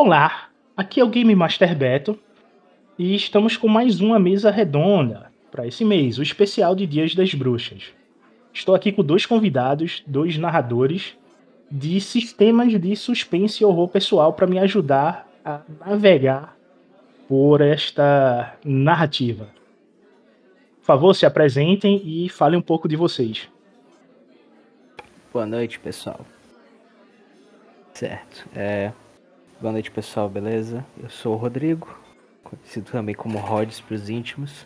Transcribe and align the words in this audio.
Olá, 0.00 0.50
aqui 0.76 1.00
é 1.00 1.04
o 1.04 1.08
Game 1.08 1.34
Master 1.34 1.76
Beto 1.76 2.16
e 2.96 3.16
estamos 3.16 3.56
com 3.56 3.66
mais 3.66 4.00
uma 4.00 4.16
mesa 4.16 4.48
redonda 4.48 5.32
para 5.50 5.66
esse 5.66 5.84
mês, 5.84 6.18
o 6.18 6.22
especial 6.22 6.76
de 6.76 6.86
Dias 6.86 7.16
das 7.16 7.34
Bruxas. 7.34 7.92
Estou 8.54 8.76
aqui 8.76 8.92
com 8.92 9.02
dois 9.02 9.26
convidados, 9.26 10.04
dois 10.06 10.38
narradores 10.38 11.16
de 11.68 12.00
sistemas 12.00 12.80
de 12.80 12.94
suspense 12.94 13.64
e 13.64 13.66
horror 13.66 13.88
pessoal 13.88 14.32
para 14.32 14.46
me 14.46 14.60
ajudar 14.60 15.28
a 15.44 15.62
navegar 15.84 16.56
por 17.26 17.60
esta 17.60 18.56
narrativa. 18.64 19.48
Por 20.78 20.84
favor, 20.84 21.12
se 21.12 21.26
apresentem 21.26 22.00
e 22.04 22.28
falem 22.28 22.56
um 22.56 22.62
pouco 22.62 22.86
de 22.86 22.94
vocês. 22.94 23.48
Boa 25.32 25.44
noite, 25.44 25.80
pessoal. 25.80 26.24
Certo. 27.92 28.48
É... 28.54 28.92
Boa 29.60 29.72
noite, 29.72 29.90
pessoal, 29.90 30.28
beleza? 30.28 30.86
Eu 31.02 31.10
sou 31.10 31.34
o 31.34 31.36
Rodrigo, 31.36 31.98
conhecido 32.44 32.92
também 32.92 33.12
como 33.12 33.38
Rods 33.38 33.80
para 33.80 33.96
os 33.96 34.08
íntimos. 34.08 34.64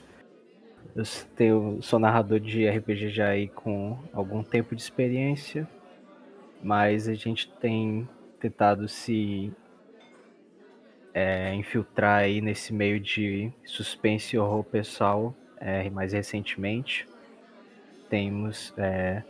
Eu 0.94 1.02
tenho, 1.34 1.78
sou 1.80 1.98
narrador 1.98 2.38
de 2.38 2.68
RPG 2.68 3.08
já 3.08 3.28
aí 3.28 3.48
com 3.48 3.98
algum 4.12 4.42
tempo 4.42 4.76
de 4.76 4.82
experiência, 4.82 5.66
mas 6.62 7.08
a 7.08 7.14
gente 7.14 7.50
tem 7.54 8.06
tentado 8.38 8.86
se 8.86 9.50
é, 11.14 11.54
infiltrar 11.54 12.24
aí 12.24 12.42
nesse 12.42 12.74
meio 12.74 13.00
de 13.00 13.50
suspense 13.64 14.36
e 14.36 14.38
horror 14.38 14.62
pessoal 14.62 15.34
é, 15.56 15.88
mais 15.88 16.12
recentemente. 16.12 17.08
Temos. 18.10 18.74
É, 18.76 19.22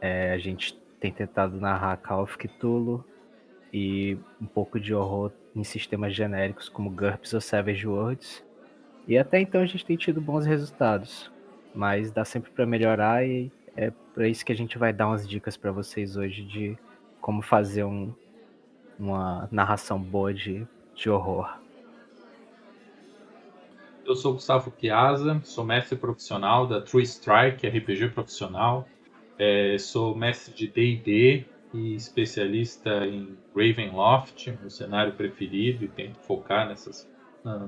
é, 0.00 0.30
a 0.30 0.38
gente 0.38 0.78
tem 1.00 1.12
tentado 1.12 1.60
narrar 1.60 1.96
Call 1.96 2.22
of 2.22 2.38
Cthulhu 2.38 3.04
e 3.72 4.16
um 4.40 4.46
pouco 4.46 4.78
de 4.80 4.94
horror 4.94 5.30
em 5.54 5.64
sistemas 5.64 6.14
genéricos 6.14 6.68
como 6.68 6.90
GURPS 6.90 7.34
ou 7.34 7.40
Savage 7.40 7.86
Worlds. 7.86 8.44
E 9.06 9.16
até 9.16 9.40
então 9.40 9.60
a 9.60 9.66
gente 9.66 9.84
tem 9.84 9.96
tido 9.96 10.20
bons 10.20 10.46
resultados, 10.46 11.30
mas 11.74 12.10
dá 12.10 12.24
sempre 12.24 12.50
para 12.50 12.66
melhorar 12.66 13.26
e 13.26 13.50
é 13.76 13.92
para 14.14 14.28
isso 14.28 14.44
que 14.44 14.52
a 14.52 14.56
gente 14.56 14.76
vai 14.76 14.92
dar 14.92 15.08
umas 15.08 15.28
dicas 15.28 15.56
para 15.56 15.70
vocês 15.70 16.16
hoje 16.16 16.42
de 16.44 16.76
como 17.20 17.42
fazer 17.42 17.84
um, 17.84 18.12
uma 18.98 19.48
narração 19.50 20.00
boa 20.00 20.34
de, 20.34 20.66
de 20.94 21.08
horror. 21.08 21.58
Eu 24.04 24.16
sou 24.16 24.32
Gustavo 24.32 24.70
Piazza, 24.70 25.40
sou 25.44 25.64
mestre 25.64 25.96
profissional 25.96 26.66
da 26.66 26.80
True 26.80 27.02
Strike 27.02 27.66
RPG 27.66 28.08
profissional, 28.08 28.88
é, 29.38 29.76
sou 29.78 30.14
mestre 30.14 30.54
de 30.54 30.66
D&D 30.66 31.44
e 31.72 31.94
especialista 31.94 33.06
em 33.06 33.36
Ravenloft, 33.54 34.50
meu 34.60 34.70
cenário 34.70 35.12
preferido, 35.12 35.84
e 35.84 35.88
tento 35.88 36.18
focar 36.20 36.68
nessas, 36.68 37.08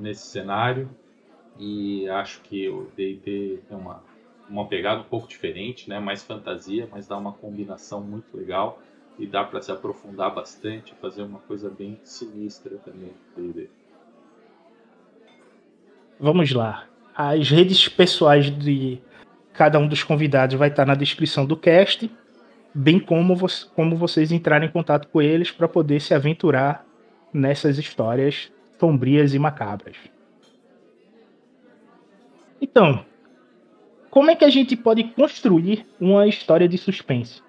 nesse 0.00 0.26
cenário 0.26 0.88
e 1.58 2.08
acho 2.08 2.40
que 2.40 2.68
o 2.68 2.90
D&D 2.96 3.60
é 3.70 3.74
uma, 3.74 4.02
uma 4.48 4.66
pegada 4.66 5.00
um 5.00 5.04
pouco 5.04 5.28
diferente, 5.28 5.88
né? 5.88 6.00
mais 6.00 6.22
fantasia, 6.22 6.88
mas 6.90 7.06
dá 7.06 7.16
uma 7.16 7.32
combinação 7.32 8.00
muito 8.00 8.34
legal 8.36 8.80
e 9.18 9.26
dá 9.26 9.44
para 9.44 9.60
se 9.60 9.70
aprofundar 9.70 10.34
bastante, 10.34 10.94
fazer 11.00 11.22
uma 11.22 11.40
coisa 11.40 11.68
bem 11.68 12.00
sinistra 12.02 12.78
também 12.78 13.12
D&D. 13.36 13.68
Vamos 16.18 16.50
lá. 16.52 16.86
As 17.14 17.50
redes 17.50 17.88
pessoais 17.88 18.50
de 18.50 18.98
cada 19.52 19.78
um 19.78 19.86
dos 19.86 20.02
convidados 20.02 20.56
vai 20.56 20.68
estar 20.68 20.86
na 20.86 20.94
descrição 20.94 21.44
do 21.44 21.56
cast, 21.56 22.10
bem 22.74 23.00
como, 23.00 23.34
vo 23.34 23.46
como 23.74 23.96
vocês 23.96 24.30
entrarem 24.32 24.68
em 24.68 24.72
contato 24.72 25.08
com 25.08 25.20
eles 25.20 25.50
para 25.50 25.68
poder 25.68 26.00
se 26.00 26.14
aventurar 26.14 26.86
nessas 27.32 27.78
histórias 27.78 28.52
sombrias 28.78 29.34
e 29.34 29.38
macabras. 29.38 29.96
Então, 32.60 33.04
como 34.10 34.30
é 34.30 34.36
que 34.36 34.44
a 34.44 34.50
gente 34.50 34.76
pode 34.76 35.04
construir 35.04 35.86
uma 36.00 36.26
história 36.26 36.68
de 36.68 36.76
suspense? 36.76 37.42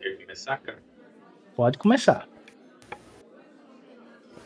Quer 0.00 0.18
começar, 0.18 0.56
cara? 0.58 0.82
Pode 1.54 1.78
começar. 1.78 2.28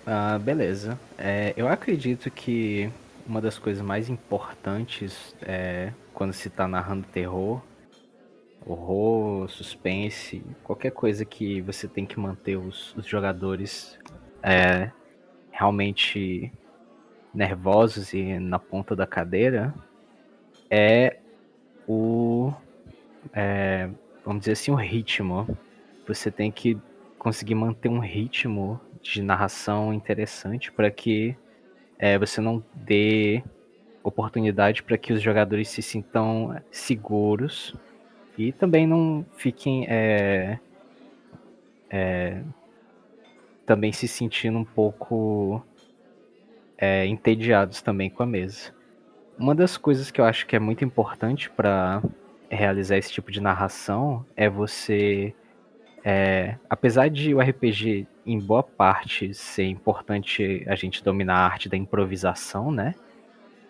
Ah, 0.07 0.39
beleza. 0.39 0.99
É, 1.19 1.53
eu 1.57 1.67
acredito 1.69 2.31
que 2.31 2.91
uma 3.27 3.41
das 3.41 3.59
coisas 3.59 3.83
mais 3.83 4.09
importantes 4.09 5.35
é 5.43 5.93
quando 6.15 6.33
se 6.33 6.49
está 6.49 6.67
narrando 6.69 7.07
terror, 7.09 7.61
horror, 8.65 9.49
suspense, 9.49 10.43
qualquer 10.63 10.91
coisa 10.93 11.25
que 11.25 11.61
você 11.61 11.89
tem 11.89 12.07
que 12.07 12.19
manter 12.19 12.57
os, 12.57 12.95
os 12.97 13.07
jogadores 13.07 13.99
é, 14.43 14.91
realmente 15.51 16.53
nervosos 17.35 18.13
e 18.13 18.39
na 18.39 18.59
ponta 18.59 18.97
da 18.97 19.07
cadeira 19.07 19.75
é 20.71 21.19
o 21.87 22.53
é, 23.33 23.91
vamos 24.25 24.41
dizer 24.41 24.53
assim 24.53 24.71
o 24.71 24.77
ritmo. 24.77 25.47
Você 26.07 26.31
tem 26.31 26.51
que 26.51 26.79
conseguir 27.19 27.55
manter 27.55 27.89
um 27.89 27.99
ritmo 27.99 28.81
de 29.03 29.23
narração 29.23 29.93
interessante 29.93 30.73
para 30.73 30.91
que 30.91 31.37
é, 31.99 32.19
você 32.19 32.41
não 32.41 32.63
dê 32.75 33.43
oportunidade 34.03 34.83
para 34.83 34.97
que 34.97 35.13
os 35.13 35.21
jogadores 35.21 35.69
se 35.69 35.83
sintam 35.83 36.61
seguros 36.71 37.75
e 38.39 38.53
também 38.53 38.87
não 38.87 39.27
fiquem 39.37 39.87
é, 39.89 40.59
é, 41.91 42.43
também 43.65 43.93
se 43.93 44.07
sentindo 44.07 44.59
um 44.59 44.65
pouco 44.65 45.65
é, 46.79 47.07
entediados 47.07 47.83
também 47.83 48.09
com 48.09 48.23
a 48.23 48.27
mesa. 48.27 48.75
Uma 49.39 49.55
das 49.55 49.77
coisas 49.77 50.11
que 50.11 50.21
eu 50.21 50.25
acho 50.25 50.47
que 50.47 50.57
é 50.57 50.59
muito 50.59 50.85
importante 50.85 51.51
para 51.51 52.03
realizar 52.49 52.97
esse 52.97 53.13
tipo 53.13 53.31
de 53.31 53.41
narração 53.41 54.25
é 54.37 54.49
você, 54.49 55.35
é, 56.09 56.57
apesar 56.71 57.11
de 57.11 57.35
o 57.35 57.41
RPG 57.41 58.07
em 58.25 58.39
boa 58.39 58.63
parte 58.63 59.35
ser 59.35 59.65
importante 59.65 60.65
a 60.69 60.77
gente 60.77 61.03
dominar 61.03 61.35
a 61.35 61.45
arte 61.47 61.69
da 61.69 61.77
improvisação, 61.77 62.71
né? 62.71 62.95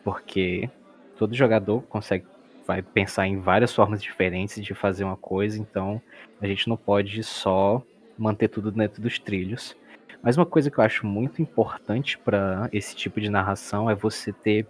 Porque 0.05 0.69
todo 1.17 1.35
jogador 1.35 1.81
consegue 1.85 2.27
vai 2.67 2.83
pensar 2.83 3.27
em 3.27 3.41
várias 3.41 3.73
formas 3.73 4.03
diferentes 4.03 4.63
de 4.63 4.75
fazer 4.75 5.05
uma 5.05 5.17
coisa, 5.17 5.59
então 5.59 6.03
a 6.39 6.47
gente 6.47 6.69
não 6.69 6.77
pode 6.77 7.23
só 7.23 7.83
manter 8.19 8.49
tudo 8.49 8.71
dentro 8.71 9.01
dos 9.01 9.19
trilhos. 9.19 9.75
Mas 10.23 10.37
uma 10.37 10.45
coisa 10.45 10.71
que 10.71 10.79
eu 10.79 10.85
acho 10.85 11.07
muito 11.07 11.41
importante 11.41 12.19
para 12.19 12.69
esse 12.71 12.95
tipo 12.95 13.19
de 13.19 13.31
narração 13.31 13.89
é 13.89 13.95
você 13.95 14.31
ter 14.31 14.67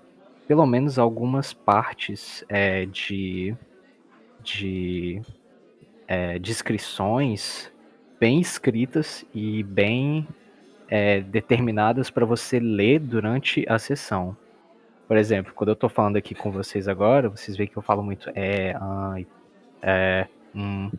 pelo 0.46 0.66
menos 0.66 1.00
algumas 1.00 1.52
partes 1.52 2.44
é, 2.48 2.86
de, 2.86 3.56
de 4.40 5.20
é, 6.06 6.38
descrições 6.38 7.70
bem 8.18 8.40
escritas 8.40 9.24
e 9.34 9.62
bem 9.62 10.26
é, 10.88 11.20
determinadas 11.20 12.10
para 12.10 12.24
você 12.24 12.58
ler 12.58 13.00
durante 13.00 13.64
a 13.68 13.78
sessão. 13.78 14.36
Por 15.06 15.16
exemplo, 15.16 15.52
quando 15.54 15.68
eu 15.68 15.74
estou 15.74 15.88
falando 15.88 16.16
aqui 16.16 16.34
com 16.34 16.50
vocês 16.50 16.88
agora, 16.88 17.28
vocês 17.28 17.56
veem 17.56 17.68
que 17.68 17.76
eu 17.76 17.82
falo 17.82 18.02
muito 18.02 18.30
é, 18.34 18.76
ai, 18.80 19.26
é, 19.82 20.26
hum, 20.54 20.90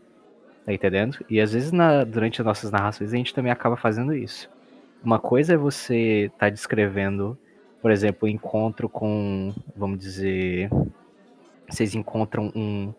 Tá 0.68 0.74
entendendo? 0.74 1.24
E 1.30 1.40
às 1.40 1.54
vezes 1.54 1.72
na, 1.72 2.04
durante 2.04 2.42
as 2.42 2.46
nossas 2.46 2.70
narrações 2.70 3.10
a 3.14 3.16
gente 3.16 3.32
também 3.32 3.50
acaba 3.50 3.74
fazendo 3.74 4.12
isso. 4.12 4.50
Uma 5.02 5.18
coisa 5.18 5.54
é 5.54 5.56
você 5.56 6.26
estar 6.26 6.38
tá 6.40 6.50
descrevendo, 6.50 7.38
por 7.80 7.90
exemplo, 7.90 8.18
o 8.20 8.26
um 8.26 8.28
encontro 8.28 8.86
com, 8.86 9.54
vamos 9.74 9.98
dizer, 9.98 10.68
vocês 11.66 11.94
encontram 11.94 12.52
um, 12.54 12.92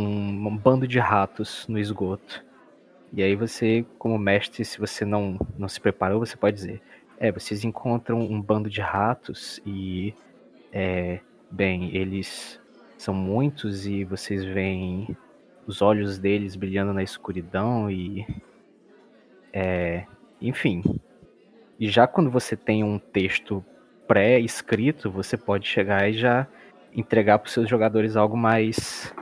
um, 0.00 0.48
um, 0.48 0.56
bando 0.56 0.86
de 0.86 0.98
ratos 0.98 1.66
no 1.68 1.78
esgoto. 1.78 2.44
E 3.12 3.22
aí 3.22 3.34
você, 3.34 3.84
como 3.98 4.18
mestre, 4.18 4.64
se 4.64 4.78
você 4.78 5.04
não, 5.04 5.38
não 5.56 5.68
se 5.68 5.80
preparou, 5.80 6.20
você 6.20 6.36
pode 6.36 6.56
dizer, 6.56 6.82
é, 7.18 7.32
vocês 7.32 7.64
encontram 7.64 8.20
um 8.20 8.40
bando 8.40 8.68
de 8.68 8.80
ratos 8.80 9.60
e, 9.66 10.14
é, 10.72 11.20
bem, 11.50 11.94
eles 11.96 12.60
são 12.96 13.14
muitos 13.14 13.86
e 13.86 14.04
vocês 14.04 14.44
veem 14.44 15.16
os 15.66 15.82
olhos 15.82 16.18
deles 16.18 16.56
brilhando 16.56 16.92
na 16.92 17.02
escuridão 17.02 17.90
e. 17.90 18.26
É, 19.52 20.04
enfim. 20.40 20.82
E 21.78 21.88
já 21.88 22.06
quando 22.06 22.30
você 22.30 22.56
tem 22.56 22.82
um 22.82 22.98
texto 22.98 23.64
pré-escrito, 24.06 25.10
você 25.10 25.36
pode 25.36 25.66
chegar 25.66 26.08
e 26.08 26.14
já 26.14 26.46
entregar 26.94 27.38
para 27.38 27.46
os 27.46 27.52
seus 27.52 27.68
jogadores 27.68 28.16
algo 28.16 28.36
mais, 28.36 29.14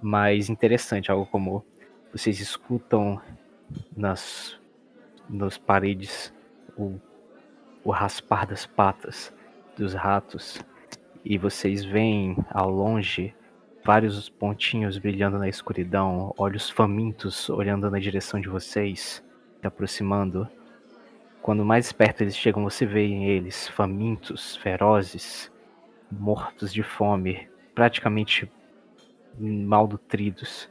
mais 0.00 0.48
interessante, 0.48 1.10
algo 1.10 1.26
como 1.26 1.64
vocês 2.12 2.40
escutam 2.40 3.20
nas, 3.96 4.58
nas 5.28 5.58
paredes 5.58 6.32
o, 6.76 6.98
o 7.84 7.90
raspar 7.90 8.46
das 8.46 8.66
patas 8.66 9.32
dos 9.76 9.94
ratos 9.94 10.60
e 11.24 11.36
vocês 11.36 11.84
veem 11.84 12.36
ao 12.50 12.70
longe 12.70 13.34
vários 13.84 14.28
pontinhos 14.28 14.98
brilhando 14.98 15.38
na 15.38 15.48
escuridão, 15.48 16.34
olhos 16.36 16.68
famintos 16.68 17.48
olhando 17.48 17.90
na 17.90 17.98
direção 17.98 18.40
de 18.40 18.48
vocês, 18.48 19.22
se 19.60 19.66
aproximando. 19.66 20.48
Quando 21.40 21.64
mais 21.64 21.92
perto 21.92 22.22
eles 22.22 22.36
chegam, 22.36 22.62
você 22.62 22.84
vê 22.84 23.06
eles 23.06 23.68
famintos, 23.68 24.56
ferozes, 24.56 25.50
mortos 26.10 26.72
de 26.72 26.82
fome, 26.82 27.48
praticamente 27.74 28.50
malnutridos. 29.40 30.68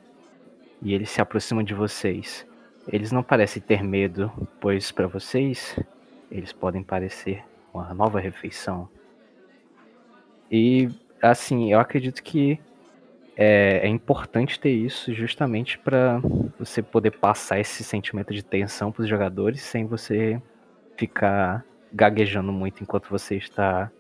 E 0.81 0.93
eles 0.93 1.09
se 1.09 1.21
aproximam 1.21 1.63
de 1.63 1.73
vocês. 1.73 2.45
Eles 2.87 3.11
não 3.11 3.23
parecem 3.23 3.61
ter 3.61 3.83
medo, 3.83 4.31
pois 4.61 4.91
para 4.91 5.07
vocês 5.07 5.77
eles 6.31 6.53
podem 6.53 6.83
parecer 6.83 7.43
uma 7.73 7.93
nova 7.93 8.19
refeição. 8.19 8.87
E 10.51 10.89
assim, 11.21 11.71
eu 11.71 11.79
acredito 11.79 12.23
que 12.23 12.59
é, 13.35 13.81
é 13.83 13.87
importante 13.87 14.59
ter 14.59 14.71
isso 14.71 15.13
justamente 15.13 15.77
para 15.77 16.19
você 16.57 16.81
poder 16.81 17.11
passar 17.11 17.59
esse 17.59 17.83
sentimento 17.83 18.33
de 18.33 18.43
tensão 18.43 18.91
para 18.91 19.03
os 19.03 19.09
jogadores 19.09 19.61
sem 19.61 19.85
você 19.85 20.41
ficar 20.95 21.63
gaguejando 21.93 22.51
muito 22.51 22.81
enquanto 22.81 23.09
você 23.09 23.35
está 23.35 23.91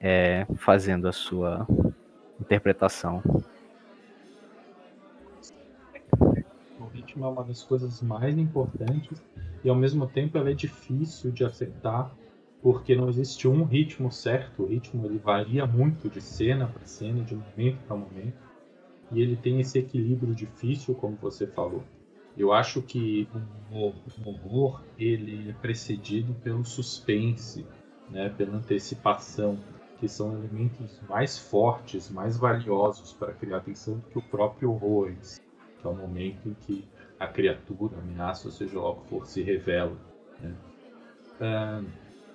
é, 0.00 0.46
fazendo 0.56 1.06
a 1.06 1.12
sua 1.12 1.66
interpretação. 2.40 3.22
Ritmo 7.02 7.24
é 7.24 7.28
uma 7.28 7.44
das 7.44 7.62
coisas 7.62 8.00
mais 8.00 8.38
importantes 8.38 9.22
e 9.62 9.68
ao 9.68 9.76
mesmo 9.76 10.06
tempo 10.06 10.38
ela 10.38 10.50
é 10.50 10.54
difícil 10.54 11.30
de 11.32 11.44
acertar 11.44 12.16
porque 12.62 12.94
não 12.94 13.08
existe 13.08 13.48
um 13.48 13.64
ritmo 13.64 14.10
certo. 14.10 14.62
O 14.62 14.66
ritmo 14.66 15.04
ele 15.06 15.18
varia 15.18 15.66
muito 15.66 16.08
de 16.08 16.20
cena 16.20 16.66
para 16.66 16.86
cena, 16.86 17.22
de 17.24 17.34
momento 17.34 17.78
para 17.86 17.96
momento 17.96 18.38
e 19.10 19.20
ele 19.20 19.36
tem 19.36 19.60
esse 19.60 19.78
equilíbrio 19.78 20.34
difícil, 20.34 20.94
como 20.94 21.16
você 21.16 21.46
falou. 21.46 21.84
Eu 22.34 22.50
acho 22.50 22.80
que 22.80 23.28
o 23.70 23.92
horror 24.24 24.82
ele 24.98 25.50
é 25.50 25.52
precedido 25.52 26.34
pelo 26.42 26.64
suspense, 26.64 27.66
né, 28.08 28.30
pela 28.30 28.56
antecipação, 28.56 29.58
que 30.00 30.08
são 30.08 30.32
elementos 30.32 30.98
mais 31.06 31.38
fortes, 31.38 32.08
mais 32.10 32.38
valiosos 32.38 33.12
para 33.12 33.34
criar 33.34 33.58
atenção 33.58 33.98
do 33.98 34.08
que 34.08 34.18
o 34.18 34.22
próprio 34.22 34.72
horror, 34.72 35.12
que 35.82 35.88
é 35.88 35.90
o 35.90 35.94
momento 35.94 36.48
em 36.48 36.54
que 36.54 36.84
a 37.18 37.26
criatura, 37.26 37.96
a 37.96 38.00
ameaça, 38.00 38.48
ou 38.48 38.52
seja 38.52 38.78
lá 38.78 38.90
o 38.90 38.96
que 38.96 39.08
for, 39.08 39.26
se 39.26 39.42
revela. 39.42 39.96
Né? 40.40 40.54
Uh, 41.40 41.86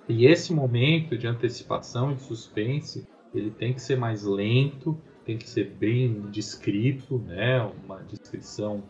e 0.08 0.26
esse 0.26 0.52
momento 0.52 1.16
de 1.16 1.26
antecipação 1.26 2.12
e 2.12 2.14
de 2.14 2.22
suspense, 2.22 3.06
ele 3.34 3.50
tem 3.50 3.72
que 3.72 3.80
ser 3.80 3.96
mais 3.96 4.22
lento, 4.22 4.96
tem 5.24 5.36
que 5.36 5.48
ser 5.48 5.70
bem 5.70 6.22
descrito, 6.30 7.18
né? 7.18 7.60
uma 7.84 8.02
descrição 8.02 8.82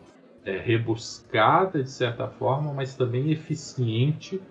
é, 0.45 0.57
rebuscada 0.57 1.83
de 1.83 1.91
certa 1.91 2.27
forma, 2.27 2.73
mas 2.73 2.95
também 2.95 3.31
eficiente 3.31 4.41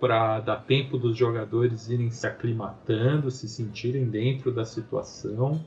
para 0.00 0.40
dar 0.40 0.64
tempo 0.64 0.96
dos 0.96 1.16
jogadores 1.16 1.90
irem 1.90 2.10
se 2.10 2.26
aclimatando, 2.26 3.30
se 3.30 3.46
sentirem 3.46 4.06
dentro 4.06 4.50
da 4.50 4.64
situação 4.64 5.62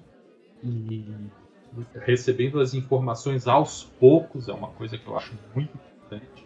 e 0.63 1.05
recebendo 2.01 2.59
as 2.59 2.73
informações 2.73 3.47
aos 3.47 3.83
poucos 3.83 4.47
é 4.47 4.53
uma 4.53 4.69
coisa 4.69 4.97
que 4.97 5.07
eu 5.07 5.17
acho 5.17 5.33
muito 5.55 5.71
importante 5.75 6.43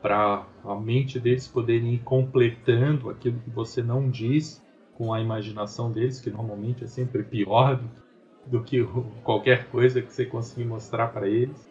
para 0.00 0.46
a 0.64 0.74
mente 0.76 1.18
deles 1.18 1.48
poderem 1.48 1.94
ir 1.94 1.98
completando 1.98 3.10
aquilo 3.10 3.38
que 3.40 3.50
você 3.50 3.82
não 3.82 4.08
diz 4.08 4.62
com 4.94 5.12
a 5.12 5.20
imaginação 5.20 5.92
deles, 5.92 6.20
que 6.20 6.30
normalmente 6.30 6.84
é 6.84 6.86
sempre 6.86 7.22
pior 7.22 7.76
do, 7.76 7.90
do 8.46 8.62
que 8.62 8.84
qualquer 9.22 9.66
coisa 9.68 10.02
que 10.02 10.12
você 10.12 10.24
conseguir 10.24 10.64
mostrar 10.64 11.08
para 11.08 11.28
eles. 11.28 11.68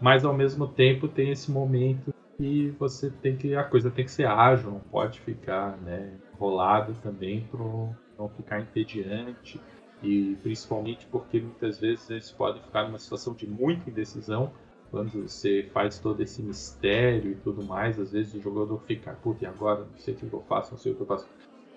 Mas 0.00 0.24
ao 0.24 0.34
mesmo 0.34 0.66
tempo 0.66 1.08
tem 1.08 1.30
esse 1.30 1.50
momento 1.50 2.12
que 2.36 2.74
você 2.78 3.10
tem 3.10 3.36
que 3.36 3.54
a 3.54 3.64
coisa 3.64 3.90
tem 3.90 4.04
que 4.04 4.10
ser 4.10 4.26
ágil, 4.26 4.70
não 4.70 4.80
pode 4.80 5.20
ficar, 5.20 5.76
né, 5.78 6.12
enrolado 6.34 6.94
também 7.02 7.46
para 7.50 7.60
não 7.60 8.28
ficar 8.36 8.60
entediante 8.60 9.60
e 10.02 10.36
principalmente 10.42 11.06
porque 11.10 11.40
muitas 11.40 11.78
vezes 11.78 12.10
eles 12.10 12.30
podem 12.30 12.62
ficar 12.62 12.84
numa 12.84 12.98
situação 12.98 13.34
de 13.34 13.46
muita 13.46 13.88
indecisão 13.88 14.52
quando 14.90 15.26
você 15.26 15.68
faz 15.72 15.98
todo 15.98 16.22
esse 16.22 16.42
mistério 16.42 17.32
e 17.32 17.34
tudo 17.36 17.64
mais, 17.64 17.98
às 17.98 18.12
vezes 18.12 18.34
o 18.34 18.40
jogador 18.40 18.78
fica, 18.86 19.12
puta, 19.22 19.44
e 19.44 19.46
agora? 19.46 19.80
Não 19.80 19.96
sei 19.96 20.12
o 20.12 20.16
que 20.18 20.30
eu 20.30 20.44
faço, 20.46 20.72
não 20.72 20.78
sei 20.78 20.92
o 20.92 20.94
que 20.94 21.00
eu 21.00 21.06
faço 21.06 21.26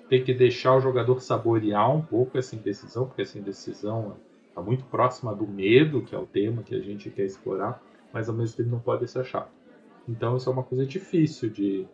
tem 0.10 0.24
que 0.24 0.34
deixar 0.34 0.76
o 0.76 0.82
jogador 0.82 1.20
saborear 1.22 1.92
um 1.92 2.02
pouco 2.02 2.38
essa 2.38 2.56
indecisão, 2.56 3.08
porque 3.08 3.24
essa 3.24 3.38
indecisão 3.38 4.16
está 4.50 4.62
muito 4.62 4.84
próxima 4.86 5.34
do 5.34 5.48
medo, 5.48 6.02
que 6.02 6.14
é 6.14 6.18
o 6.18 6.26
tema 6.26 6.64
que 6.64 6.76
a 6.76 6.80
gente 6.80 7.10
quer 7.10 7.26
explorar, 7.26 7.82
mas 8.14 8.30
ao 8.30 8.36
mesmo 8.36 8.56
tempo 8.56 8.70
não 8.70 8.80
pode 8.80 9.08
ser 9.08 9.26
chato. 9.26 9.52
Então 10.08 10.38
isso 10.38 10.50
é 10.50 10.54
uma 10.54 10.64
coisa 10.64 10.86
difícil 10.86 11.50
de, 11.50 11.88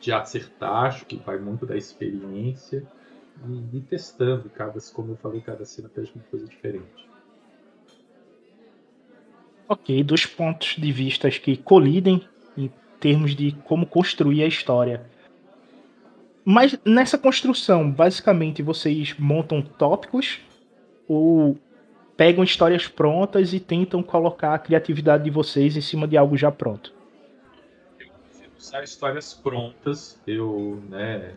de 0.00 0.12
acertar, 0.12 0.84
acho 0.84 1.04
que 1.06 1.16
vai 1.16 1.38
muito 1.38 1.66
da 1.66 1.76
experiência 1.76 2.86
e, 3.44 3.76
e 3.76 3.80
testando 3.80 4.48
cada, 4.50 4.78
como 4.92 5.12
eu 5.12 5.16
falei, 5.16 5.40
cada 5.40 5.64
cena 5.64 5.88
pede 5.88 6.12
uma 6.14 6.24
coisa 6.30 6.46
diferente. 6.46 7.06
Ok, 9.68 10.02
dos 10.04 10.24
pontos 10.24 10.76
de 10.78 10.92
vista 10.92 11.28
que 11.30 11.56
colidem 11.56 12.26
em 12.56 12.70
termos 13.00 13.34
de 13.34 13.52
como 13.64 13.84
construir 13.84 14.42
a 14.42 14.46
história. 14.46 15.04
Mas 16.44 16.78
nessa 16.84 17.18
construção, 17.18 17.90
basicamente, 17.90 18.62
vocês 18.62 19.14
montam 19.18 19.60
tópicos 19.60 20.38
ou 21.08 21.58
pegam 22.16 22.44
histórias 22.44 22.86
prontas 22.86 23.52
e 23.52 23.58
tentam 23.58 24.02
colocar 24.02 24.54
a 24.54 24.58
criatividade 24.58 25.24
de 25.24 25.30
vocês 25.30 25.76
em 25.76 25.80
cima 25.80 26.06
de 26.06 26.16
algo 26.16 26.36
já 26.36 26.52
pronto? 26.52 26.94
Eu 27.98 28.06
prefiro 28.08 28.52
usar 28.56 28.84
histórias 28.84 29.34
prontas. 29.34 30.20
Eu, 30.24 30.80
né, 30.88 31.34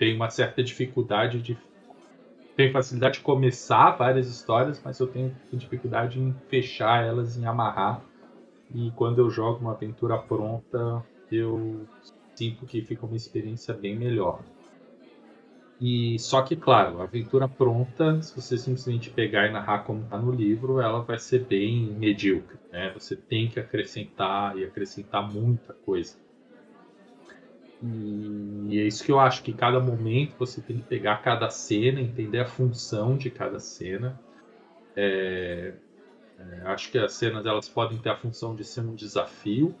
tenho 0.00 0.16
uma 0.16 0.30
certa 0.30 0.64
dificuldade 0.64 1.42
de 1.42 1.58
tenho 2.56 2.72
facilidade 2.72 3.18
de 3.18 3.20
começar 3.20 3.90
várias 3.92 4.28
histórias, 4.28 4.80
mas 4.82 4.98
eu 4.98 5.06
tenho 5.06 5.36
dificuldade 5.52 6.18
em 6.18 6.34
fechar 6.48 7.04
elas, 7.04 7.36
em 7.36 7.44
amarrar. 7.44 8.02
E 8.74 8.90
quando 8.92 9.18
eu 9.18 9.30
jogo 9.30 9.60
uma 9.60 9.72
aventura 9.72 10.16
pronta, 10.16 11.04
eu 11.30 11.86
sinto 12.34 12.64
que 12.64 12.80
fica 12.80 13.04
uma 13.04 13.16
experiência 13.16 13.74
bem 13.74 13.94
melhor. 13.94 14.40
E 15.78 16.18
só 16.18 16.42
que, 16.42 16.56
claro, 16.56 17.00
a 17.00 17.04
aventura 17.04 17.46
pronta, 17.48 18.20
se 18.22 18.34
você 18.34 18.56
simplesmente 18.56 19.10
pegar 19.10 19.48
e 19.48 19.52
narrar 19.52 19.80
como 19.84 20.02
está 20.02 20.18
no 20.18 20.32
livro, 20.32 20.80
ela 20.80 21.00
vai 21.00 21.18
ser 21.18 21.44
bem 21.44 21.94
medíocre. 21.98 22.58
Né? 22.70 22.90
Você 22.94 23.16
tem 23.16 23.48
que 23.48 23.60
acrescentar 23.60 24.56
e 24.58 24.64
acrescentar 24.64 25.30
muita 25.30 25.72
coisa. 25.72 26.16
E 27.82 28.78
é 28.78 28.86
isso 28.86 29.02
que 29.02 29.10
eu 29.10 29.18
acho 29.18 29.42
que 29.42 29.52
cada 29.52 29.80
momento 29.80 30.34
você 30.38 30.60
tem 30.60 30.76
que 30.76 30.82
pegar 30.82 31.22
cada 31.22 31.48
cena, 31.48 32.00
entender 32.00 32.40
a 32.40 32.46
função 32.46 33.16
de 33.16 33.30
cada 33.30 33.58
cena. 33.58 34.20
É, 34.94 35.72
é, 36.38 36.62
acho 36.66 36.90
que 36.90 36.98
as 36.98 37.14
cenas 37.14 37.46
elas 37.46 37.68
podem 37.68 37.98
ter 37.98 38.10
a 38.10 38.16
função 38.16 38.54
de 38.54 38.64
ser 38.64 38.82
um 38.82 38.94
desafio 38.94 39.74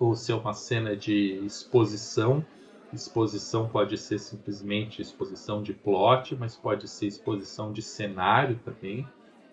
ou 0.00 0.16
ser 0.16 0.32
uma 0.32 0.52
cena 0.52 0.96
de 0.96 1.44
exposição. 1.44 2.44
Exposição 2.92 3.68
pode 3.68 3.96
ser 3.98 4.18
simplesmente 4.18 5.00
exposição 5.00 5.62
de 5.62 5.72
plot, 5.72 6.34
mas 6.36 6.56
pode 6.56 6.88
ser 6.88 7.06
exposição 7.06 7.72
de 7.72 7.82
cenário 7.82 8.58
também, 8.64 9.06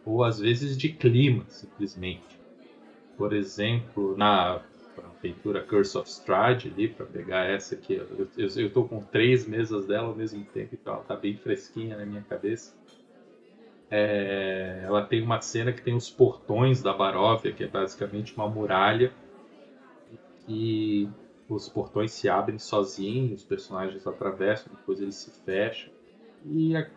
ou 0.05 0.23
às 0.23 0.39
vezes 0.39 0.77
de 0.77 0.89
clima, 0.89 1.43
simplesmente. 1.49 2.39
Por 3.17 3.33
exemplo, 3.33 4.15
na 4.17 4.61
feitura 5.23 5.63
Curse 5.63 5.97
of 5.97 6.09
Strahd 6.09 6.67
ali, 6.67 6.89
para 6.89 7.05
pegar 7.05 7.45
essa 7.45 7.75
aqui, 7.75 7.93
eu, 7.93 8.27
eu, 8.37 8.49
eu 8.57 8.69
tô 8.69 8.83
com 8.83 9.01
três 9.01 9.47
mesas 9.47 9.85
dela 9.85 10.09
ao 10.09 10.15
mesmo 10.15 10.43
tempo, 10.53 10.75
então 10.75 10.95
ela 10.95 11.03
tá 11.03 11.15
bem 11.15 11.37
fresquinha 11.37 11.95
na 11.95 12.05
minha 12.05 12.21
cabeça. 12.23 12.73
É, 13.89 14.81
ela 14.83 15.05
tem 15.05 15.23
uma 15.23 15.39
cena 15.39 15.71
que 15.71 15.81
tem 15.81 15.95
os 15.95 16.09
portões 16.09 16.81
da 16.81 16.91
Baróvia, 16.91 17.53
que 17.53 17.63
é 17.63 17.67
basicamente 17.67 18.35
uma 18.35 18.49
muralha 18.49 19.13
que 20.45 21.07
os 21.47 21.69
portões 21.69 22.11
se 22.11 22.27
abrem 22.27 22.59
sozinhos, 22.59 23.41
os 23.41 23.47
personagens 23.47 24.05
atravessam, 24.05 24.73
depois 24.75 24.99
eles 24.99 25.15
se 25.15 25.31
fecham. 25.45 25.89
E, 26.45 26.75
é, 26.75 26.89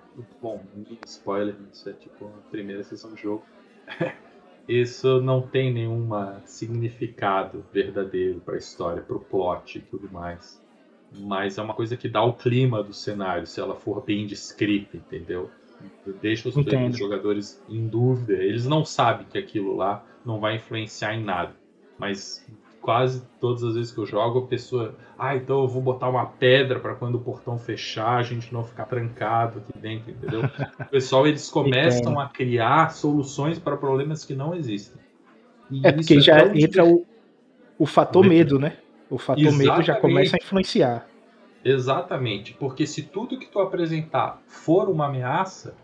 bom, 0.42 0.60
spoiler, 1.04 1.54
isso 1.72 1.88
é 1.88 1.92
tipo 1.92 2.26
a 2.26 2.50
primeira 2.50 2.82
sessão 2.82 3.10
do 3.10 3.16
jogo. 3.16 3.44
isso 4.68 5.20
não 5.20 5.42
tem 5.42 5.72
nenhum 5.72 6.08
significado 6.44 7.64
verdadeiro 7.72 8.40
para 8.40 8.54
a 8.54 8.58
história, 8.58 9.02
para 9.02 9.16
o 9.16 9.20
plot 9.20 9.78
e 9.78 9.80
tudo 9.80 10.10
mais. 10.10 10.62
Mas 11.12 11.56
é 11.56 11.62
uma 11.62 11.74
coisa 11.74 11.96
que 11.96 12.08
dá 12.08 12.22
o 12.22 12.34
clima 12.34 12.82
do 12.82 12.92
cenário, 12.92 13.46
se 13.46 13.60
ela 13.60 13.76
for 13.76 14.04
bem 14.04 14.26
descrita, 14.26 14.96
entendeu? 14.96 15.50
Deixa 16.20 16.48
os, 16.48 16.56
os 16.56 16.98
jogadores 16.98 17.62
em 17.68 17.86
dúvida. 17.86 18.32
Eles 18.32 18.66
não 18.66 18.84
sabem 18.84 19.26
que 19.26 19.38
aquilo 19.38 19.76
lá 19.76 20.04
não 20.24 20.40
vai 20.40 20.56
influenciar 20.56 21.14
em 21.14 21.22
nada. 21.22 21.54
Mas 21.98 22.44
quase 22.86 23.26
todas 23.40 23.64
as 23.64 23.74
vezes 23.74 23.90
que 23.90 23.98
eu 23.98 24.06
jogo, 24.06 24.38
a 24.38 24.46
pessoa, 24.46 24.94
ah, 25.18 25.34
então 25.34 25.62
eu 25.62 25.66
vou 25.66 25.82
botar 25.82 26.08
uma 26.08 26.24
pedra 26.24 26.78
para 26.78 26.94
quando 26.94 27.16
o 27.16 27.20
portão 27.20 27.58
fechar, 27.58 28.18
a 28.18 28.22
gente 28.22 28.54
não 28.54 28.62
ficar 28.62 28.84
trancado 28.84 29.58
aqui 29.58 29.76
dentro, 29.76 30.12
entendeu? 30.12 30.42
o 30.78 30.84
pessoal 30.84 31.26
eles 31.26 31.50
começam 31.50 32.20
a 32.20 32.28
criar 32.28 32.90
soluções 32.92 33.58
para 33.58 33.76
problemas 33.76 34.24
que 34.24 34.36
não 34.36 34.54
existem. 34.54 35.02
E 35.68 35.84
é 35.84 35.90
porque 35.90 36.18
é 36.18 36.20
já 36.20 36.46
entra 36.54 36.84
o, 36.84 37.04
o 37.76 37.86
fator 37.86 38.24
medo, 38.24 38.56
né? 38.56 38.76
O 39.10 39.18
fator 39.18 39.42
Exatamente. 39.42 39.68
medo 39.68 39.82
já 39.82 39.96
começa 39.96 40.36
a 40.36 40.38
influenciar. 40.40 41.08
Exatamente, 41.64 42.54
porque 42.54 42.86
se 42.86 43.02
tudo 43.02 43.36
que 43.36 43.46
tu 43.46 43.58
apresentar 43.58 44.40
for 44.46 44.88
uma 44.88 45.06
ameaça, 45.06 45.74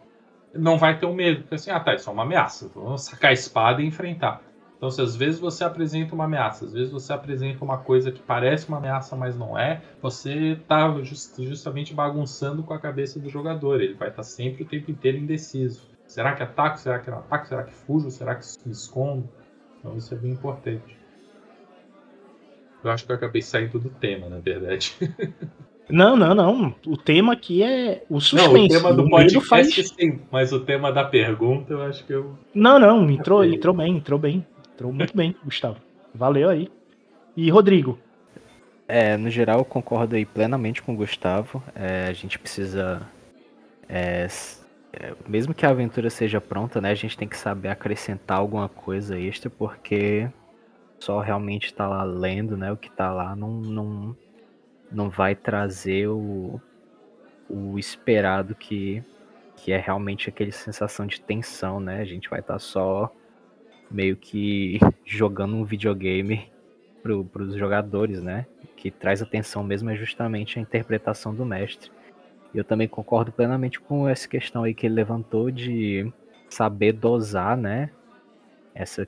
não 0.54 0.78
vai 0.78 0.97
ter 0.97 1.06
o 1.06 1.09
um 1.09 1.14
medo. 1.14 1.40
Porque 1.40 1.56
assim, 1.56 1.73
ah 1.73 1.80
tá, 1.80 1.97
isso 1.97 2.09
é 2.09 2.12
uma 2.12 2.23
ameaça, 2.23 2.71
vamos 2.73 3.02
sacar 3.02 3.30
a 3.30 3.35
espada 3.35 3.82
e 3.82 3.87
enfrentar. 3.87 4.40
Então, 4.83 4.91
se 4.91 5.01
às 5.01 5.15
vezes 5.15 5.39
você 5.39 5.62
apresenta 5.62 6.12
uma 6.12 6.25
ameaça, 6.25 6.65
às 6.65 6.73
vezes 6.73 6.91
você 6.91 7.12
apresenta 7.12 7.65
uma 7.65 7.79
coisa 7.79 8.11
que 8.11 8.21
parece 8.21 8.67
uma 8.67 8.79
ameaça, 8.79 9.15
mas 9.15 9.39
não 9.39 9.57
é, 9.57 9.81
você 10.01 10.55
está 10.61 10.93
just, 11.05 11.39
justamente 11.39 11.95
bagunçando 11.95 12.65
com 12.65 12.75
a 12.75 12.81
cabeça 12.81 13.21
do 13.21 13.29
jogador. 13.29 13.81
Ele 13.81 13.95
vai 13.95 14.09
estar 14.09 14.23
tá 14.23 14.29
sempre 14.29 14.65
o 14.65 14.67
tempo 14.67 14.91
inteiro 14.91 15.19
indeciso. 15.19 15.89
Será 16.05 16.33
que 16.33 16.43
ataco? 16.43 16.81
Será 16.81 16.99
que 16.99 17.09
não 17.09 17.19
ataco? 17.19 17.47
Será 17.47 17.62
que 17.62 17.73
fujo? 17.73 18.11
Será 18.11 18.35
que 18.35 18.45
me 18.67 18.73
escondo? 18.73 19.29
Então, 19.79 19.97
isso 19.97 20.12
é 20.15 20.17
bem 20.17 20.33
importante. 20.33 20.99
Eu 22.83 22.91
acho 22.91 23.07
que 23.07 23.12
eu 23.12 23.17
acabei 23.17 23.41
saindo 23.41 23.79
do 23.79 23.89
tema, 23.89 24.29
na 24.29 24.41
verdade. 24.41 24.97
Não, 25.91 26.17
não, 26.17 26.35
não. 26.35 26.75
O 26.87 26.97
tema 26.97 27.35
aqui 27.35 27.62
é 27.62 28.05
o 28.09 28.19
suspense. 28.19 28.55
Não, 28.55 28.65
o 28.65 28.69
tema 28.69 28.95
do 28.95 29.11
podcast 29.11 29.49
faz... 29.49 29.89
sim, 29.89 30.21
mas 30.31 30.53
o 30.53 30.61
tema 30.61 30.91
da 30.91 31.05
pergunta 31.05 31.75
eu 31.75 31.83
acho 31.83 32.07
que 32.07 32.12
eu. 32.12 32.39
Não, 32.55 32.79
não, 32.79 33.11
entrou, 33.11 33.45
entrou 33.45 33.75
bem, 33.75 33.97
entrou 33.97 34.19
bem. 34.19 34.47
Entrou 34.75 34.93
muito 34.93 35.17
bem, 35.17 35.37
Gustavo. 35.45 35.79
Valeu 36.14 36.49
aí. 36.49 36.71
E 37.37 37.50
Rodrigo? 37.50 37.99
É, 38.87 39.17
no 39.17 39.31
geral 39.31 39.61
eu 39.61 39.64
concordo 39.64 40.17
aí 40.17 40.26
plenamente 40.26 40.83
com 40.83 40.93
o 40.93 40.97
Gustavo. 40.97 41.62
É, 41.75 42.07
a 42.09 42.12
gente 42.12 42.38
precisa. 42.38 43.00
É, 43.88 44.26
é, 44.93 45.14
mesmo 45.26 45.55
que 45.55 45.64
a 45.64 45.71
aventura 45.71 46.11
seja 46.11 46.41
pronta, 46.41 46.81
né? 46.81 46.91
A 46.91 46.95
gente 46.95 47.17
tem 47.17 47.26
que 47.26 47.37
saber 47.37 47.69
acrescentar 47.69 48.38
alguma 48.38 48.69
coisa 48.69 49.19
extra, 49.19 49.49
porque 49.49 50.29
só 51.00 51.21
realmente 51.21 51.67
estar 51.67 51.88
tá 51.88 51.91
lá 51.91 52.05
lendo, 52.05 52.57
né? 52.57 52.71
O 52.71 52.76
que 52.76 52.88
está 52.88 53.12
lá 53.12 53.35
não, 53.35 53.52
não, 53.52 54.17
não 54.91 55.09
vai 55.09 55.35
trazer 55.35 56.09
o, 56.09 56.61
o 57.49 57.79
esperado 57.79 58.55
que, 58.55 59.02
que 59.57 59.73
é 59.73 59.79
realmente 59.79 60.29
aquele 60.29 60.52
sensação 60.52 61.07
de 61.07 61.21
tensão, 61.21 61.81
né? 61.81 62.00
A 62.00 62.05
gente 62.05 62.29
vai 62.29 62.41
estar 62.41 62.55
tá 62.55 62.59
só 62.59 63.11
meio 63.92 64.16
que 64.16 64.78
jogando 65.04 65.54
um 65.54 65.64
videogame 65.64 66.50
para 67.02 67.12
pros 67.25 67.54
jogadores, 67.54 68.22
né? 68.22 68.46
Que 68.76 68.90
traz 68.90 69.22
atenção 69.22 69.62
mesmo 69.62 69.90
é 69.90 69.96
justamente 69.96 70.58
a 70.58 70.62
interpretação 70.62 71.34
do 71.34 71.44
mestre. 71.44 71.90
E 72.54 72.58
eu 72.58 72.64
também 72.64 72.88
concordo 72.88 73.32
plenamente 73.32 73.80
com 73.80 74.08
essa 74.08 74.28
questão 74.28 74.64
aí 74.64 74.75
que 74.75 74.87
ele 74.87 74.94
levantou 74.94 75.50
de 75.50 76.12
saber 76.49 76.92
dosar, 76.92 77.56
né? 77.56 77.90
Essa 78.75 79.06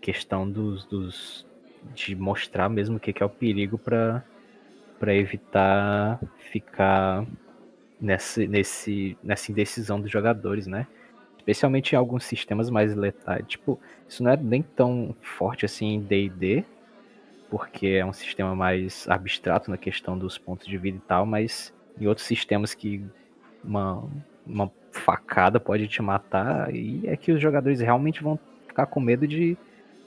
questão 0.00 0.48
dos, 0.48 0.84
dos 0.84 1.46
de 1.94 2.14
mostrar 2.16 2.68
mesmo 2.68 2.96
o 2.96 3.00
que, 3.00 3.12
que 3.12 3.22
é 3.22 3.26
o 3.26 3.30
perigo 3.30 3.78
para 3.78 4.24
para 4.98 5.14
evitar 5.14 6.18
ficar 6.50 7.26
nesse, 8.00 8.46
nesse, 8.46 9.16
nessa 9.22 9.52
indecisão 9.52 10.00
dos 10.00 10.10
jogadores, 10.10 10.66
né? 10.66 10.86
Especialmente 11.46 11.92
em 11.92 11.96
alguns 11.96 12.24
sistemas 12.24 12.68
mais 12.68 12.96
letais. 12.96 13.44
Tipo, 13.46 13.78
isso 14.08 14.20
não 14.20 14.32
é 14.32 14.36
nem 14.36 14.62
tão 14.62 15.14
forte 15.20 15.64
assim 15.64 15.94
em 15.94 16.00
D&D, 16.00 16.64
porque 17.48 17.86
é 17.86 18.04
um 18.04 18.12
sistema 18.12 18.52
mais 18.56 19.08
abstrato 19.08 19.70
na 19.70 19.76
questão 19.76 20.18
dos 20.18 20.36
pontos 20.36 20.66
de 20.66 20.76
vida 20.76 20.98
e 20.98 21.00
tal, 21.06 21.24
mas 21.24 21.72
em 22.00 22.08
outros 22.08 22.26
sistemas 22.26 22.74
que 22.74 23.00
uma, 23.62 24.04
uma 24.44 24.72
facada 24.90 25.60
pode 25.60 25.86
te 25.86 26.02
matar, 26.02 26.74
e 26.74 27.06
é 27.06 27.16
que 27.16 27.30
os 27.30 27.40
jogadores 27.40 27.80
realmente 27.80 28.24
vão 28.24 28.36
ficar 28.66 28.86
com 28.86 28.98
medo 28.98 29.24
de 29.24 29.56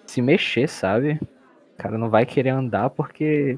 se 0.05 0.22
mexer, 0.22 0.67
sabe? 0.67 1.19
O 1.22 1.77
cara 1.77 1.98
não 1.98 2.10
vai 2.10 2.25
querer 2.25 2.50
andar 2.50 2.89
porque 2.89 3.58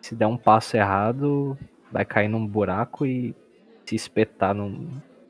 se 0.00 0.14
der 0.14 0.26
um 0.26 0.36
passo 0.36 0.76
errado, 0.76 1.58
vai 1.90 2.04
cair 2.04 2.28
num 2.28 2.46
buraco 2.46 3.04
e 3.04 3.34
se 3.84 3.96
espetar 3.96 4.54
no, 4.54 4.88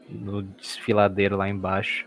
no 0.08 0.42
desfiladeiro 0.42 1.36
lá 1.36 1.48
embaixo. 1.48 2.06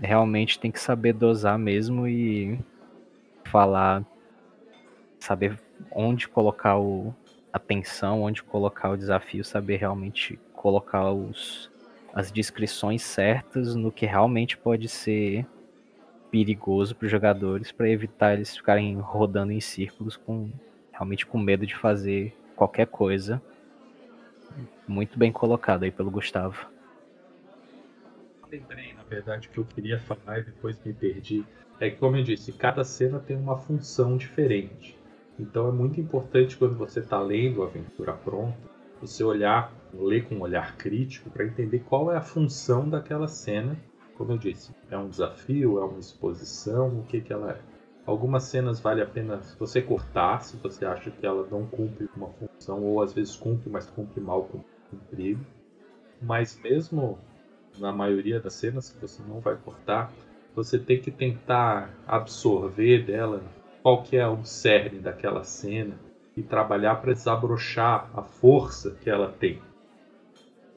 Realmente 0.00 0.58
tem 0.58 0.70
que 0.70 0.80
saber 0.80 1.12
dosar 1.12 1.58
mesmo 1.58 2.06
e 2.08 2.58
falar, 3.44 4.04
saber 5.18 5.60
onde 5.92 6.28
colocar 6.28 6.78
o, 6.78 7.14
a 7.52 7.58
tensão, 7.58 8.22
onde 8.22 8.42
colocar 8.42 8.90
o 8.90 8.96
desafio, 8.96 9.44
saber 9.44 9.76
realmente 9.76 10.38
colocar 10.54 11.12
os, 11.12 11.70
as 12.12 12.32
descrições 12.32 13.02
certas 13.02 13.74
no 13.74 13.92
que 13.92 14.06
realmente 14.06 14.56
pode 14.56 14.88
ser 14.88 15.46
perigoso 16.30 16.96
para 16.96 17.06
os 17.06 17.12
jogadores 17.12 17.70
para 17.70 17.88
evitar 17.88 18.34
eles 18.34 18.56
ficarem 18.56 18.98
rodando 18.98 19.52
em 19.52 19.60
círculos 19.60 20.16
com 20.16 20.50
realmente 20.90 21.24
com 21.24 21.38
medo 21.38 21.64
de 21.64 21.76
fazer 21.76 22.36
qualquer 22.56 22.88
coisa. 22.88 23.40
Muito 24.86 25.16
bem 25.16 25.30
colocado 25.30 25.84
aí 25.84 25.92
pelo 25.92 26.10
Gustavo 26.10 26.73
lembrei, 28.54 28.92
na 28.94 29.02
verdade, 29.02 29.48
que 29.48 29.58
eu 29.58 29.64
queria 29.64 29.98
falar 29.98 30.38
e 30.38 30.44
depois 30.44 30.78
me 30.84 30.92
perdi. 30.92 31.44
É 31.80 31.90
que, 31.90 31.96
como 31.96 32.16
eu 32.16 32.22
disse, 32.22 32.52
cada 32.52 32.84
cena 32.84 33.18
tem 33.18 33.36
uma 33.36 33.58
função 33.58 34.16
diferente. 34.16 34.96
Então 35.38 35.68
é 35.68 35.72
muito 35.72 36.00
importante 36.00 36.56
quando 36.56 36.76
você 36.76 37.00
está 37.00 37.20
lendo 37.20 37.62
a 37.62 37.66
aventura 37.66 38.12
pronta, 38.12 38.56
você 39.00 39.24
olhar, 39.24 39.72
ler 39.92 40.28
com 40.28 40.36
um 40.36 40.42
olhar 40.42 40.76
crítico 40.76 41.28
para 41.30 41.44
entender 41.44 41.80
qual 41.80 42.12
é 42.12 42.16
a 42.16 42.22
função 42.22 42.88
daquela 42.88 43.26
cena. 43.26 43.76
Como 44.16 44.30
eu 44.30 44.38
disse, 44.38 44.70
é 44.88 44.96
um 44.96 45.08
desafio, 45.08 45.80
é 45.80 45.84
uma 45.84 45.98
exposição, 45.98 47.00
o 47.00 47.06
que, 47.06 47.20
que 47.20 47.32
ela 47.32 47.52
é. 47.52 47.58
Algumas 48.06 48.44
cenas 48.44 48.78
vale 48.78 49.02
a 49.02 49.06
pena 49.06 49.40
você 49.58 49.82
cortar 49.82 50.40
se 50.40 50.56
você 50.58 50.84
acha 50.84 51.10
que 51.10 51.26
ela 51.26 51.48
não 51.50 51.66
cumpre 51.66 52.08
uma 52.14 52.28
função, 52.28 52.84
ou 52.84 53.02
às 53.02 53.12
vezes 53.12 53.34
cumpre, 53.34 53.68
mas 53.68 53.86
cumpre 53.86 54.20
mal 54.20 54.48
cumprido. 54.90 55.44
Mas 56.22 56.56
mesmo 56.62 57.18
na 57.78 57.92
maioria 57.92 58.40
das 58.40 58.54
cenas 58.54 58.90
que 58.90 59.00
você 59.00 59.22
não 59.26 59.40
vai 59.40 59.56
cortar, 59.56 60.12
você 60.54 60.78
tem 60.78 61.00
que 61.00 61.10
tentar 61.10 61.90
absorver 62.06 63.04
dela 63.04 63.42
qual 63.82 64.02
que 64.02 64.16
é 64.16 64.26
o 64.26 64.44
cerne 64.44 64.98
daquela 64.98 65.44
cena 65.44 65.96
e 66.36 66.42
trabalhar 66.42 66.96
para 66.96 67.12
desabrochar 67.12 68.08
a 68.14 68.22
força 68.22 68.92
que 69.02 69.10
ela 69.10 69.28
tem. 69.28 69.60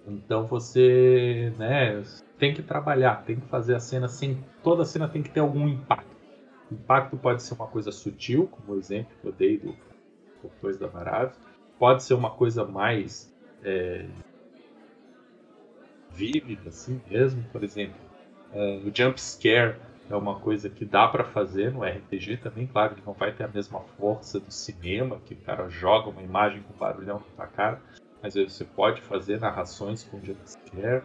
Então 0.08 0.46
você, 0.46 1.54
né, 1.58 2.04
tem 2.38 2.54
que 2.54 2.62
trabalhar, 2.62 3.24
tem 3.26 3.40
que 3.40 3.48
fazer 3.48 3.76
a 3.76 3.80
cena 3.80 4.08
sem 4.08 4.38
toda 4.64 4.84
a 4.84 4.86
cena 4.86 5.08
tem 5.08 5.22
que 5.22 5.30
ter 5.30 5.42
algum 5.42 5.68
impacto. 5.68 6.16
O 6.72 6.74
impacto 6.74 7.18
pode 7.18 7.44
ser 7.44 7.54
uma 7.54 7.68
coisa 7.68 7.92
sutil, 7.92 8.48
como 8.48 8.76
o 8.76 8.80
exemplo 8.80 9.12
que 9.22 9.28
eu 9.28 9.32
dei 9.32 9.58
do 9.58 9.76
Portões 10.42 10.78
da 10.78 10.88
Maravilha, 10.88 11.34
pode 11.80 12.04
ser 12.04 12.14
uma 12.14 12.32
coisa 12.32 12.66
mais 12.66 13.32
é, 13.64 14.06
vívida, 16.18 16.70
assim 16.70 17.00
mesmo. 17.08 17.44
Por 17.52 17.64
exemplo, 17.64 17.96
é, 18.52 18.78
o 18.78 18.92
jump 18.94 19.22
scare 19.22 19.78
é 20.10 20.16
uma 20.16 20.40
coisa 20.40 20.70
que 20.70 20.84
dá 20.84 21.08
para 21.08 21.24
fazer 21.24 21.72
no 21.72 21.84
RPG 21.84 22.38
também. 22.38 22.66
Claro 22.66 22.96
que 22.96 23.06
não 23.06 23.14
vai 23.14 23.32
ter 23.36 23.44
a 23.44 23.48
mesma 23.48 23.82
força 23.98 24.40
do 24.40 24.52
cinema, 24.52 25.22
que 25.26 25.36
o 25.36 25.42
cara 25.42 25.70
joga 25.70 26.10
uma 26.10 26.24
imagem 26.24 26.64
com 26.64 26.74
barulhão 26.74 27.22
na 27.38 27.46
cara, 27.46 27.82
mas 28.22 28.34
você 28.34 28.66
pode 28.66 29.02
fazer 29.02 29.40
narrações 29.40 30.04
com 30.04 30.24
jump 30.24 30.40
scare. 30.46 31.04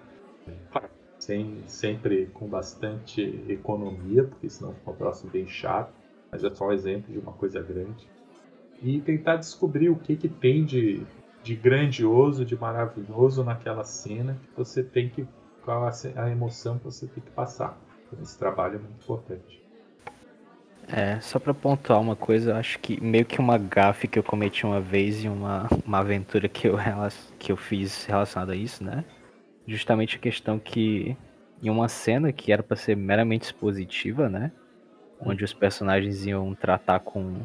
Sem, 1.20 1.68
sempre 1.68 2.26
com 2.26 2.48
bastante 2.48 3.22
economia, 3.48 4.24
porque 4.24 4.50
senão 4.50 4.74
fica 4.74 4.90
um 4.90 4.96
troço 4.96 5.28
bem 5.28 5.46
chato. 5.46 5.94
Mas 6.32 6.42
é 6.42 6.50
só 6.50 6.66
um 6.66 6.72
exemplo 6.72 7.12
de 7.12 7.18
uma 7.18 7.32
coisa 7.32 7.62
grande. 7.62 8.08
E 8.82 9.00
tentar 9.00 9.36
descobrir 9.36 9.88
o 9.88 9.96
que, 9.96 10.16
que 10.16 10.28
tem 10.28 10.64
de 10.64 11.06
de 11.42 11.54
grandioso, 11.56 12.44
de 12.44 12.56
maravilhoso 12.56 13.42
naquela 13.42 13.84
cena 13.84 14.38
que 14.42 14.56
você 14.56 14.82
tem 14.82 15.08
que. 15.08 15.26
qual 15.64 15.84
a, 15.84 16.30
emoção 16.30 16.78
que 16.78 16.84
você 16.84 17.06
tem 17.06 17.22
que 17.22 17.30
passar. 17.30 17.78
Esse 18.20 18.38
trabalho 18.38 18.76
é 18.76 18.78
muito 18.78 19.02
importante. 19.02 19.62
É, 20.88 21.18
só 21.20 21.38
para 21.38 21.54
pontuar 21.54 22.00
uma 22.00 22.16
coisa, 22.16 22.50
eu 22.50 22.56
acho 22.56 22.78
que 22.78 23.00
meio 23.00 23.24
que 23.24 23.40
uma 23.40 23.56
gafe 23.56 24.06
que 24.06 24.18
eu 24.18 24.22
cometi 24.22 24.66
uma 24.66 24.80
vez 24.80 25.24
em 25.24 25.28
uma, 25.28 25.68
uma 25.86 25.98
aventura 25.98 26.48
que 26.48 26.68
eu, 26.68 26.76
que 27.38 27.52
eu 27.52 27.56
fiz 27.56 28.04
relacionada 28.04 28.52
a 28.52 28.56
isso, 28.56 28.84
né? 28.84 29.04
Justamente 29.66 30.16
a 30.16 30.18
questão 30.18 30.58
que 30.58 31.16
em 31.62 31.70
uma 31.70 31.88
cena 31.88 32.32
que 32.32 32.52
era 32.52 32.62
para 32.62 32.76
ser 32.76 32.96
meramente 32.96 33.44
expositiva, 33.44 34.28
né? 34.28 34.52
Onde 35.20 35.44
os 35.44 35.54
personagens 35.54 36.26
iam 36.26 36.52
tratar 36.54 36.98
com, 37.00 37.40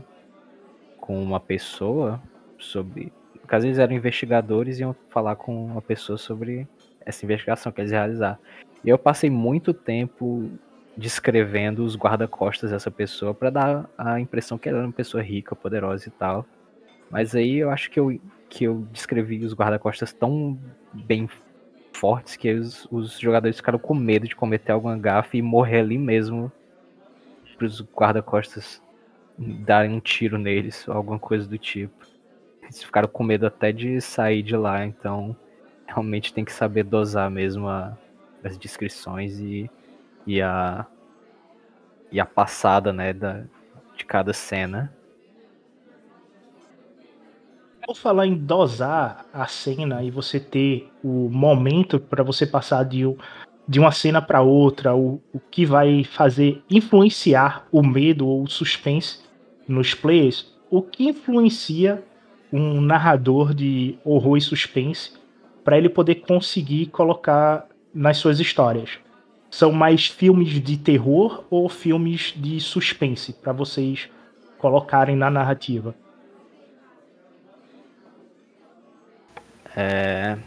com 1.00 1.22
uma 1.22 1.40
pessoa 1.40 2.20
sobre 2.58 3.14
porque 3.48 3.56
às 3.56 3.64
vezes 3.64 3.80
eram 3.80 3.96
investigadores 3.96 4.78
e 4.78 4.82
iam 4.82 4.94
falar 5.08 5.38
com 5.38 5.66
uma 5.68 5.82
pessoa 5.82 6.18
sobre 6.18 6.68
essa 7.06 7.24
investigação 7.24 7.72
que 7.72 7.80
eles 7.80 7.92
realizar. 7.92 8.38
E 8.84 8.90
eu 8.90 8.98
passei 8.98 9.30
muito 9.30 9.74
tempo 9.74 10.52
descrevendo 10.98 11.86
os 11.86 11.96
guarda-costas 11.96 12.72
dessa 12.72 12.92
pessoa 12.92 13.34
para 13.34 13.50
dar 13.50 13.90
a 13.98 14.20
impressão 14.20 14.58
que 14.58 14.68
ela 14.68 14.80
era 14.80 14.88
uma 14.88 14.94
pessoa 14.94 15.24
rica, 15.24 15.56
poderosa 15.56 16.10
e 16.10 16.12
tal. 16.12 16.46
Mas 17.10 17.36
aí 17.36 17.56
eu 17.56 17.72
acho 17.72 17.90
que 17.90 17.98
eu, 17.98 18.20
que 18.50 18.66
eu 18.66 18.86
descrevi 18.92 19.46
os 19.46 19.54
guarda-costas 19.54 20.12
tão 20.12 20.60
bem 20.92 21.30
fortes 21.94 22.36
que 22.36 22.52
os, 22.52 22.86
os 22.92 23.18
jogadores 23.18 23.56
ficaram 23.56 23.80
com 23.80 23.96
medo 23.96 24.28
de 24.28 24.36
cometer 24.36 24.74
alguma 24.74 24.98
gafe 24.98 25.38
e 25.38 25.42
morrer 25.42 25.80
ali 25.80 25.98
mesmo 25.98 26.52
para 27.58 27.66
os 27.66 27.82
guarda-costas 27.96 28.82
darem 29.38 29.94
um 29.94 30.02
tiro 30.02 30.38
neles 30.38 30.86
ou 30.86 30.94
alguma 30.94 31.18
coisa 31.18 31.48
do 31.48 31.58
tipo. 31.58 32.17
Eles 32.68 32.84
ficaram 32.84 33.08
com 33.08 33.24
medo 33.24 33.48
até 33.48 33.72
de 33.72 34.00
sair 34.00 34.44
de 34.44 34.56
lá, 34.56 34.86
então 34.86 35.36
realmente 35.88 36.34
tem 36.34 36.46
que 36.46 36.52
saber 36.52 36.84
dosar 36.84 37.32
mesmo 37.32 37.68
a, 37.68 37.98
as 38.44 38.58
descrições 38.58 39.40
e, 39.40 39.70
e 40.26 40.42
a 40.42 40.86
e 42.12 42.20
a 42.20 42.26
passada, 42.26 42.94
né, 42.94 43.14
da, 43.14 43.44
de 43.96 44.06
cada 44.06 44.34
cena. 44.34 44.94
Vou 47.86 47.96
falar 47.96 48.28
em 48.28 48.36
dosar 48.36 49.26
a 49.32 49.48
cena 49.48 50.04
e 50.04 50.12
você 50.12 50.40
ter 50.40 50.92
o 51.02 51.30
momento 51.30 52.00
para 52.00 52.22
você 52.22 52.46
passar 52.46 52.84
de, 52.84 53.04
de 53.68 53.80
uma 53.80 53.92
cena 53.92 54.22
para 54.22 54.42
outra, 54.42 54.94
o, 54.94 55.22
o 55.34 55.40
que 55.40 55.66
vai 55.66 56.04
fazer 56.04 56.62
influenciar 56.70 57.66
o 57.72 57.82
medo 57.82 58.28
ou 58.28 58.44
o 58.44 58.50
suspense 58.50 59.22
nos 59.68 59.94
players, 59.94 60.54
o 60.70 60.82
que 60.82 61.08
influencia 61.08 62.04
um 62.52 62.82
narrador 62.82 63.54
de 63.54 63.98
horror 64.04 64.38
e 64.38 64.42
suspense 64.42 65.14
para 65.64 65.78
ele 65.78 65.90
poder 65.90 66.16
conseguir 66.16 66.88
colocar 66.88 67.68
nas 67.94 68.18
suas 68.18 68.40
histórias? 68.40 69.00
São 69.50 69.72
mais 69.72 70.08
filmes 70.08 70.50
de 70.62 70.78
terror 70.78 71.46
ou 71.50 71.70
filmes 71.70 72.34
de 72.36 72.60
suspense 72.60 73.34
para 73.34 73.54
vocês 73.54 74.10
colocarem 74.58 75.16
na 75.16 75.30
narrativa? 75.30 75.96
É... 79.76 80.38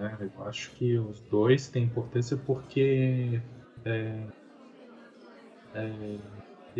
é 0.00 0.16
eu 0.20 0.44
acho 0.46 0.70
que 0.72 0.98
os 0.98 1.20
dois 1.20 1.68
têm 1.68 1.84
importância 1.84 2.36
porque 2.36 3.40
é, 3.84 4.18
é, 5.74 6.16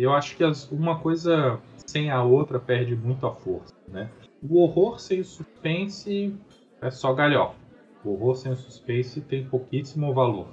eu 0.03 0.13
acho 0.13 0.35
que 0.35 0.43
as, 0.43 0.69
uma 0.71 0.99
coisa 0.99 1.59
sem 1.85 2.09
a 2.09 2.23
outra 2.23 2.59
perde 2.59 2.95
muito 2.95 3.25
a 3.25 3.33
força, 3.33 3.73
né? 3.87 4.09
O 4.41 4.61
horror 4.61 4.99
sem 4.99 5.21
o 5.21 5.25
suspense 5.25 6.35
é 6.81 6.91
só 6.91 7.13
galhofa. 7.13 7.55
O 8.03 8.11
horror 8.11 8.35
sem 8.35 8.51
o 8.51 8.55
suspense 8.55 9.21
tem 9.21 9.45
pouquíssimo 9.45 10.13
valor, 10.13 10.47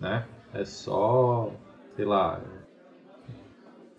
né? 0.00 0.26
É 0.52 0.64
só, 0.64 1.52
sei 1.96 2.04
lá, 2.04 2.40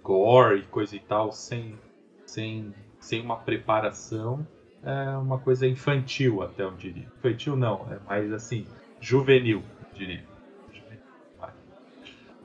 gore 0.02 0.60
e 0.60 0.64
coisa 0.64 0.96
e 0.96 1.00
tal, 1.00 1.32
sem, 1.32 1.78
sem, 2.26 2.74
sem 3.00 3.22
uma 3.22 3.36
preparação. 3.36 4.46
É 4.84 5.18
uma 5.18 5.40
coisa 5.40 5.68
infantil, 5.68 6.44
até 6.44 6.64
eu 6.64 6.72
diria. 6.72 7.08
Infantil 7.18 7.56
não, 7.56 7.88
é 7.92 8.00
mais 8.08 8.32
assim, 8.32 8.66
juvenil, 9.02 9.64
eu 9.92 9.98
diria. 9.98 10.24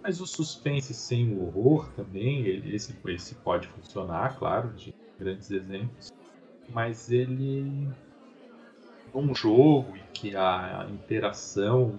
Mas 0.03 0.21
o 0.21 0.27
suspense 0.27 0.95
sem 0.95 1.33
o 1.33 1.43
horror 1.43 1.93
também, 1.93 2.41
ele, 2.47 2.75
esse, 2.75 2.99
esse 3.09 3.35
pode 3.37 3.69
funcionar, 3.69 4.39
claro, 4.39 4.73
de 4.75 4.91
grandes 5.19 5.51
exemplos. 5.51 6.09
Mas 6.69 7.11
ele. 7.11 7.89
Num 9.13 9.35
jogo 9.35 9.97
em 9.97 10.07
que 10.13 10.37
a 10.37 10.87
interação, 10.91 11.99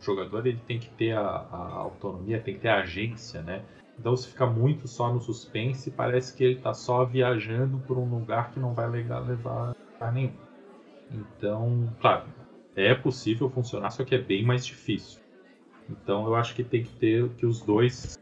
o 0.00 0.04
jogador 0.04 0.46
ele 0.46 0.60
tem 0.60 0.78
que 0.78 0.90
ter 0.90 1.12
a, 1.16 1.20
a 1.20 1.72
autonomia, 1.74 2.42
tem 2.42 2.54
que 2.54 2.60
ter 2.60 2.68
a 2.68 2.80
agência, 2.80 3.40
né? 3.42 3.64
Então 3.98 4.16
se 4.16 4.28
fica 4.28 4.44
muito 4.44 4.88
só 4.88 5.12
no 5.12 5.20
suspense, 5.20 5.90
parece 5.90 6.36
que 6.36 6.42
ele 6.42 6.56
está 6.56 6.74
só 6.74 7.04
viajando 7.04 7.78
por 7.86 7.96
um 7.96 8.10
lugar 8.10 8.50
que 8.52 8.58
não 8.58 8.74
vai 8.74 8.90
levar, 8.90 9.72
a 10.00 10.10
nenhum. 10.10 10.34
Então, 11.08 11.88
claro, 12.00 12.28
é 12.74 12.94
possível 12.94 13.48
funcionar, 13.48 13.90
só 13.90 14.04
que 14.04 14.14
é 14.14 14.18
bem 14.18 14.44
mais 14.44 14.66
difícil. 14.66 15.21
Então 15.88 16.26
eu 16.26 16.34
acho 16.34 16.54
que 16.54 16.64
tem 16.64 16.84
que 16.84 16.92
ter 16.94 17.28
que 17.30 17.46
os 17.46 17.60
dois, 17.60 18.14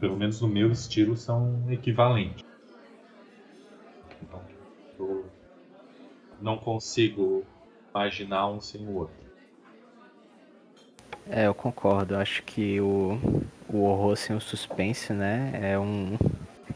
pelo 0.00 0.16
menos 0.16 0.40
no 0.40 0.48
meu 0.48 0.70
estilo, 0.70 1.16
são 1.16 1.64
equivalentes. 1.70 2.42
Então, 4.22 4.42
eu 4.98 5.26
não 6.40 6.58
consigo 6.58 7.44
imaginar 7.94 8.48
um 8.48 8.60
sem 8.60 8.86
o 8.86 8.94
outro. 8.94 9.22
É, 11.28 11.46
eu 11.46 11.54
concordo. 11.54 12.16
Acho 12.16 12.42
que 12.42 12.80
o, 12.80 13.18
o 13.68 13.82
horror 13.82 14.16
sem 14.16 14.34
o 14.34 14.40
suspense, 14.40 15.12
né, 15.12 15.52
é 15.54 15.78
um 15.78 16.16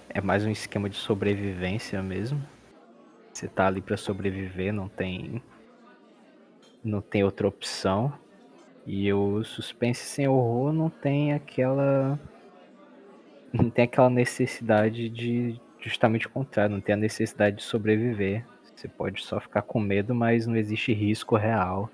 é 0.09 0.21
mais 0.21 0.47
um 0.47 0.51
esquema 0.51 0.89
de 0.89 0.97
sobrevivência 0.97 2.03
mesmo. 2.03 2.43
Você 3.33 3.49
tá 3.49 3.67
ali 3.67 3.83
para 3.83 3.99
sobreviver, 3.99 4.73
não 4.73 4.89
tem 4.89 5.43
não 6.83 7.03
tem 7.03 7.23
outra 7.23 7.47
opção. 7.47 8.13
E 8.87 9.13
o 9.13 9.43
suspense 9.43 10.05
sem 10.05 10.29
horror 10.29 10.73
não 10.73 10.89
tem 10.89 11.33
aquela. 11.33 12.19
Não 13.53 13.69
tem 13.69 13.85
aquela 13.85 14.09
necessidade 14.09 15.09
de. 15.09 15.61
Justamente 15.81 16.27
o 16.27 16.31
contrário, 16.31 16.75
não 16.75 16.81
tem 16.81 16.95
a 16.95 16.99
necessidade 16.99 17.57
de 17.57 17.63
sobreviver. 17.65 18.45
Você 18.75 18.89
pode 18.89 19.25
só 19.25 19.41
ficar 19.41 19.63
com 19.63 19.81
medo, 19.81 20.15
mas 20.15 20.47
não 20.47 20.57
existe 20.57 20.93
risco 20.93 21.37
real. 21.37 21.91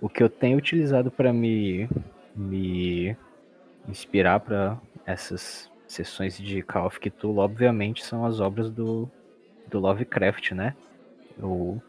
O 0.00 0.08
que 0.08 0.22
eu 0.22 0.28
tenho 0.28 0.58
utilizado 0.58 1.10
para 1.10 1.32
me, 1.32 1.88
me 2.34 3.16
inspirar 3.88 4.40
para 4.40 4.78
essas 5.04 5.70
sessões 5.86 6.36
de 6.36 6.62
Call 6.62 6.86
of 6.86 6.98
Cthulhu, 6.98 7.38
obviamente, 7.38 8.04
são 8.04 8.24
as 8.24 8.40
obras 8.40 8.70
do, 8.70 9.08
do 9.68 9.78
Lovecraft, 9.78 10.52
né? 10.52 10.74
Eu 11.38 11.80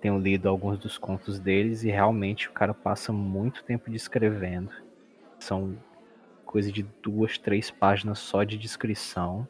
tenho 0.00 0.18
lido 0.18 0.48
alguns 0.48 0.78
dos 0.78 0.96
contos 0.96 1.38
deles 1.38 1.82
e 1.84 1.90
realmente 1.90 2.48
o 2.48 2.52
cara 2.52 2.72
passa 2.72 3.12
muito 3.12 3.62
tempo 3.62 3.90
descrevendo. 3.90 4.70
São 5.38 5.76
coisa 6.44 6.72
de 6.72 6.82
duas, 7.02 7.38
três 7.38 7.70
páginas 7.70 8.18
só 8.18 8.42
de 8.42 8.56
descrição. 8.56 9.46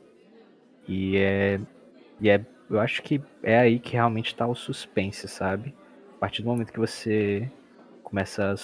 E 0.86 1.16
é, 1.16 1.60
e 2.20 2.28
é. 2.28 2.44
Eu 2.68 2.78
acho 2.78 3.02
que 3.02 3.20
é 3.42 3.58
aí 3.58 3.80
que 3.80 3.94
realmente 3.94 4.28
está 4.28 4.46
o 4.46 4.54
suspense, 4.54 5.26
sabe? 5.26 5.74
A 6.16 6.18
partir 6.20 6.42
do 6.42 6.48
momento 6.48 6.72
que 6.72 6.78
você 6.78 7.50
começa 8.04 8.52
a 8.52 8.54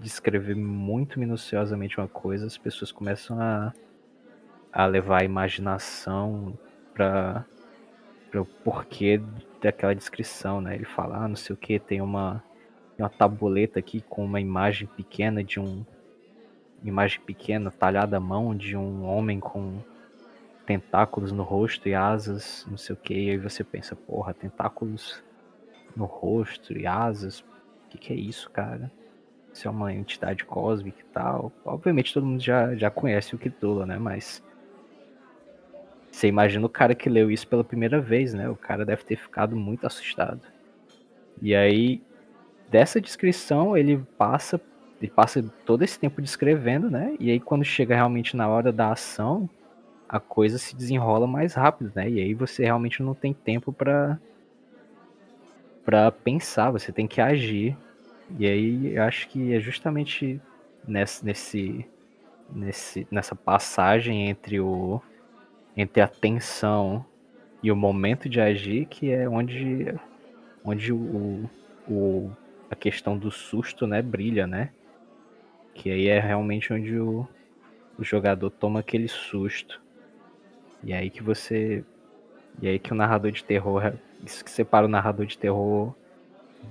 descrever 0.00 0.54
muito 0.54 1.18
minuciosamente 1.18 1.98
uma 1.98 2.06
coisa, 2.06 2.46
as 2.46 2.56
pessoas 2.56 2.92
começam 2.92 3.40
a, 3.40 3.72
a 4.72 4.86
levar 4.86 5.22
a 5.22 5.24
imaginação 5.24 6.56
para 6.94 7.44
o 8.38 8.44
porquê 8.44 9.20
daquela 9.60 9.94
descrição, 9.94 10.60
né? 10.60 10.74
Ele 10.74 10.84
fala, 10.84 11.24
ah, 11.24 11.28
não 11.28 11.36
sei 11.36 11.54
o 11.54 11.56
que, 11.56 11.78
tem 11.78 12.00
uma, 12.00 12.42
uma 12.98 13.08
tabuleta 13.08 13.78
aqui 13.78 14.02
com 14.08 14.24
uma 14.24 14.40
imagem 14.40 14.86
pequena 14.88 15.42
de 15.42 15.58
um. 15.58 15.84
Imagem 16.82 17.20
pequena, 17.20 17.70
talhada 17.70 18.16
à 18.16 18.20
mão 18.20 18.54
de 18.54 18.74
um 18.76 19.04
homem 19.04 19.38
com 19.38 19.80
tentáculos 20.64 21.30
no 21.30 21.42
rosto 21.42 21.88
e 21.88 21.94
asas, 21.94 22.66
não 22.70 22.78
sei 22.78 22.94
o 22.94 22.96
que. 22.96 23.12
E 23.12 23.30
aí 23.30 23.36
você 23.36 23.62
pensa, 23.62 23.94
porra, 23.94 24.32
tentáculos 24.32 25.22
no 25.94 26.04
rosto 26.04 26.72
e 26.72 26.86
asas, 26.86 27.40
o 27.40 27.88
que, 27.90 27.98
que 27.98 28.12
é 28.12 28.16
isso, 28.16 28.48
cara? 28.50 28.90
Isso 29.52 29.66
é 29.66 29.70
uma 29.70 29.92
entidade 29.92 30.44
cósmica 30.44 31.00
e 31.00 31.12
tal. 31.12 31.52
Obviamente 31.64 32.14
todo 32.14 32.24
mundo 32.24 32.40
já, 32.40 32.74
já 32.76 32.90
conhece 32.90 33.34
o 33.34 33.38
Cthulhu, 33.38 33.84
né? 33.84 33.98
Mas 33.98 34.42
você 36.10 36.26
imagina 36.26 36.66
o 36.66 36.68
cara 36.68 36.94
que 36.94 37.08
leu 37.08 37.30
isso 37.30 37.46
pela 37.46 37.62
primeira 37.62 38.00
vez, 38.00 38.34
né? 38.34 38.48
O 38.48 38.56
cara 38.56 38.84
deve 38.84 39.04
ter 39.04 39.16
ficado 39.16 39.54
muito 39.54 39.86
assustado. 39.86 40.40
E 41.40 41.54
aí, 41.54 42.02
dessa 42.68 43.00
descrição, 43.00 43.76
ele 43.76 44.04
passa, 44.18 44.60
ele 45.00 45.10
passa 45.10 45.42
todo 45.64 45.82
esse 45.82 45.98
tempo 45.98 46.20
descrevendo, 46.20 46.90
né? 46.90 47.14
E 47.18 47.30
aí, 47.30 47.40
quando 47.40 47.64
chega 47.64 47.94
realmente 47.94 48.36
na 48.36 48.48
hora 48.48 48.72
da 48.72 48.92
ação, 48.92 49.48
a 50.08 50.18
coisa 50.18 50.58
se 50.58 50.74
desenrola 50.74 51.26
mais 51.26 51.54
rápido, 51.54 51.92
né? 51.94 52.10
E 52.10 52.20
aí 52.20 52.34
você 52.34 52.64
realmente 52.64 53.02
não 53.02 53.14
tem 53.14 53.32
tempo 53.32 53.72
para 53.72 54.18
para 55.84 56.12
pensar, 56.12 56.70
você 56.70 56.92
tem 56.92 57.08
que 57.08 57.20
agir. 57.20 57.76
E 58.38 58.46
aí, 58.46 58.94
eu 58.94 59.02
acho 59.02 59.28
que 59.28 59.54
é 59.54 59.58
justamente 59.58 60.40
nesse, 60.86 61.24
nesse, 62.52 63.06
nessa 63.10 63.34
passagem 63.34 64.28
entre 64.28 64.60
o 64.60 65.00
entre 65.76 66.02
a 66.02 66.08
tensão 66.08 67.04
e 67.62 67.70
o 67.70 67.76
momento 67.76 68.28
de 68.28 68.40
agir, 68.40 68.86
que 68.86 69.10
é 69.10 69.28
onde, 69.28 69.94
onde 70.64 70.92
o, 70.92 71.48
o, 71.88 72.30
a 72.70 72.74
questão 72.74 73.16
do 73.16 73.30
susto 73.30 73.86
né, 73.86 74.00
brilha, 74.00 74.46
né? 74.46 74.70
Que 75.74 75.90
aí 75.90 76.08
é 76.08 76.18
realmente 76.18 76.72
onde 76.72 76.98
o, 76.98 77.26
o 77.98 78.04
jogador 78.04 78.50
toma 78.50 78.80
aquele 78.80 79.08
susto. 79.08 79.80
E 80.82 80.92
aí 80.92 81.10
que 81.10 81.22
você. 81.22 81.84
E 82.60 82.68
aí 82.68 82.78
que 82.78 82.92
o 82.92 82.96
narrador 82.96 83.30
de 83.30 83.44
terror. 83.44 83.92
Isso 84.24 84.44
que 84.44 84.50
separa 84.50 84.86
o 84.86 84.88
narrador 84.88 85.26
de 85.26 85.38
terror 85.38 85.94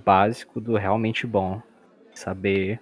básico 0.03 0.59
do 0.59 0.75
realmente 0.75 1.25
bom. 1.25 1.61
Saber 2.13 2.79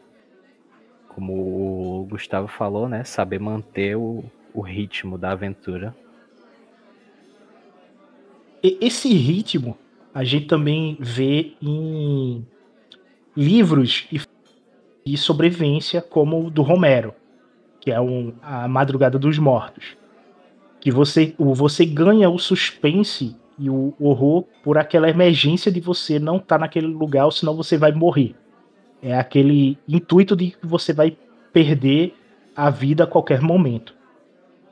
como 1.09 2.01
o 2.01 2.05
Gustavo 2.05 2.47
falou, 2.47 2.87
né? 2.87 3.03
Saber 3.03 3.39
manter 3.39 3.97
o, 3.97 4.23
o 4.53 4.61
ritmo 4.61 5.17
da 5.17 5.31
aventura. 5.31 5.95
Esse 8.63 9.13
ritmo 9.13 9.77
a 10.13 10.23
gente 10.23 10.47
também 10.47 10.97
vê 10.99 11.53
em 11.61 12.45
livros 13.35 14.07
de 15.05 15.15
sobrevivência 15.15 16.01
como 16.01 16.47
o 16.47 16.49
do 16.49 16.63
Romero, 16.63 17.13
que 17.79 17.91
é 17.91 18.01
um, 18.01 18.33
a 18.41 18.67
Madrugada 18.67 19.19
dos 19.19 19.37
Mortos. 19.37 19.95
Que 20.79 20.91
você, 20.91 21.35
você 21.37 21.85
ganha 21.85 22.29
o 22.29 22.39
suspense 22.39 23.35
e 23.59 23.69
o 23.69 23.93
horror 23.99 24.43
por 24.63 24.77
aquela 24.77 25.09
emergência 25.09 25.71
de 25.71 25.79
você 25.79 26.17
não 26.17 26.37
estar 26.37 26.55
tá 26.55 26.59
naquele 26.59 26.87
lugar, 26.87 27.31
senão 27.31 27.55
você 27.55 27.77
vai 27.77 27.91
morrer. 27.91 28.35
É 29.01 29.17
aquele 29.17 29.77
intuito 29.87 30.35
de 30.35 30.51
que 30.51 30.65
você 30.65 30.93
vai 30.93 31.15
perder 31.53 32.15
a 32.55 32.69
vida 32.69 33.03
a 33.03 33.07
qualquer 33.07 33.41
momento. 33.41 33.95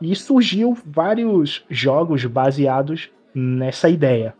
E 0.01 0.15
surgiu 0.15 0.75
vários 0.85 1.63
jogos 1.69 2.25
baseados 2.25 3.09
nessa 3.35 3.89
ideia. 3.89 4.33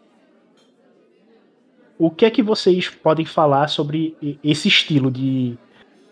O 2.00 2.10
que 2.10 2.26
é 2.26 2.32
que 2.32 2.42
vocês 2.42 2.90
podem 2.90 3.26
falar 3.26 3.68
sobre 3.68 4.16
esse 4.44 4.70
estilo 4.70 5.12
de 5.12 5.58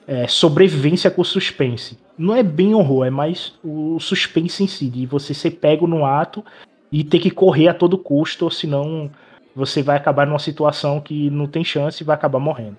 é, 0.06 0.28
sobrevivência 0.28 1.10
com 1.10 1.24
suspense? 1.24 1.98
Não 2.18 2.36
é 2.36 2.44
bem 2.44 2.76
horror, 2.76 3.06
é 3.06 3.10
mais 3.10 3.54
o 3.64 4.00
suspense 4.00 4.64
em 4.64 4.68
si, 4.68 4.90
de 4.90 5.06
você 5.06 5.34
ser 5.34 5.52
pego 5.52 5.88
no 5.88 6.06
ato 6.06 6.44
e 6.92 7.04
ter 7.04 7.20
que 7.20 7.32
correr 7.32 7.70
a 7.70 7.74
todo 7.74 7.98
custo, 7.98 8.52
senão 8.52 9.10
você 9.56 9.82
vai 9.82 9.98
acabar 9.98 10.28
numa 10.28 10.40
situação 10.40 11.02
que 11.02 11.30
não 11.30 11.48
tem 11.48 11.64
chance 11.64 12.04
e 12.04 12.06
vai 12.06 12.16
acabar 12.16 12.40
morrendo. 12.40 12.78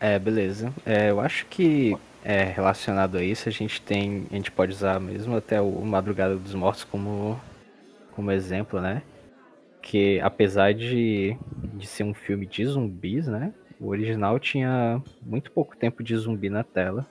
É, 0.00 0.18
beleza. 0.18 0.72
É, 0.86 1.10
eu 1.10 1.20
acho 1.20 1.46
que 1.46 1.96
é, 2.24 2.44
relacionado 2.44 3.16
a 3.16 3.22
isso, 3.22 3.48
a 3.48 3.52
gente 3.52 3.80
tem. 3.80 4.26
A 4.30 4.34
gente 4.34 4.50
pode 4.50 4.72
usar 4.72 5.00
mesmo 5.00 5.36
até 5.36 5.60
o 5.60 5.80
Madrugada 5.84 6.36
dos 6.36 6.54
Mortos 6.54 6.84
como, 6.84 7.40
como 8.12 8.30
exemplo, 8.30 8.80
né? 8.80 9.02
Que 9.80 10.20
apesar 10.20 10.74
de, 10.74 11.36
de 11.74 11.86
ser 11.86 12.04
um 12.04 12.14
filme 12.14 12.46
de 12.46 12.66
zumbis, 12.66 13.26
né? 13.26 13.52
O 13.80 13.88
original 13.88 14.38
tinha 14.38 15.02
muito 15.22 15.52
pouco 15.52 15.76
tempo 15.76 16.02
de 16.02 16.16
zumbi 16.16 16.50
na 16.50 16.64
tela. 16.64 17.06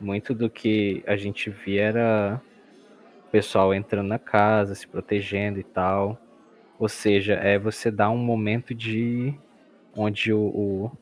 Muito 0.00 0.34
do 0.34 0.48
que 0.48 1.02
a 1.06 1.16
gente 1.16 1.50
via 1.50 1.82
era 1.82 2.42
o 3.26 3.30
pessoal 3.30 3.74
entrando 3.74 4.06
na 4.06 4.18
casa, 4.18 4.74
se 4.74 4.86
protegendo 4.86 5.58
e 5.58 5.64
tal. 5.64 6.18
Ou 6.78 6.88
seja, 6.88 7.34
é 7.34 7.58
você 7.58 7.90
dar 7.90 8.10
um 8.10 8.18
momento 8.18 8.74
de 8.74 9.34
onde 9.96 10.32
o, 10.32 10.38
o 10.38 10.92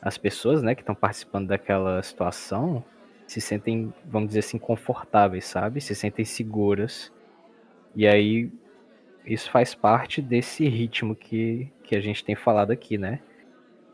as 0.00 0.16
pessoas, 0.16 0.62
né, 0.62 0.74
que 0.74 0.82
estão 0.82 0.94
participando 0.94 1.48
daquela 1.48 2.02
situação 2.02 2.84
se 3.28 3.42
sentem, 3.42 3.92
vamos 4.06 4.28
dizer 4.28 4.40
assim, 4.40 4.58
confortáveis, 4.58 5.44
sabe? 5.44 5.82
Se 5.82 5.94
sentem 5.94 6.24
seguras. 6.24 7.12
E 7.94 8.08
aí 8.08 8.50
isso 9.26 9.50
faz 9.50 9.74
parte 9.74 10.22
desse 10.22 10.66
ritmo 10.66 11.14
que, 11.14 11.70
que 11.84 11.94
a 11.94 12.00
gente 12.00 12.24
tem 12.24 12.34
falado 12.34 12.70
aqui, 12.70 12.96
né? 12.96 13.20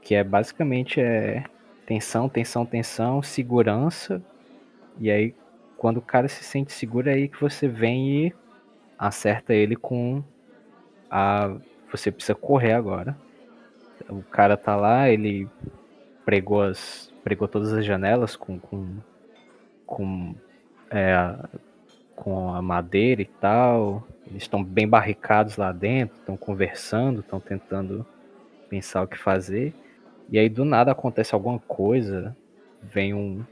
Que 0.01 0.14
é 0.14 0.23
basicamente 0.23 1.01
é 1.01 1.45
tensão, 1.85 2.29
tensão, 2.29 2.64
tensão, 2.64 3.23
segurança. 3.23 4.23
E 5.01 5.11
aí 5.11 5.35
quando 5.77 5.97
o 5.97 6.03
cara 6.03 6.29
se 6.29 6.45
sente 6.45 6.73
seguro 6.73 7.11
é 7.11 7.14
aí 7.14 7.29
que 7.29 7.40
você 7.40 7.67
vem 7.67 8.27
e 8.27 8.35
acerta 8.97 9.53
ele 9.53 9.75
com 9.75 10.23
a 11.11 11.57
você 11.90 12.12
precisa 12.12 12.37
correr 12.37 12.73
agora. 12.73 13.17
O 14.09 14.23
cara 14.23 14.57
tá 14.57 14.77
lá, 14.77 15.09
ele 15.09 15.49
pregou, 16.25 16.63
as, 16.63 17.13
pregou 17.23 17.47
todas 17.47 17.73
as 17.73 17.85
janelas 17.85 18.37
com, 18.37 18.59
com, 18.59 18.97
com, 19.87 20.35
é, 20.91 21.37
com 22.17 22.55
a 22.55 22.63
madeira 22.63 23.23
e 23.23 23.27
tal. 23.27 24.07
Eles 24.27 24.43
estão 24.45 24.63
bem 24.63 24.89
barricados 24.89 25.57
lá 25.57 25.73
dentro, 25.73 26.17
estão 26.19 26.37
conversando, 26.37 27.21
estão 27.21 27.41
tentando 27.41 28.07
pensar 28.69 29.03
o 29.03 29.09
que 29.09 29.19
fazer. 29.19 29.75
E 30.31 30.39
aí 30.39 30.49
do 30.49 30.65
nada 30.65 30.93
acontece 30.93 31.35
alguma 31.35 31.59
coisa, 31.59 32.35
vem 32.83 33.15
um 33.15 33.45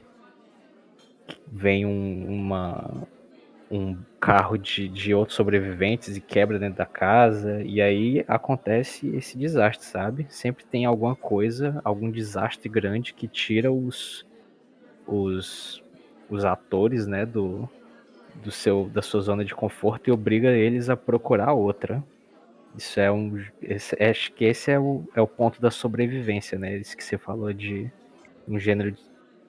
vem 1.47 1.85
um, 1.87 2.27
uma 2.29 3.07
um 3.73 3.97
carro 4.21 4.59
de, 4.59 4.87
de 4.87 5.15
outros 5.15 5.35
sobreviventes 5.35 6.15
e 6.15 6.21
quebra 6.21 6.59
dentro 6.59 6.77
da 6.77 6.85
casa. 6.85 7.63
E 7.63 7.81
aí 7.81 8.23
acontece 8.29 9.09
esse 9.17 9.39
desastre, 9.39 9.87
sabe? 9.87 10.27
Sempre 10.29 10.63
tem 10.63 10.85
alguma 10.85 11.17
coisa, 11.17 11.81
algum 11.83 12.11
desastre 12.11 12.69
grande 12.69 13.15
que 13.15 13.27
tira 13.27 13.73
os, 13.73 14.27
os, 15.07 15.83
os 16.29 16.45
atores, 16.45 17.07
né, 17.07 17.25
do, 17.25 17.67
do 18.45 18.51
seu, 18.51 18.91
da 18.93 19.01
sua 19.01 19.23
zona 19.23 19.43
de 19.43 19.55
conforto 19.55 20.09
e 20.09 20.13
obriga 20.13 20.51
eles 20.51 20.91
a 20.91 20.97
procurar 20.97 21.55
outra. 21.55 22.05
Isso 22.77 23.01
é 23.01 23.11
um. 23.11 23.43
Esse, 23.63 23.97
acho 24.03 24.33
que 24.33 24.45
esse 24.45 24.71
é 24.71 24.79
o, 24.79 25.03
é 25.15 25.21
o 25.21 25.27
ponto 25.27 25.61
da 25.61 25.71
sobrevivência, 25.71 26.59
né? 26.59 26.77
Isso 26.77 26.97
que 26.97 27.05
você 27.05 27.19
falou 27.19 27.53
de 27.53 27.91
um 28.47 28.59
gênero 28.59 28.95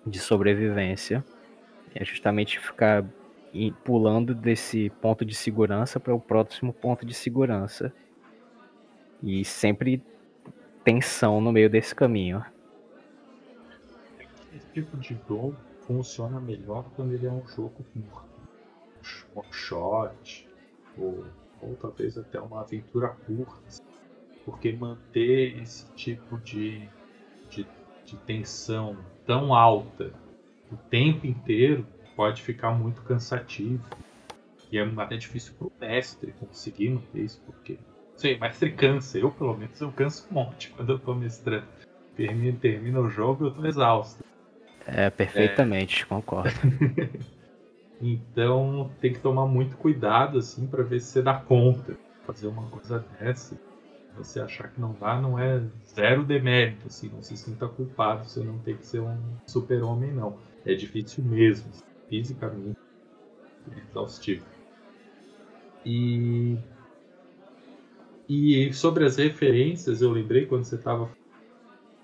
de 0.06 0.20
sobrevivência. 0.20 1.24
É 1.96 2.04
justamente 2.04 2.60
ficar 2.60 3.06
pulando 3.84 4.34
desse 4.34 4.89
ponto 5.02 5.24
de 5.24 5.36
segurança 5.36 6.00
para 6.00 6.13
o 6.13 6.20
próximo 6.20 6.74
ponto 6.74 7.06
de 7.06 7.13
segurança. 7.13 7.94
E 9.22 9.46
sempre 9.46 10.04
tensão 10.84 11.39
no 11.39 11.52
meio 11.52 11.70
desse 11.70 11.94
caminho. 11.94 12.44
Esse 14.54 14.68
tipo 14.74 14.98
de 14.98 15.18
jogo 15.28 15.56
funciona 15.82 16.39
melhor 16.39 16.86
quando 16.96 17.13
ele 17.13 17.28
é 17.28 17.32
um 17.32 17.48
jogo 17.48 17.86
curto. 17.94 18.34
Um 19.36 19.52
shot, 19.52 20.48
ou, 20.98 21.26
ou 21.62 21.76
talvez 21.76 22.18
até 22.18 22.39
uma 22.39 22.62
aventura 22.62 23.10
curta. 23.26 23.84
Porque 24.46 24.74
manter 24.74 25.62
esse 25.62 25.89
tipo 25.94 26.38
de, 26.39 26.89
de, 27.50 27.66
de 28.06 28.18
tensão 28.26 28.98
tão 29.26 29.54
alta 29.54 30.13
o 30.72 30.76
tempo 30.89 31.26
inteiro 31.28 31.86
pode 32.15 32.41
ficar 32.41 32.71
muito 32.71 33.02
cansativo. 33.02 33.84
E 34.71 34.78
é 34.78 34.91
até 34.97 35.17
difícil 35.17 35.54
pro 35.58 35.71
mestre 35.80 36.34
conseguir 36.39 36.89
manter 36.89 37.19
isso, 37.19 37.41
porque. 37.45 37.78
Sei, 38.15 38.36
o 38.36 38.39
mestre 38.39 38.71
cansa. 38.71 39.19
Eu, 39.19 39.32
pelo 39.32 39.56
menos, 39.56 39.80
eu 39.80 39.91
canso 39.91 40.28
um 40.32 40.34
monte 40.34 40.71
quando 40.76 40.93
eu 40.93 40.99
tô 40.99 41.13
mestrando. 41.13 41.67
Termina, 42.15 42.58
termina 42.60 42.99
o 42.99 43.10
jogo 43.10 43.45
eu 43.45 43.52
tô 43.52 43.65
exausto. 43.65 44.23
É, 44.86 45.10
perfeitamente, 45.10 46.04
é... 46.04 46.06
concordo. 46.06 46.52
então 48.02 48.91
tem 48.99 49.13
que 49.13 49.19
tomar 49.19 49.45
muito 49.47 49.78
cuidado, 49.78 50.38
assim, 50.38 50.67
para 50.67 50.84
ver 50.84 50.99
se 50.99 51.08
você 51.08 51.21
dá 51.21 51.36
conta. 51.36 51.97
Fazer 52.26 52.47
uma 52.47 52.63
coisa 52.67 53.06
dessa. 53.19 53.60
Você 54.17 54.39
achar 54.39 54.69
que 54.69 54.80
não 54.80 54.93
dá, 54.93 55.19
não 55.19 55.39
é 55.39 55.60
zero 55.88 56.23
demérito, 56.23 56.86
assim, 56.86 57.10
não 57.10 57.23
se 57.23 57.36
sinta 57.36 57.67
culpado, 57.67 58.26
você 58.26 58.43
não 58.43 58.60
tem 58.60 58.78
que 58.78 58.86
ser 58.86 59.02
um 59.02 59.17
super-homem, 59.47 60.12
não. 60.12 60.38
É 60.63 60.76
difícil 60.76 61.23
mesmo 61.23 61.71
fisicamente 62.13 62.78
exaustivo. 63.89 64.45
E, 65.84 66.58
e 68.30 68.71
sobre 68.71 69.04
as 69.04 69.17
referências, 69.17 70.02
eu 70.02 70.12
lembrei 70.12 70.45
quando 70.45 70.63
você 70.63 70.76
estava 70.76 71.10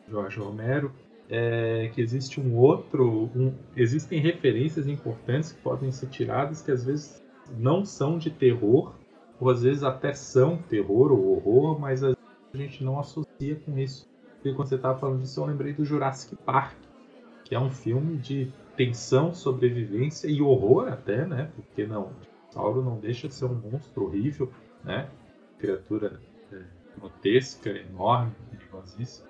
Jorge 0.09 0.39
Romero, 0.39 0.91
é, 1.29 1.91
que 1.93 2.01
existe 2.01 2.41
um 2.41 2.57
outro, 2.57 3.29
um, 3.35 3.53
existem 3.75 4.19
referências 4.19 4.87
importantes 4.87 5.51
que 5.51 5.61
podem 5.61 5.91
ser 5.91 6.07
tiradas 6.07 6.63
que 6.63 6.71
às 6.71 6.83
vezes 6.83 7.21
não 7.55 7.85
são 7.85 8.17
de 8.17 8.31
terror, 8.31 8.95
ou 9.39 9.49
às 9.49 9.61
vezes 9.61 9.83
até 9.83 10.11
são 10.13 10.57
terror 10.57 11.11
ou 11.11 11.37
horror, 11.37 11.79
mas 11.79 12.03
a 12.03 12.15
gente 12.55 12.83
não 12.83 12.99
associa 12.99 13.55
com 13.63 13.77
isso. 13.77 14.09
Porque 14.35 14.53
quando 14.53 14.69
você 14.69 14.75
estava 14.75 14.97
falando 14.97 15.21
disso, 15.21 15.39
eu 15.39 15.45
lembrei 15.45 15.71
do 15.71 15.85
Jurassic 15.85 16.35
Park, 16.37 16.77
que 17.45 17.53
é 17.53 17.59
um 17.59 17.69
filme 17.69 18.17
de 18.17 18.51
tensão, 18.79 19.33
sobrevivência 19.33 20.29
e 20.29 20.41
horror 20.41 20.87
até, 20.87 21.25
né? 21.25 21.51
Porque 21.53 21.85
não, 21.85 22.03
o 22.03 22.13
dinossauro 22.21 22.81
não 22.81 22.97
deixa 22.97 23.27
de 23.27 23.33
ser 23.33 23.43
um 23.43 23.55
monstro 23.55 24.05
horrível, 24.05 24.49
né? 24.85 25.09
Criatura 25.57 26.21
é, 26.53 26.63
grotesca, 26.97 27.69
enorme, 27.71 28.31
perigosíssima. 28.49 29.27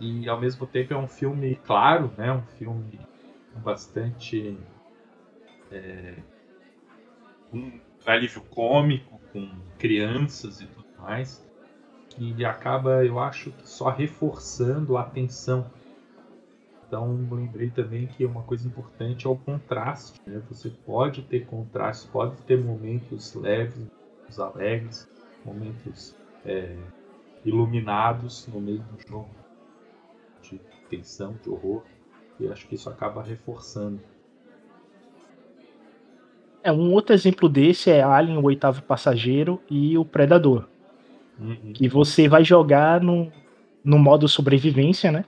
E 0.00 0.28
ao 0.28 0.40
mesmo 0.40 0.68
tempo 0.68 0.94
é 0.94 0.96
um 0.96 1.08
filme 1.08 1.56
claro, 1.66 2.12
né? 2.16 2.32
Um 2.32 2.44
filme 2.56 3.00
bastante 3.56 4.56
é, 5.72 6.14
um 7.52 7.80
alívio 8.06 8.40
cômico 8.42 9.20
com 9.32 9.50
crianças 9.80 10.60
e 10.60 10.66
tudo 10.66 10.86
mais, 10.96 11.44
que 12.10 12.44
acaba, 12.44 13.04
eu 13.04 13.18
acho, 13.18 13.52
só 13.64 13.90
reforçando 13.90 14.96
a 14.96 15.02
tensão 15.02 15.68
então 16.94 17.26
lembrei 17.32 17.70
também 17.70 18.06
que 18.06 18.24
uma 18.24 18.42
coisa 18.42 18.68
importante 18.68 19.26
é 19.26 19.30
o 19.30 19.34
contraste. 19.34 20.20
Né? 20.24 20.40
Você 20.48 20.70
pode 20.70 21.22
ter 21.22 21.44
contraste, 21.44 22.06
pode 22.06 22.36
ter 22.42 22.62
momentos 22.62 23.34
leves, 23.34 23.76
momentos 23.76 24.40
alegres, 24.40 25.08
momentos 25.44 26.16
é, 26.46 26.76
iluminados 27.44 28.46
no 28.46 28.60
meio 28.60 28.78
do 28.78 29.08
jogo. 29.08 29.28
de 30.40 30.60
tensão, 30.88 31.34
de 31.42 31.50
horror. 31.50 31.82
E 32.38 32.46
acho 32.46 32.68
que 32.68 32.76
isso 32.76 32.88
acaba 32.88 33.22
reforçando. 33.22 34.00
É, 36.62 36.70
um 36.70 36.92
outro 36.92 37.12
exemplo 37.12 37.48
desse 37.48 37.90
é 37.90 38.02
Alien, 38.02 38.38
o 38.38 38.44
oitavo 38.44 38.82
passageiro 38.82 39.60
e 39.68 39.98
o 39.98 40.04
Predador. 40.04 40.68
Uhum. 41.40 41.72
Que 41.74 41.88
você 41.88 42.28
vai 42.28 42.44
jogar 42.44 43.00
no, 43.00 43.32
no 43.82 43.98
modo 43.98 44.28
sobrevivência, 44.28 45.10
né? 45.10 45.24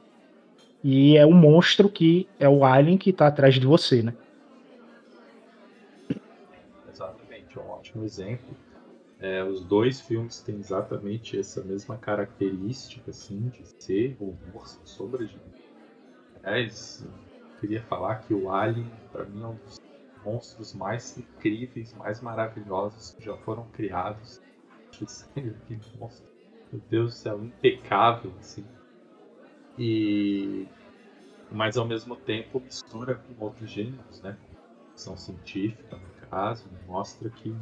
E 0.88 1.16
é 1.16 1.27
o 1.27 1.33
monstro 1.33 1.88
que 1.88 2.29
é 2.38 2.49
o 2.49 2.64
Alien 2.64 2.96
que 2.96 3.12
tá 3.12 3.27
atrás 3.27 3.57
de 3.57 3.66
você, 3.66 4.05
né? 4.05 4.14
Exatamente, 6.88 7.59
é 7.59 7.61
um 7.61 7.68
ótimo 7.70 8.05
exemplo. 8.05 8.57
É, 9.18 9.42
os 9.42 9.64
dois 9.64 10.01
filmes 10.01 10.40
têm 10.42 10.55
exatamente 10.55 11.37
essa 11.37 11.61
mesma 11.64 11.96
característica, 11.96 13.11
assim, 13.11 13.49
de 13.49 13.64
ser 13.83 14.16
humor 14.20 14.64
de. 15.27 15.37
Aliás, 16.44 17.03
eu 17.03 17.11
queria 17.61 17.83
falar 17.83 18.20
que 18.20 18.33
o 18.33 18.49
Alien, 18.49 18.88
para 19.11 19.25
mim, 19.25 19.42
é 19.42 19.46
um 19.49 19.57
dos 19.57 19.75
monstros 20.25 20.72
mais 20.72 21.18
incríveis, 21.18 21.92
mais 21.94 22.20
maravilhosos 22.20 23.11
que 23.11 23.25
já 23.25 23.37
foram 23.38 23.64
criados. 23.72 24.38
Aquele 25.35 25.81
monstro, 25.99 26.25
meu 26.70 26.81
Deus 26.88 27.14
do 27.14 27.16
céu, 27.16 27.44
impecável, 27.44 28.33
assim. 28.38 28.64
E 29.79 30.67
mas 31.51 31.77
ao 31.77 31.87
mesmo 31.87 32.17
tempo 32.17 32.61
mistura 32.61 33.15
com 33.15 33.45
outros 33.45 33.71
gêneros, 33.71 34.21
né? 34.23 34.37
Ficção 34.91 35.17
científica, 35.17 35.97
no 35.97 36.29
caso, 36.29 36.65
mostra 36.87 37.31
que 37.31 37.55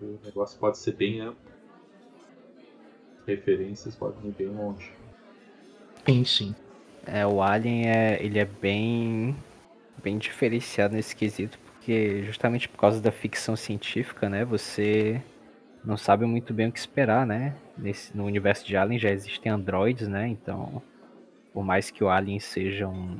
o 0.00 0.18
negócio 0.24 0.58
pode 0.58 0.78
ser 0.78 0.92
bem 0.92 1.20
amplo. 1.20 1.52
Referências 3.26 3.96
podem 3.96 4.30
ir 4.30 4.32
bem 4.32 4.48
longe. 4.48 4.92
Sim, 6.06 6.24
sim. 6.24 6.54
É, 7.04 7.26
o 7.26 7.42
Alien 7.42 7.88
é, 7.88 8.22
ele 8.22 8.38
é 8.38 8.44
bem, 8.44 9.36
bem 10.02 10.18
diferenciado 10.18 10.94
nesse 10.94 11.16
quesito, 11.16 11.58
porque 11.58 12.22
justamente 12.24 12.68
por 12.68 12.78
causa 12.78 13.00
da 13.00 13.10
ficção 13.10 13.56
científica, 13.56 14.28
né, 14.28 14.44
você 14.44 15.20
não 15.84 15.96
sabe 15.96 16.26
muito 16.26 16.52
bem 16.52 16.68
o 16.68 16.72
que 16.72 16.78
esperar, 16.78 17.26
né? 17.26 17.56
Nesse, 17.78 18.16
no 18.16 18.24
universo 18.24 18.66
de 18.66 18.76
Alien 18.76 18.98
já 18.98 19.10
existem 19.10 19.50
androides, 19.50 20.08
né? 20.08 20.26
Então, 20.28 20.82
por 21.56 21.64
mais 21.64 21.90
que 21.90 22.04
o 22.04 22.10
Alien 22.10 22.38
seja 22.38 22.86
um, 22.86 23.16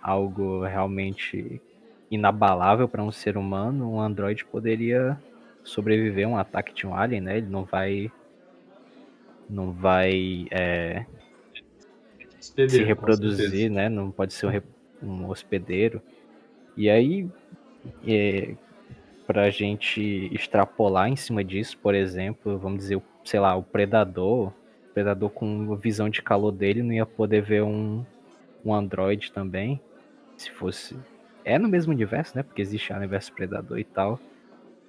algo 0.00 0.64
realmente 0.64 1.60
inabalável 2.10 2.88
para 2.88 3.02
um 3.02 3.12
ser 3.12 3.36
humano, 3.36 3.92
um 3.92 4.00
androide 4.00 4.42
poderia 4.42 5.20
sobreviver 5.62 6.26
a 6.26 6.30
um 6.30 6.38
ataque 6.38 6.72
de 6.72 6.86
um 6.86 6.94
alien, 6.94 7.20
né? 7.20 7.36
Ele 7.36 7.48
não 7.50 7.62
vai 7.62 8.10
não 9.50 9.70
vai 9.70 10.46
é, 10.50 11.04
se 12.40 12.82
reproduzir, 12.84 13.70
né? 13.70 13.90
Não 13.90 14.10
pode 14.10 14.32
ser 14.32 14.64
um, 15.02 15.06
um 15.06 15.28
hospedeiro. 15.28 16.00
E 16.74 16.88
aí, 16.88 17.28
é, 18.08 18.54
para 19.26 19.42
a 19.42 19.50
gente 19.50 20.30
extrapolar 20.32 21.10
em 21.10 21.16
cima 21.16 21.44
disso, 21.44 21.76
por 21.82 21.94
exemplo, 21.94 22.56
vamos 22.56 22.78
dizer, 22.78 23.02
sei 23.26 23.40
lá, 23.40 23.54
o 23.54 23.62
predador, 23.62 24.54
o 24.90 24.94
predador 24.94 25.30
com 25.30 25.74
visão 25.76 26.10
de 26.10 26.20
calor 26.20 26.50
dele 26.50 26.82
não 26.82 26.92
ia 26.92 27.06
poder 27.06 27.40
ver 27.40 27.62
um, 27.62 28.04
um 28.64 28.74
androide 28.74 29.30
também, 29.32 29.80
se 30.36 30.50
fosse 30.50 30.96
é 31.44 31.58
no 31.58 31.68
mesmo 31.68 31.92
universo, 31.92 32.36
né? 32.36 32.42
Porque 32.42 32.60
existe 32.60 32.92
o 32.92 32.96
universo 32.96 33.32
predador 33.32 33.78
e 33.78 33.84
tal. 33.84 34.20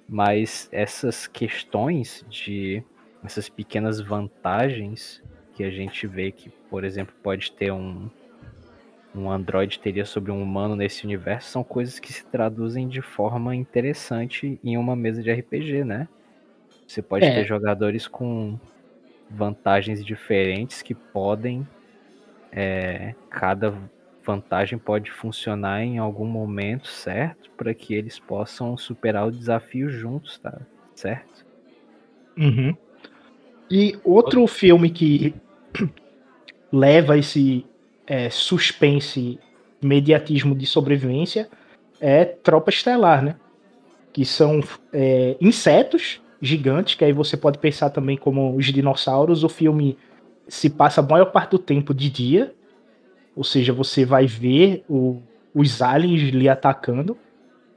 Mas 0.08 0.68
essas 0.72 1.26
questões 1.26 2.24
de 2.28 2.82
essas 3.24 3.48
pequenas 3.48 4.00
vantagens 4.00 5.22
que 5.54 5.64
a 5.64 5.70
gente 5.70 6.06
vê 6.06 6.32
que, 6.32 6.50
por 6.68 6.84
exemplo, 6.84 7.14
pode 7.22 7.52
ter 7.52 7.72
um 7.72 8.10
um 9.14 9.30
androide 9.30 9.78
teria 9.78 10.06
sobre 10.06 10.32
um 10.32 10.42
humano 10.42 10.74
nesse 10.74 11.04
universo 11.04 11.50
são 11.50 11.62
coisas 11.62 11.98
que 11.98 12.10
se 12.10 12.24
traduzem 12.24 12.88
de 12.88 13.02
forma 13.02 13.54
interessante 13.54 14.58
em 14.64 14.78
uma 14.78 14.96
mesa 14.96 15.22
de 15.22 15.30
RPG, 15.30 15.84
né? 15.84 16.08
Você 16.86 17.02
pode 17.02 17.26
é. 17.26 17.34
ter 17.34 17.44
jogadores 17.44 18.08
com 18.08 18.58
vantagens 19.34 20.04
diferentes 20.04 20.82
que 20.82 20.94
podem 20.94 21.66
é, 22.52 23.14
cada 23.30 23.74
vantagem 24.24 24.78
pode 24.78 25.10
funcionar 25.10 25.82
em 25.82 25.98
algum 25.98 26.26
momento, 26.26 26.86
certo? 26.86 27.50
Para 27.56 27.74
que 27.74 27.94
eles 27.94 28.18
possam 28.18 28.76
superar 28.76 29.26
o 29.26 29.32
desafio 29.32 29.88
juntos, 29.88 30.38
tá? 30.38 30.60
Certo? 30.94 31.44
Uhum. 32.36 32.76
E 33.70 33.98
outro 34.04 34.46
filme 34.46 34.90
que 34.90 35.34
leva 36.70 37.16
esse 37.18 37.66
é, 38.06 38.28
suspense, 38.30 39.40
mediatismo 39.82 40.54
de 40.54 40.66
sobrevivência 40.66 41.48
é 42.00 42.24
Tropa 42.24 42.70
Estelar, 42.70 43.22
né? 43.22 43.36
Que 44.12 44.24
são 44.24 44.60
é, 44.92 45.36
insetos 45.40 46.20
gigantes, 46.42 46.96
que 46.96 47.04
aí 47.04 47.12
você 47.12 47.36
pode 47.36 47.58
pensar 47.58 47.90
também 47.90 48.16
como 48.16 48.56
os 48.56 48.66
dinossauros. 48.66 49.44
O 49.44 49.48
filme 49.48 49.96
se 50.48 50.68
passa 50.68 51.00
a 51.00 51.04
maior 51.04 51.26
parte 51.26 51.52
do 51.52 51.58
tempo 51.58 51.94
de 51.94 52.10
dia, 52.10 52.52
ou 53.36 53.44
seja, 53.44 53.72
você 53.72 54.04
vai 54.04 54.26
ver 54.26 54.84
o, 54.88 55.22
os 55.54 55.80
aliens 55.80 56.30
lhe 56.30 56.48
atacando 56.48 57.16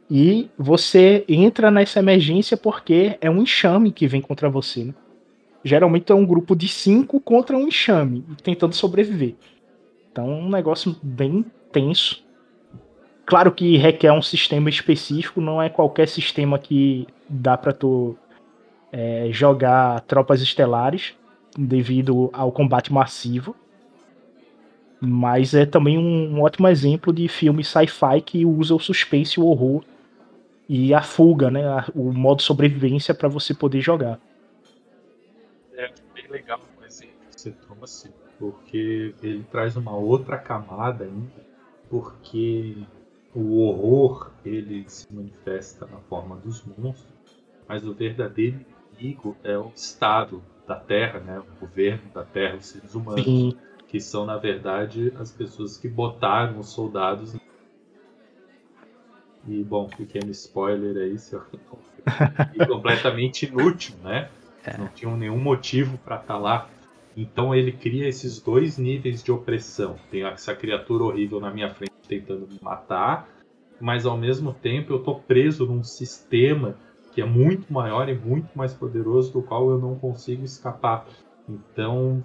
e 0.10 0.49
você 0.58 1.23
entra 1.30 1.69
nessa 1.69 1.99
emergência 1.99 2.58
porque 2.58 3.17
é 3.21 3.30
um 3.30 3.43
enxame 3.43 3.91
que 3.91 4.08
vem 4.08 4.19
contra 4.19 4.49
você. 4.49 4.86
Né? 4.86 4.93
Geralmente 5.63 6.12
é 6.12 6.15
um 6.15 6.25
grupo 6.25 6.56
de 6.56 6.67
cinco 6.67 7.19
contra 7.19 7.56
um 7.56 7.67
enxame, 7.67 8.25
tentando 8.43 8.73
sobreviver. 8.73 9.36
Então 10.12 10.25
é 10.25 10.36
um 10.36 10.49
negócio 10.49 10.95
bem 11.04 11.45
tenso. 11.71 12.23
Claro 13.25 13.51
que 13.51 13.78
requer 13.78 14.12
um 14.12 14.21
sistema 14.21 14.69
específico, 14.69 15.39
não 15.39 15.62
é 15.62 15.69
qualquer 15.69 16.08
sistema 16.08 16.60
que 16.60 17.08
dá 17.30 17.58
para 17.58 17.71
tu 17.71 18.15
é, 18.96 19.28
jogar 19.30 20.00
tropas 20.02 20.42
estelares 20.42 21.14
devido 21.58 22.30
ao 22.32 22.50
combate 22.50 22.94
massivo. 22.94 23.54
Mas 25.02 25.54
é 25.54 25.66
também 25.66 25.98
um, 25.98 26.38
um 26.38 26.42
ótimo 26.42 26.70
exemplo 26.70 27.12
de 27.12 27.28
filme 27.28 27.62
sci-fi 27.62 28.22
que 28.26 28.46
usa 28.46 28.74
o 28.74 28.80
suspense, 28.80 29.38
o 29.38 29.46
horror 29.48 29.84
e 30.70 30.94
a 30.94 31.02
fuga, 31.02 31.52
né? 31.52 31.62
O 31.94 32.14
modo 32.14 32.42
sobrevivência 32.42 33.14
para 33.14 33.28
você 33.28 33.54
poder 33.54 33.82
jogar. 33.82 34.18
É 35.74 35.92
bem 36.14 36.28
legal 36.30 36.62
o 36.82 36.86
exemplo 36.86 37.16
que 37.30 37.38
você 37.38 37.52
trouxe, 37.52 38.10
porque 38.40 39.14
ele 39.22 39.44
traz 39.52 39.76
uma 39.76 39.94
outra 39.94 40.38
camada 40.38 41.04
ainda, 41.04 41.46
porque 41.90 42.78
o 43.34 43.60
horror 43.60 44.32
ele 44.46 44.86
se 44.88 45.14
manifesta 45.14 45.86
na 45.86 45.98
forma 46.10 46.38
dos 46.38 46.64
monstros, 46.64 47.14
mas 47.68 47.86
o 47.86 47.94
verdadeiro 47.94 48.58
inimigo 48.98 49.36
é 49.44 49.58
o 49.58 49.72
Estado 49.76 50.42
da 50.68 50.76
Terra, 50.76 51.20
né? 51.20 51.40
O 51.40 51.60
governo 51.60 52.10
da 52.14 52.24
Terra, 52.24 52.58
os 52.58 52.66
seres 52.66 52.96
humanos. 52.96 53.24
Sim 53.24 53.58
que 53.96 54.02
são 54.02 54.26
na 54.26 54.38
verdade 54.38 55.14
as 55.18 55.32
pessoas 55.32 55.78
que 55.78 55.88
botaram 55.88 56.60
os 56.60 56.70
soldados. 56.70 57.36
E 59.48 59.64
bom, 59.64 59.88
pequeno 59.88 60.32
spoiler 60.32 60.98
aí, 60.98 61.18
se 61.18 61.34
e 62.56 62.66
completamente 62.66 63.46
inútil, 63.46 63.96
né? 64.04 64.30
É. 64.66 64.78
Não 64.78 64.88
tinham 64.88 65.16
nenhum 65.16 65.40
motivo 65.40 65.98
para 66.00 66.16
estar 66.16 66.34
tá 66.34 66.38
lá. 66.38 66.70
Então 67.16 67.56
ele 67.56 67.72
cria 67.72 68.08
esses 68.08 68.42
dois 68.42 68.78
níveis 68.78 69.24
de 69.24 69.32
opressão. 69.32 69.96
Tem 70.12 70.24
essa 70.26 70.54
criatura 70.54 71.06
horrível 71.06 71.40
na 71.40 71.52
minha 71.52 71.74
frente 71.74 71.94
tentando 72.06 72.48
me 72.48 72.60
matar, 72.62 73.30
mas 73.80 74.06
ao 74.06 74.18
mesmo 74.18 74.52
tempo 74.54 74.92
eu 74.92 75.00
tô 75.00 75.16
preso 75.16 75.66
num 75.66 75.84
sistema 75.84 76.76
que 77.15 77.21
é 77.21 77.25
muito 77.25 77.71
maior 77.71 78.10
e 78.10 78.13
muito 78.13 78.49
mais 78.54 78.73
poderoso 78.73 79.32
do 79.32 79.41
qual 79.41 79.69
eu 79.69 79.80
não 79.80 79.95
consigo 79.95 80.43
escapar. 80.43 81.08
Então 81.47 82.21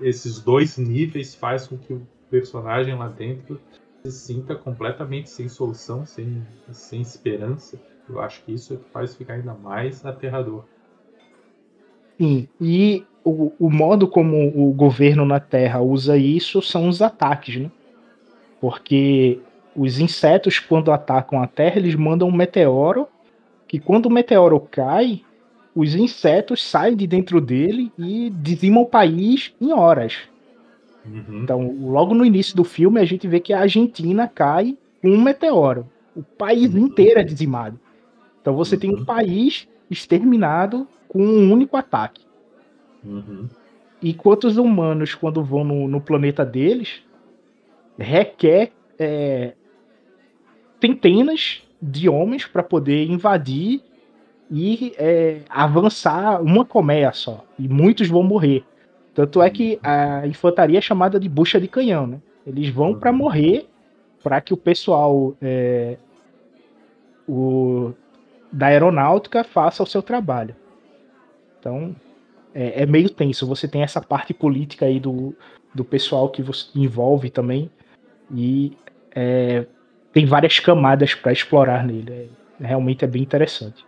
esses 0.00 0.40
dois 0.40 0.76
níveis 0.76 1.32
faz 1.32 1.68
com 1.68 1.78
que 1.78 1.92
o 1.92 2.06
personagem 2.28 2.96
lá 2.96 3.06
dentro 3.06 3.60
se 4.04 4.10
sinta 4.10 4.56
completamente 4.56 5.30
sem 5.30 5.48
solução, 5.48 6.04
sem, 6.04 6.44
sem 6.72 7.00
esperança. 7.00 7.80
Eu 8.08 8.20
acho 8.20 8.42
que 8.44 8.52
isso 8.52 8.74
é 8.74 8.76
que 8.76 8.90
faz 8.90 9.14
ficar 9.14 9.34
ainda 9.34 9.54
mais 9.54 10.04
aterrador. 10.04 10.64
Sim, 12.18 12.48
e 12.60 13.06
o, 13.24 13.52
o 13.60 13.70
modo 13.70 14.08
como 14.08 14.52
o 14.56 14.72
governo 14.72 15.24
na 15.24 15.38
Terra 15.38 15.80
usa 15.80 16.16
isso 16.16 16.60
são 16.60 16.88
os 16.88 17.00
ataques, 17.00 17.60
né? 17.60 17.70
Porque 18.60 19.40
os 19.76 19.98
insetos, 19.98 20.58
quando 20.58 20.92
atacam 20.92 21.42
a 21.42 21.46
Terra, 21.46 21.78
eles 21.78 21.94
mandam 21.94 22.28
um 22.28 22.32
meteoro, 22.32 23.08
que 23.66 23.78
quando 23.78 24.06
o 24.06 24.10
meteoro 24.10 24.60
cai, 24.60 25.22
os 25.74 25.94
insetos 25.94 26.62
saem 26.62 26.96
de 26.96 27.06
dentro 27.06 27.40
dele 27.40 27.92
e 27.98 28.30
dizimam 28.30 28.84
o 28.84 28.88
país 28.88 29.52
em 29.60 29.72
horas. 29.72 30.18
Uhum. 31.04 31.42
Então, 31.42 31.76
logo 31.80 32.14
no 32.14 32.24
início 32.24 32.56
do 32.56 32.64
filme, 32.64 33.00
a 33.00 33.04
gente 33.04 33.26
vê 33.26 33.40
que 33.40 33.52
a 33.52 33.60
Argentina 33.60 34.28
cai 34.28 34.76
com 35.02 35.10
um 35.10 35.20
meteoro. 35.20 35.88
O 36.14 36.22
país 36.22 36.72
uhum. 36.72 36.86
inteiro 36.86 37.20
é 37.20 37.24
dizimado. 37.24 37.78
Então 38.40 38.54
você 38.54 38.76
uhum. 38.76 38.80
tem 38.80 38.90
um 38.90 38.98
uhum. 38.98 39.04
país 39.04 39.68
exterminado 39.90 40.86
com 41.08 41.20
um 41.20 41.52
único 41.52 41.76
ataque. 41.76 42.22
Uhum. 43.04 43.50
enquanto 44.02 44.44
os 44.44 44.56
humanos, 44.56 45.14
quando 45.14 45.44
vão 45.44 45.62
no, 45.62 45.86
no 45.86 46.00
planeta 46.00 46.42
deles, 46.42 47.02
requer 47.98 48.72
é, 48.98 49.52
centenas 50.84 51.62
de 51.80 52.08
homens 52.08 52.44
para 52.44 52.62
poder 52.62 53.10
invadir 53.10 53.80
e 54.50 54.94
é, 54.98 55.40
avançar 55.48 56.42
uma 56.42 56.64
colmeia 56.64 57.10
só. 57.12 57.42
E 57.58 57.66
muitos 57.66 58.08
vão 58.08 58.22
morrer. 58.22 58.62
Tanto 59.14 59.42
é 59.42 59.48
que 59.48 59.78
a 59.82 60.26
infantaria 60.26 60.78
é 60.78 60.82
chamada 60.82 61.18
de 61.18 61.28
bucha 61.28 61.58
de 61.58 61.68
canhão, 61.68 62.06
né? 62.06 62.20
Eles 62.46 62.68
vão 62.68 62.94
para 62.94 63.12
morrer 63.12 63.66
para 64.22 64.40
que 64.40 64.52
o 64.52 64.56
pessoal 64.56 65.34
é, 65.40 65.96
o, 67.26 67.92
da 68.52 68.66
aeronáutica 68.66 69.42
faça 69.42 69.82
o 69.82 69.86
seu 69.86 70.02
trabalho. 70.02 70.54
Então 71.58 71.96
é, 72.54 72.82
é, 72.82 72.86
meio 72.86 73.08
tenso. 73.08 73.46
Você 73.46 73.66
tem 73.66 73.82
essa 73.82 74.02
parte 74.02 74.34
política 74.34 74.84
aí 74.84 75.00
do, 75.00 75.34
do 75.74 75.84
pessoal 75.84 76.28
que 76.28 76.42
você 76.42 76.66
envolve 76.74 77.30
também 77.30 77.70
e 78.30 78.76
é, 79.14 79.66
tem 80.14 80.24
várias 80.24 80.60
camadas 80.60 81.12
para 81.14 81.32
explorar 81.32 81.84
nele. 81.84 82.30
É, 82.60 82.66
realmente 82.66 83.04
é 83.04 83.08
bem 83.08 83.22
interessante. 83.22 83.84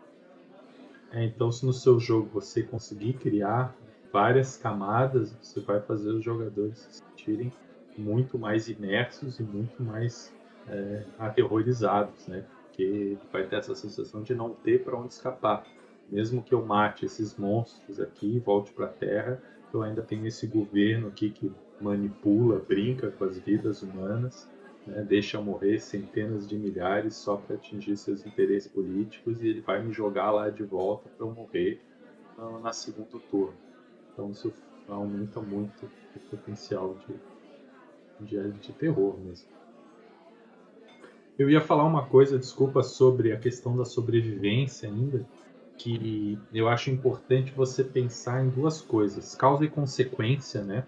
É, 1.12 1.24
então, 1.24 1.52
se 1.52 1.64
no 1.64 1.72
seu 1.72 2.00
jogo 2.00 2.28
você 2.34 2.64
conseguir 2.64 3.14
criar 3.14 3.74
várias 4.12 4.56
camadas, 4.56 5.32
você 5.40 5.60
vai 5.60 5.80
fazer 5.80 6.10
os 6.10 6.24
jogadores 6.24 6.78
se 6.78 6.98
sentirem 6.98 7.52
muito 7.96 8.38
mais 8.38 8.68
imersos 8.68 9.38
e 9.38 9.42
muito 9.44 9.82
mais 9.82 10.34
é, 10.68 11.04
aterrorizados, 11.18 12.26
né? 12.26 12.44
Porque 12.66 13.16
vai 13.32 13.44
ter 13.44 13.56
essa 13.56 13.74
sensação 13.74 14.22
de 14.22 14.34
não 14.34 14.50
ter 14.50 14.82
para 14.82 14.98
onde 14.98 15.14
escapar. 15.14 15.64
Mesmo 16.10 16.42
que 16.42 16.52
eu 16.52 16.64
mate 16.64 17.06
esses 17.06 17.36
monstros 17.36 18.00
aqui 18.00 18.36
e 18.36 18.40
volte 18.40 18.72
para 18.72 18.86
a 18.86 18.90
Terra, 18.90 19.40
eu 19.72 19.82
ainda 19.82 20.02
tenho 20.02 20.26
esse 20.26 20.46
governo 20.46 21.08
aqui 21.08 21.30
que 21.30 21.52
manipula, 21.80 22.58
brinca 22.58 23.10
com 23.10 23.24
as 23.24 23.38
vidas 23.38 23.82
humanas, 23.82 24.48
né? 24.86 25.02
deixa 25.02 25.40
morrer 25.40 25.80
centenas 25.80 26.48
de 26.48 26.56
milhares 26.56 27.16
só 27.16 27.36
para 27.36 27.56
atingir 27.56 27.96
seus 27.96 28.24
interesses 28.24 28.70
políticos 28.70 29.42
e 29.42 29.48
ele 29.48 29.60
vai 29.60 29.82
me 29.82 29.92
jogar 29.92 30.30
lá 30.30 30.48
de 30.48 30.62
volta 30.62 31.08
para 31.08 31.26
eu 31.26 31.32
morrer 31.32 31.80
na, 32.36 32.58
na 32.60 32.72
segundo 32.72 33.18
turno. 33.30 33.54
Então 34.12 34.30
isso 34.30 34.52
aumenta 34.88 35.40
muito 35.40 35.86
o 36.14 36.20
potencial 36.30 36.96
de, 38.20 38.26
de, 38.26 38.52
de 38.52 38.72
terror 38.72 39.18
mesmo. 39.18 39.48
Eu 41.38 41.50
ia 41.50 41.60
falar 41.60 41.84
uma 41.84 42.06
coisa, 42.06 42.38
desculpa, 42.38 42.82
sobre 42.82 43.32
a 43.32 43.38
questão 43.38 43.76
da 43.76 43.84
sobrevivência 43.84 44.88
ainda, 44.88 45.26
que 45.76 46.38
eu 46.52 46.66
acho 46.66 46.90
importante 46.90 47.52
você 47.52 47.84
pensar 47.84 48.42
em 48.42 48.48
duas 48.48 48.80
coisas, 48.80 49.34
causa 49.34 49.64
e 49.64 49.68
consequência, 49.68 50.62
né? 50.62 50.86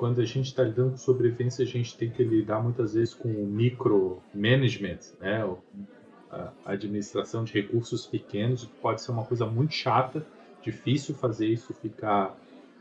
Quando 0.00 0.22
a 0.22 0.24
gente 0.24 0.46
está 0.46 0.62
lidando 0.62 0.92
com 0.92 0.96
sobrevivência, 0.96 1.62
a 1.62 1.68
gente 1.68 1.94
tem 1.94 2.08
que 2.08 2.24
lidar 2.24 2.62
muitas 2.62 2.94
vezes 2.94 3.12
com 3.12 3.28
o 3.28 3.46
micromanagement, 3.46 4.98
né? 5.20 5.46
A 6.30 6.52
administração 6.64 7.44
de 7.44 7.52
recursos 7.52 8.06
pequenos, 8.06 8.64
pode 8.80 9.02
ser 9.02 9.12
uma 9.12 9.26
coisa 9.26 9.44
muito 9.44 9.74
chata, 9.74 10.26
difícil 10.62 11.14
fazer 11.14 11.48
isso 11.48 11.74
ficar 11.74 12.34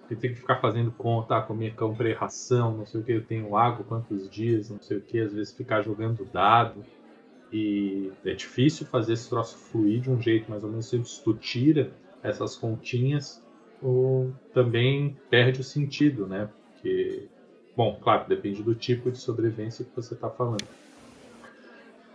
tem 0.07 0.33
que 0.33 0.35
ficar 0.39 0.61
fazendo 0.61 0.91
conta, 0.91 1.35
ah, 1.35 1.41
comer 1.41 1.75
comprei 1.75 2.13
ração, 2.13 2.77
não 2.77 2.85
sei 2.85 3.01
o 3.01 3.03
que, 3.03 3.11
eu 3.11 3.25
tenho 3.25 3.53
água 3.57 3.83
quantos 3.83 4.29
dias, 4.29 4.69
não 4.69 4.81
sei 4.81 4.97
o 4.97 5.01
que, 5.01 5.19
às 5.19 5.33
vezes 5.33 5.53
ficar 5.53 5.81
jogando 5.81 6.23
dado. 6.31 6.85
E 7.51 8.13
é 8.23 8.33
difícil 8.33 8.87
fazer 8.87 9.13
esse 9.13 9.27
troço 9.27 9.57
fluir 9.57 9.99
de 9.99 10.09
um 10.09 10.21
jeito 10.21 10.49
mais 10.49 10.63
ou 10.63 10.69
menos. 10.69 10.87
Se 10.87 11.21
tu 11.21 11.33
tira 11.33 11.91
essas 12.23 12.55
continhas, 12.55 13.43
ou 13.81 14.31
também 14.53 15.17
perde 15.29 15.59
o 15.59 15.65
sentido, 15.65 16.25
né? 16.25 16.49
Porque, 16.81 17.27
bom, 17.75 17.99
claro, 18.01 18.27
depende 18.27 18.63
do 18.63 18.73
tipo 18.73 19.11
de 19.11 19.17
sobrevivência 19.17 19.83
que 19.83 19.93
você 19.93 20.13
está 20.13 20.29
falando. 20.29 20.63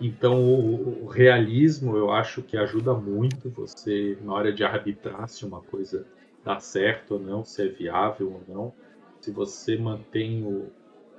Então, 0.01 0.43
o, 0.43 1.05
o, 1.05 1.07
realismo 1.07 1.97
eu 1.97 2.11
acho 2.11 2.43
que 2.43 2.57
ajuda 2.57 2.95
muito 2.95 3.49
você 3.51 4.19
na 4.23 4.33
hora 4.33 4.53
de 4.53 4.65
arbitrar 4.65 5.29
se 5.29 5.45
uma 5.45 5.61
coisa 5.61 6.07
dá 6.43 6.59
certo 6.59 7.15
ou 7.15 7.21
não, 7.21 7.45
se 7.45 7.63
é 7.63 7.69
viável 7.69 8.33
ou 8.33 8.43
não. 8.55 8.73
Se 9.21 9.31
você 9.31 9.77
mantém 9.77 10.45
o, 10.45 10.67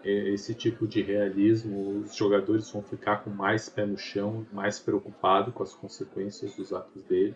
é, 0.03 0.29
esse 0.29 0.53
tipo 0.53 0.88
de 0.88 1.01
realismo, 1.01 2.01
os 2.03 2.15
jogadores 2.15 2.69
vão 2.69 2.81
ficar 2.81 3.23
com 3.23 3.29
mais 3.29 3.69
pé 3.69 3.86
no 3.86 3.97
chão, 3.97 4.45
mais 4.51 4.79
preocupado 4.79 5.51
com 5.51 5.63
as 5.63 5.73
consequências 5.73 6.55
dos 6.55 6.73
atos 6.73 7.01
dele. 7.03 7.36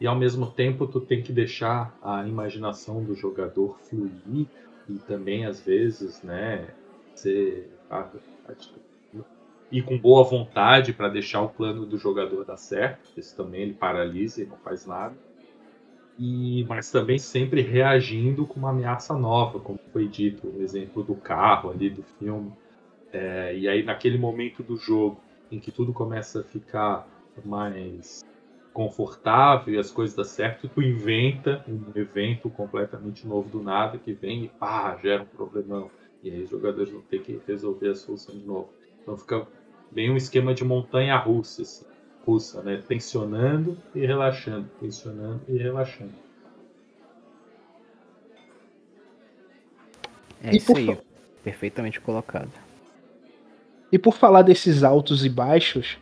E 0.00 0.06
ao 0.06 0.16
mesmo 0.16 0.50
tempo 0.50 0.86
tu 0.86 1.00
tem 1.00 1.22
que 1.22 1.32
deixar 1.32 1.96
a 2.02 2.26
imaginação 2.26 3.02
do 3.04 3.14
jogador 3.14 3.78
fluir 3.80 4.46
e 4.88 4.98
também 5.00 5.44
às 5.44 5.60
vezes, 5.60 6.22
né, 6.22 6.68
ser 7.14 7.70
e 9.70 9.82
com 9.82 9.98
boa 9.98 10.24
vontade 10.24 10.92
para 10.92 11.08
deixar 11.08 11.42
o 11.42 11.48
plano 11.48 11.84
do 11.84 11.98
jogador 11.98 12.44
dar 12.44 12.56
certo, 12.56 13.10
isso 13.16 13.36
também 13.36 13.62
ele 13.62 13.74
paralisa 13.74 14.42
e 14.42 14.46
não 14.46 14.56
faz 14.56 14.86
nada 14.86 15.14
e 16.18 16.64
mas 16.68 16.90
também 16.90 17.18
sempre 17.18 17.62
reagindo 17.62 18.44
com 18.44 18.58
uma 18.58 18.70
ameaça 18.70 19.14
nova, 19.14 19.60
como 19.60 19.78
foi 19.92 20.08
dito, 20.08 20.48
o 20.48 20.60
exemplo 20.60 21.04
do 21.04 21.14
carro 21.14 21.70
ali 21.70 21.88
do 21.88 22.02
filme. 22.18 22.52
É, 23.12 23.56
e 23.56 23.68
aí 23.68 23.82
naquele 23.84 24.18
momento 24.18 24.62
do 24.62 24.76
jogo 24.76 25.20
em 25.50 25.60
que 25.60 25.70
tudo 25.70 25.92
começa 25.92 26.40
a 26.40 26.44
ficar 26.44 27.08
mais 27.44 28.20
confortável 28.78 29.74
e 29.74 29.76
as 29.76 29.90
coisas 29.90 30.14
dão 30.14 30.24
certo, 30.24 30.68
tu 30.68 30.80
inventa 30.80 31.64
um 31.66 31.98
evento 31.98 32.48
completamente 32.48 33.26
novo 33.26 33.48
do 33.48 33.60
nada 33.60 33.98
que 33.98 34.12
vem 34.12 34.44
e 34.44 34.48
pá, 34.48 34.96
gera 35.02 35.24
um 35.24 35.26
problemão. 35.26 35.90
E 36.22 36.30
aí 36.30 36.44
os 36.44 36.50
jogadores 36.50 36.92
vão 36.92 37.00
ter 37.00 37.20
que 37.22 37.40
resolver 37.44 37.88
a 37.88 37.94
solução 37.96 38.38
de 38.38 38.46
novo. 38.46 38.68
Então 39.02 39.16
fica 39.16 39.48
bem 39.90 40.12
um 40.12 40.16
esquema 40.16 40.54
de 40.54 40.64
montanha 40.64 41.16
russa. 41.16 41.62
Assim 41.62 41.84
russa, 42.24 42.62
né? 42.62 42.80
Tensionando 42.86 43.76
e 43.94 44.06
relaxando, 44.06 44.70
tensionando 44.78 45.40
e 45.48 45.58
relaxando. 45.58 46.12
É 50.40 50.52
e 50.52 50.58
isso 50.58 50.76
aí, 50.76 50.86
fa... 50.86 50.98
perfeitamente 51.42 52.00
colocado. 52.00 52.52
E 53.90 53.98
por 53.98 54.14
falar 54.14 54.42
desses 54.42 54.84
altos 54.84 55.24
e 55.24 55.28
baixos, 55.28 55.98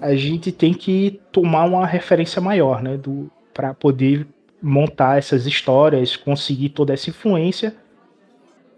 a 0.00 0.14
gente 0.14 0.52
tem 0.52 0.72
que 0.72 1.20
tomar 1.32 1.64
uma 1.64 1.86
referência 1.86 2.40
maior, 2.40 2.82
né, 2.82 2.96
do 2.96 3.30
para 3.52 3.74
poder 3.74 4.26
montar 4.62 5.18
essas 5.18 5.46
histórias, 5.46 6.16
conseguir 6.16 6.68
toda 6.68 6.92
essa 6.92 7.10
influência. 7.10 7.74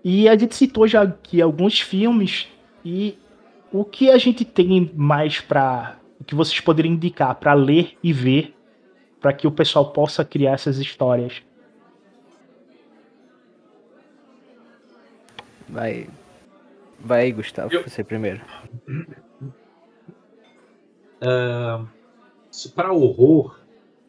E 0.03 0.29
a 0.29 0.37
gente 0.37 0.55
citou 0.55 0.87
já 0.87 1.03
aqui 1.03 1.43
alguns 1.43 1.81
filmes 1.81 2.49
e 2.85 3.19
o 3.71 3.85
que 3.85 4.11
a 4.11 4.17
gente 4.17 4.45
tem 4.45 4.91
mais 4.95 5.41
para 5.41 5.99
o 6.19 6.25
que 6.25 6.35
vocês 6.35 6.61
poderiam 6.61 6.95
indicar 6.95 7.35
para 7.35 7.53
ler 7.53 7.97
e 8.03 8.13
ver 8.13 8.55
para 9.21 9.33
que 9.33 9.47
o 9.47 9.53
pessoal 9.53 9.93
possa 9.93 10.25
criar 10.25 10.53
essas 10.53 10.79
histórias? 10.79 11.43
Vai. 15.69 16.09
Vai, 16.99 17.33
Gustavo, 17.33 17.73
Eu... 17.73 17.83
você 17.83 18.03
primeiro. 18.03 18.41
Uh, 21.23 21.87
para 22.75 22.93
horror, 22.93 23.59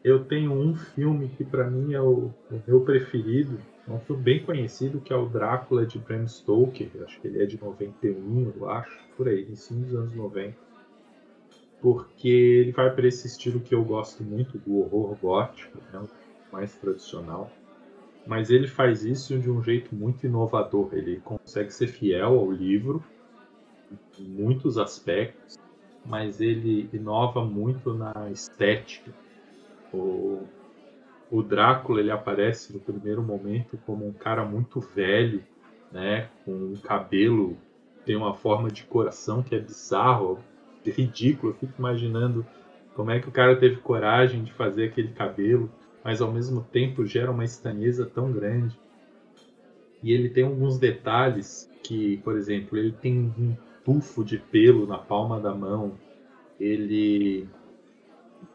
eu 0.02 0.24
tenho 0.24 0.52
um 0.52 0.74
filme 0.74 1.28
que 1.28 1.44
para 1.44 1.68
mim 1.70 1.94
é 1.94 2.00
o, 2.00 2.32
o, 2.50 2.62
meu 2.66 2.80
preferido. 2.80 3.58
Um 3.88 3.98
filme 3.98 4.22
bem 4.22 4.44
conhecido 4.44 5.00
que 5.00 5.12
é 5.12 5.16
o 5.16 5.26
Drácula 5.26 5.84
de 5.84 5.98
Bram 5.98 6.26
Stoker. 6.26 6.88
Acho 7.04 7.20
que 7.20 7.28
ele 7.28 7.42
é 7.42 7.46
de 7.46 7.60
91, 7.60 8.52
eu 8.56 8.70
acho, 8.70 8.98
por 9.16 9.28
aí, 9.28 9.42
em 9.42 9.80
dos 9.80 9.94
anos 9.94 10.14
90 10.14 10.56
porque 11.82 12.28
ele 12.28 12.70
vai 12.70 12.94
para 12.94 13.08
esse 13.08 13.26
estilo 13.26 13.58
que 13.58 13.74
eu 13.74 13.84
gosto 13.84 14.22
muito 14.22 14.56
do 14.56 14.78
horror 14.78 15.16
gótico, 15.20 15.76
né, 15.92 16.06
mais 16.52 16.72
tradicional. 16.76 17.50
Mas 18.24 18.50
ele 18.50 18.68
faz 18.68 19.04
isso 19.04 19.36
de 19.36 19.50
um 19.50 19.60
jeito 19.60 19.92
muito 19.92 20.24
inovador. 20.24 20.90
Ele 20.92 21.20
consegue 21.24 21.72
ser 21.72 21.88
fiel 21.88 22.38
ao 22.38 22.52
livro 22.52 23.02
em 24.16 24.22
muitos 24.22 24.78
aspectos, 24.78 25.58
mas 26.04 26.40
ele 26.40 26.88
inova 26.92 27.44
muito 27.44 27.94
na 27.94 28.30
estética. 28.30 29.12
O, 29.92 30.42
o 31.30 31.42
Drácula 31.42 32.00
ele 32.00 32.10
aparece 32.10 32.72
no 32.72 32.80
primeiro 32.80 33.22
momento 33.22 33.78
como 33.86 34.06
um 34.06 34.12
cara 34.12 34.44
muito 34.44 34.80
velho, 34.80 35.42
né, 35.90 36.28
com 36.44 36.52
um 36.52 36.76
cabelo 36.76 37.56
tem 38.04 38.16
uma 38.16 38.34
forma 38.34 38.68
de 38.68 38.82
coração 38.84 39.42
que 39.42 39.54
é 39.54 39.60
bizarro, 39.60 40.40
ridículo. 40.84 41.52
Eu 41.52 41.56
fico 41.56 41.72
imaginando 41.78 42.44
como 42.94 43.10
é 43.10 43.20
que 43.20 43.28
o 43.28 43.32
cara 43.32 43.56
teve 43.56 43.76
coragem 43.76 44.42
de 44.42 44.52
fazer 44.52 44.86
aquele 44.86 45.08
cabelo, 45.08 45.70
mas 46.02 46.20
ao 46.20 46.32
mesmo 46.32 46.62
tempo 46.62 47.06
gera 47.06 47.30
uma 47.30 47.44
estranheza 47.44 48.04
tão 48.04 48.32
grande. 48.32 48.78
E 50.02 50.12
ele 50.12 50.28
tem 50.28 50.44
alguns 50.44 50.78
detalhes 50.78 51.70
que, 51.82 52.16
por 52.18 52.36
exemplo, 52.36 52.76
ele 52.76 52.92
tem 52.92 53.56
tufo 53.84 54.24
de 54.24 54.38
pelo 54.38 54.86
na 54.86 54.98
palma 54.98 55.40
da 55.40 55.54
mão. 55.54 55.92
Ele 56.58 57.48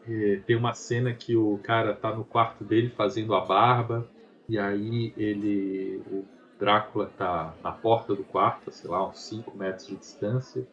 é, 0.06 0.40
tem 0.46 0.56
uma 0.56 0.74
cena 0.74 1.12
que 1.12 1.36
o 1.36 1.58
cara 1.58 1.94
tá 1.94 2.14
no 2.14 2.24
quarto 2.24 2.64
dele 2.64 2.88
fazendo 2.90 3.34
a 3.34 3.40
barba 3.40 4.06
E 4.48 4.58
aí 4.58 5.12
ele. 5.16 6.02
O 6.10 6.24
Drácula 6.58 7.06
tá 7.16 7.54
na 7.62 7.70
porta 7.70 8.16
do 8.16 8.24
quarto, 8.24 8.72
sei 8.72 8.90
lá, 8.90 9.08
uns 9.08 9.20
5 9.20 9.56
metros 9.56 9.86
de 9.86 9.96
distância. 9.96 10.66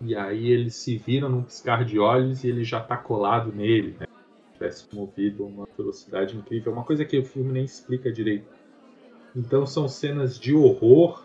E 0.00 0.14
aí 0.14 0.48
ele 0.48 0.70
se 0.70 0.96
vira 0.96 1.28
num 1.28 1.42
piscar 1.42 1.84
de 1.84 1.98
olhos 1.98 2.44
e 2.44 2.48
ele 2.48 2.62
já 2.62 2.80
tá 2.80 2.96
colado 2.96 3.52
nele, 3.52 3.96
né? 3.98 4.06
Tivesse 4.52 4.86
movido 4.94 5.44
uma 5.44 5.66
velocidade 5.76 6.36
incrível. 6.36 6.72
É 6.72 6.76
uma 6.76 6.84
coisa 6.84 7.04
que 7.04 7.18
o 7.18 7.24
filme 7.24 7.52
nem 7.52 7.64
explica 7.64 8.12
direito. 8.12 8.46
Então 9.34 9.66
são 9.66 9.88
cenas 9.88 10.38
de 10.38 10.54
horror, 10.54 11.24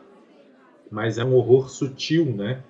mas 0.90 1.18
é 1.18 1.26
um 1.26 1.36
horror 1.36 1.70
sutil, 1.70 2.26
né? 2.26 2.64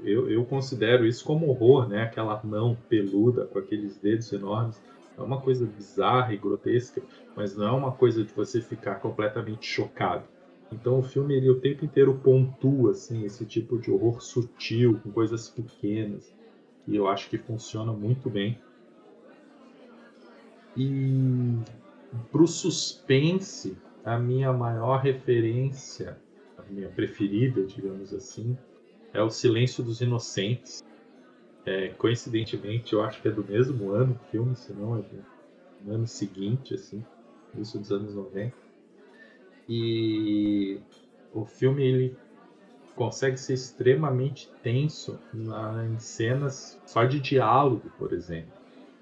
Eu, 0.00 0.30
eu 0.30 0.44
considero 0.44 1.06
isso 1.06 1.24
como 1.24 1.48
horror, 1.48 1.88
né? 1.88 2.02
Aquela 2.02 2.40
mão 2.44 2.76
peluda 2.88 3.46
com 3.46 3.58
aqueles 3.58 3.96
dedos 3.98 4.32
enormes. 4.32 4.80
É 5.16 5.22
uma 5.22 5.40
coisa 5.40 5.64
bizarra 5.64 6.34
e 6.34 6.36
grotesca, 6.36 7.02
mas 7.34 7.56
não 7.56 7.66
é 7.66 7.72
uma 7.72 7.92
coisa 7.92 8.22
de 8.22 8.32
você 8.32 8.60
ficar 8.60 8.96
completamente 8.96 9.66
chocado. 9.66 10.24
Então 10.70 10.98
o 10.98 11.02
filme 11.02 11.34
ele 11.34 11.48
o 11.48 11.60
tempo 11.60 11.84
inteiro 11.84 12.18
pontua 12.22 12.90
assim 12.90 13.24
esse 13.24 13.46
tipo 13.46 13.78
de 13.78 13.90
horror 13.90 14.20
sutil, 14.20 15.00
com 15.02 15.10
coisas 15.12 15.48
pequenas, 15.48 16.30
e 16.86 16.96
eu 16.96 17.08
acho 17.08 17.30
que 17.30 17.38
funciona 17.38 17.92
muito 17.92 18.28
bem. 18.28 18.58
E 20.76 21.58
para 22.30 22.42
o 22.42 22.46
suspense, 22.46 23.76
a 24.04 24.18
minha 24.18 24.52
maior 24.52 24.98
referência, 24.98 26.18
a 26.58 26.62
minha 26.70 26.88
preferida, 26.88 27.64
digamos 27.64 28.12
assim, 28.12 28.56
é 29.16 29.22
O 29.22 29.30
Silêncio 29.30 29.82
dos 29.82 30.00
Inocentes. 30.00 30.84
É, 31.64 31.88
coincidentemente, 31.88 32.92
eu 32.92 33.02
acho 33.02 33.20
que 33.20 33.28
é 33.28 33.30
do 33.30 33.42
mesmo 33.42 33.90
ano 33.90 34.12
o 34.12 34.30
filme, 34.30 34.54
se 34.54 34.72
não 34.72 34.98
é 34.98 35.02
do 35.80 35.92
ano 35.92 36.06
seguinte, 36.06 36.74
assim, 36.74 37.04
isso 37.58 37.78
dos 37.78 37.90
anos 37.90 38.14
90. 38.14 38.54
E 39.68 40.78
o 41.32 41.44
filme 41.44 41.82
ele 41.82 42.16
consegue 42.94 43.36
ser 43.36 43.54
extremamente 43.54 44.48
tenso 44.62 45.18
na, 45.32 45.84
em 45.86 45.98
cenas 45.98 46.80
só 46.86 47.04
de 47.04 47.18
diálogo, 47.18 47.90
por 47.98 48.12
exemplo. 48.12 48.52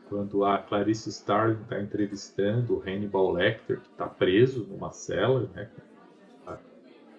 Quando 0.08 0.44
a 0.44 0.58
Clarice 0.58 1.10
Starling 1.10 1.62
está 1.62 1.80
entrevistando 1.80 2.76
o 2.76 2.80
Hannibal 2.80 3.32
Lecter, 3.32 3.80
que 3.80 3.88
está 3.88 4.06
preso 4.06 4.66
numa 4.70 4.90
cela, 4.90 5.50
né, 5.54 5.68
a 6.46 6.56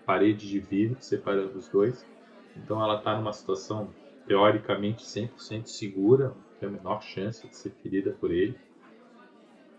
parede 0.05 0.47
de 0.47 0.59
vidro 0.59 0.97
separando 1.01 1.57
os 1.57 1.67
dois. 1.67 2.05
Então 2.55 2.81
ela 2.83 2.97
está 2.97 3.15
numa 3.17 3.33
situação 3.33 3.89
teoricamente 4.27 5.03
100% 5.03 5.67
segura, 5.67 6.29
não 6.29 6.35
tem 6.59 6.69
a 6.69 6.71
menor 6.71 7.01
chance 7.01 7.47
de 7.47 7.55
ser 7.55 7.71
ferida 7.81 8.11
por 8.11 8.31
ele. 8.31 8.57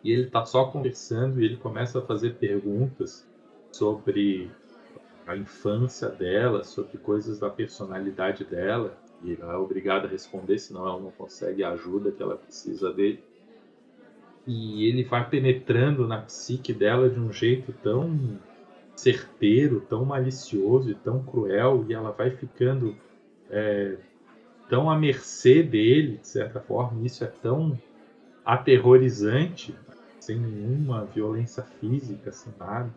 E 0.05 0.13
ele 0.13 0.27
está 0.27 0.45
só 0.45 0.67
conversando 0.67 1.41
e 1.41 1.45
ele 1.45 1.57
começa 1.57 1.99
a 1.99 2.03
fazer 2.03 2.37
perguntas 2.37 3.27
sobre 3.73 4.51
a 5.27 5.37
infância 5.37 6.09
dela, 6.09 6.63
sobre 6.63 6.97
coisas 6.99 7.41
da 7.41 7.51
personalidade 7.51 8.45
dela. 8.45 8.97
E 9.25 9.37
ela 9.41 9.55
é 9.55 9.57
obrigada 9.57 10.07
a 10.07 10.11
responder, 10.11 10.59
senão 10.59 10.87
ela 10.87 11.01
não 11.01 11.11
consegue 11.11 11.65
a 11.65 11.71
ajuda 11.71 12.13
que 12.13 12.23
ela 12.23 12.37
precisa 12.37 12.93
dele. 12.93 13.23
E 14.47 14.89
ele 14.89 15.03
vai 15.03 15.29
penetrando 15.29 16.07
na 16.07 16.21
psique 16.21 16.73
dela 16.73 17.11
de 17.11 17.19
um 17.19 17.33
jeito 17.33 17.73
tão 17.83 18.39
certeiro, 18.97 19.81
tão 19.81 20.05
malicioso 20.05 20.91
e 20.91 20.95
tão 20.95 21.23
cruel, 21.23 21.85
e 21.89 21.93
ela 21.93 22.11
vai 22.11 22.31
ficando 22.31 22.97
é, 23.51 23.97
tão 24.69 24.91
à 24.91 24.99
mercê 24.99 25.63
dele, 25.63 26.17
de 26.17 26.27
certa 26.27 26.61
forma. 26.61 27.07
Isso 27.07 27.23
é 27.23 27.29
tão 27.29 27.79
aterrorizante, 28.45 29.75
sem 30.19 30.39
nenhuma 30.39 31.05
violência 31.05 31.63
física, 31.63 32.33
sem 32.33 32.53
nada. 32.59 32.93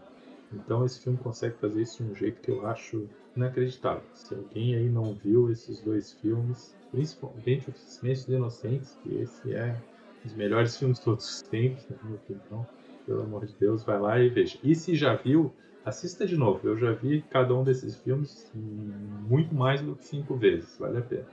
Então 0.52 0.84
esse 0.86 1.00
filme 1.04 1.18
consegue 1.20 1.56
fazer 1.58 1.82
isso 1.82 2.04
de 2.04 2.12
um 2.12 2.16
jeito 2.16 2.42
que 2.42 2.50
eu 2.50 2.66
acho 2.66 3.08
inacreditável. 3.36 4.04
Se 4.14 4.34
alguém 4.34 4.76
aí 4.76 4.90
não 4.90 5.14
viu 5.14 5.52
esses 5.52 5.80
dois 5.82 6.14
filmes, 6.14 6.76
principalmente 6.92 7.70
O 7.70 7.74
Silêncio 7.74 8.26
dos 8.28 8.36
Inocentes, 8.36 8.98
que 9.04 9.16
esse 9.16 9.54
é 9.54 9.76
um 10.24 10.28
dos 10.28 10.36
melhores 10.36 10.76
filmes 10.78 10.98
de 10.98 11.06
todos 11.06 11.30
os 11.30 11.42
tempos, 11.44 11.86
na 11.90 11.98
minha 12.04 12.16
opinião, 12.16 12.68
pelo 13.06 13.22
amor 13.22 13.46
de 13.46 13.54
Deus, 13.60 13.84
vai 13.84 14.00
lá 14.00 14.20
e 14.20 14.30
veja. 14.30 14.58
E 14.64 14.74
se 14.76 14.96
já 14.96 15.16
viu, 15.16 15.54
assista 15.90 16.26
de 16.26 16.38
novo. 16.38 16.68
Eu 16.68 16.78
já 16.78 16.92
vi 16.92 17.22
cada 17.30 17.54
um 17.54 17.64
desses 17.64 17.96
filmes 17.98 18.50
muito 18.54 19.54
mais 19.54 19.82
do 19.82 19.96
que 19.96 20.06
cinco 20.06 20.36
vezes. 20.36 20.78
Vale 20.80 21.00
a 21.00 21.02
pena. 21.02 21.26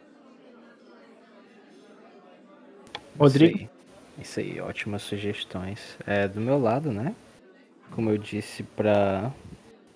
Rodrigo? 3.18 3.56
Isso 4.18 4.40
aí, 4.40 4.50
Isso 4.50 4.58
aí 4.58 4.60
ótimas 4.60 5.02
sugestões. 5.02 5.98
É, 6.06 6.26
do 6.28 6.40
meu 6.40 6.58
lado, 6.58 6.92
né? 6.92 7.14
Como 7.92 8.10
eu 8.10 8.18
disse, 8.18 8.62
para 8.62 9.32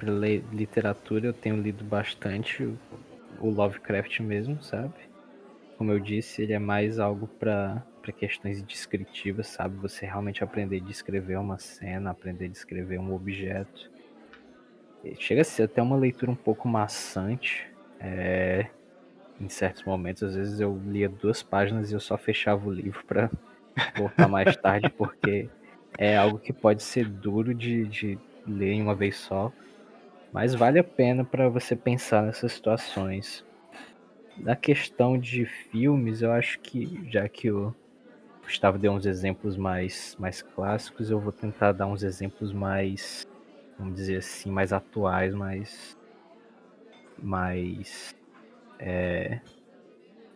ler 0.03 0.45
literatura 0.53 1.27
eu 1.27 1.33
tenho 1.33 1.61
lido 1.61 1.85
bastante 1.85 2.73
o 3.41 3.51
Lovecraft 3.51 4.21
mesmo, 4.21 4.63
sabe? 4.63 4.95
Como 5.77 5.93
eu 5.93 5.99
disse, 5.99 6.43
ele 6.43 6.53
é 6.53 6.59
mais 6.59 6.99
algo 6.99 7.27
para 7.27 7.83
questões 8.19 8.63
descritivas, 8.63 9.47
sabe? 9.49 9.77
Você 9.77 10.05
realmente 10.05 10.45
aprender 10.45 10.77
a 10.77 10.85
descrever 10.85 11.39
uma 11.39 11.59
cena, 11.59 12.11
aprender 12.11 12.47
a 12.47 12.49
descrever 12.49 12.99
um 12.99 13.15
objeto. 13.15 13.91
Chega 15.19 15.41
a 15.41 15.45
ser 15.45 15.65
até 15.65 15.83
uma 15.83 15.97
leitura 15.97 16.31
um 16.31 16.37
pouco 16.37 16.69
maçante. 16.69 17.67
É, 17.99 18.67
em 19.41 19.49
certos 19.49 19.85
momentos, 19.85 20.23
às 20.23 20.35
vezes 20.35 20.61
eu 20.61 20.79
lia 20.87 21.09
duas 21.09 21.43
páginas 21.43 21.91
e 21.91 21.95
eu 21.95 22.01
só 22.01 22.19
fechava 22.19 22.69
o 22.69 22.73
livro 22.73 23.03
para 23.07 23.31
voltar 23.97 24.29
mais 24.29 24.57
tarde, 24.57 24.91
porque 24.91 25.49
é 25.99 26.17
algo 26.17 26.39
que 26.39 26.53
pode 26.53 26.83
ser 26.83 27.09
duro 27.09 27.55
de, 27.55 27.87
de 27.87 28.19
ler 28.47 28.73
em 28.73 28.83
uma 28.83 28.95
vez 28.95 29.17
só, 29.17 29.53
mas 30.33 30.55
vale 30.55 30.79
a 30.79 30.85
pena 30.85 31.25
para 31.25 31.49
você 31.49 31.75
pensar 31.75 32.23
nessas 32.23 32.53
situações. 32.53 33.45
Na 34.37 34.55
questão 34.55 35.19
de 35.19 35.45
filmes, 35.45 36.23
eu 36.23 36.33
acho 36.33 36.61
que, 36.61 37.07
já 37.11 37.29
que 37.29 37.51
o 37.51 37.75
Gustavo 38.43 38.79
deu 38.79 38.93
uns 38.93 39.07
exemplos 39.07 39.57
mais, 39.57 40.17
mais 40.19 40.43
clássicos, 40.43 41.11
eu 41.11 41.21
vou 41.21 41.33
tentar 41.33 41.73
dar 41.73 41.87
uns 41.87 42.03
exemplos 42.03 42.53
mais, 42.53 43.27
vamos 43.81 43.95
dizer 43.95 44.19
assim, 44.19 44.51
mais 44.51 44.73
atuais, 44.73 45.35
mais. 45.35 45.99
mais. 47.19 48.15
É, 48.79 49.41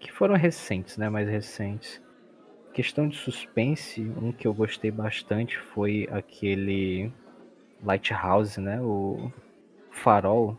que 0.00 0.10
foram 0.10 0.34
recentes, 0.34 0.96
né? 0.96 1.08
Mais 1.08 1.28
recentes. 1.28 2.02
Questão 2.72 3.06
de 3.06 3.16
suspense, 3.16 4.00
um 4.20 4.32
que 4.32 4.48
eu 4.48 4.54
gostei 4.54 4.90
bastante 4.90 5.58
foi 5.58 6.08
aquele 6.10 7.12
Lighthouse, 7.84 8.58
né? 8.58 8.80
O 8.80 9.30
Farol, 9.90 10.58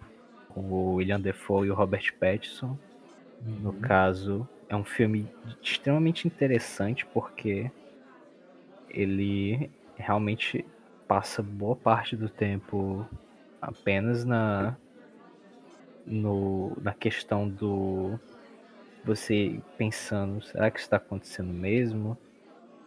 com 0.49 0.61
o 0.61 0.93
William 0.95 1.19
Defoe 1.19 1.67
e 1.67 1.71
o 1.71 1.75
Robert 1.75 2.13
Pattinson. 2.17 2.77
Uhum. 3.45 3.59
No 3.61 3.73
caso, 3.73 4.47
é 4.69 4.75
um 4.75 4.85
filme 4.85 5.27
extremamente 5.61 6.25
interessante 6.25 7.05
porque 7.07 7.69
ele 8.89 9.69
realmente 9.97 10.65
passa 11.07 11.41
boa 11.41 11.75
parte 11.75 12.15
do 12.15 12.29
tempo 12.29 13.05
apenas 13.61 14.25
na 14.25 14.75
no, 16.05 16.77
na 16.81 16.93
questão 16.93 17.49
do 17.49 18.19
você 19.03 19.59
pensando, 19.77 20.41
será 20.41 20.69
que 20.71 20.79
está 20.79 20.97
acontecendo 20.97 21.53
mesmo? 21.53 22.17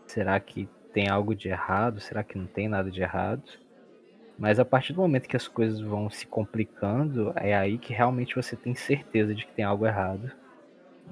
Será 0.07 0.39
que 0.41 0.69
tem 0.93 1.09
algo 1.09 1.35
de 1.35 1.49
errado? 1.49 2.01
Será 2.01 2.25
que 2.25 2.37
não 2.37 2.47
tem 2.47 2.69
nada 2.69 2.91
de 2.91 3.01
errado? 3.01 3.43
Mas 4.39 4.59
a 4.59 4.65
partir 4.65 4.93
do 4.93 5.01
momento 5.01 5.29
que 5.29 5.37
as 5.37 5.49
coisas 5.49 5.81
vão 5.81 6.09
se 6.09 6.27
complicando, 6.27 7.33
é 7.37 7.57
aí 7.57 7.77
que 7.77 7.93
realmente 7.93 8.37
você 8.37 8.57
tem 8.57 8.75
certeza 8.75 9.35
de 9.35 9.45
que 9.45 9.53
tem 9.53 9.65
algo 9.65 9.87
errado. 9.87 10.31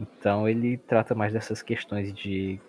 Então 0.00 0.48
ele 0.48 0.76
trata 0.76 1.14
mais 1.14 1.32
dessas 1.32 1.62
questões 1.62 2.12
de 2.12 2.60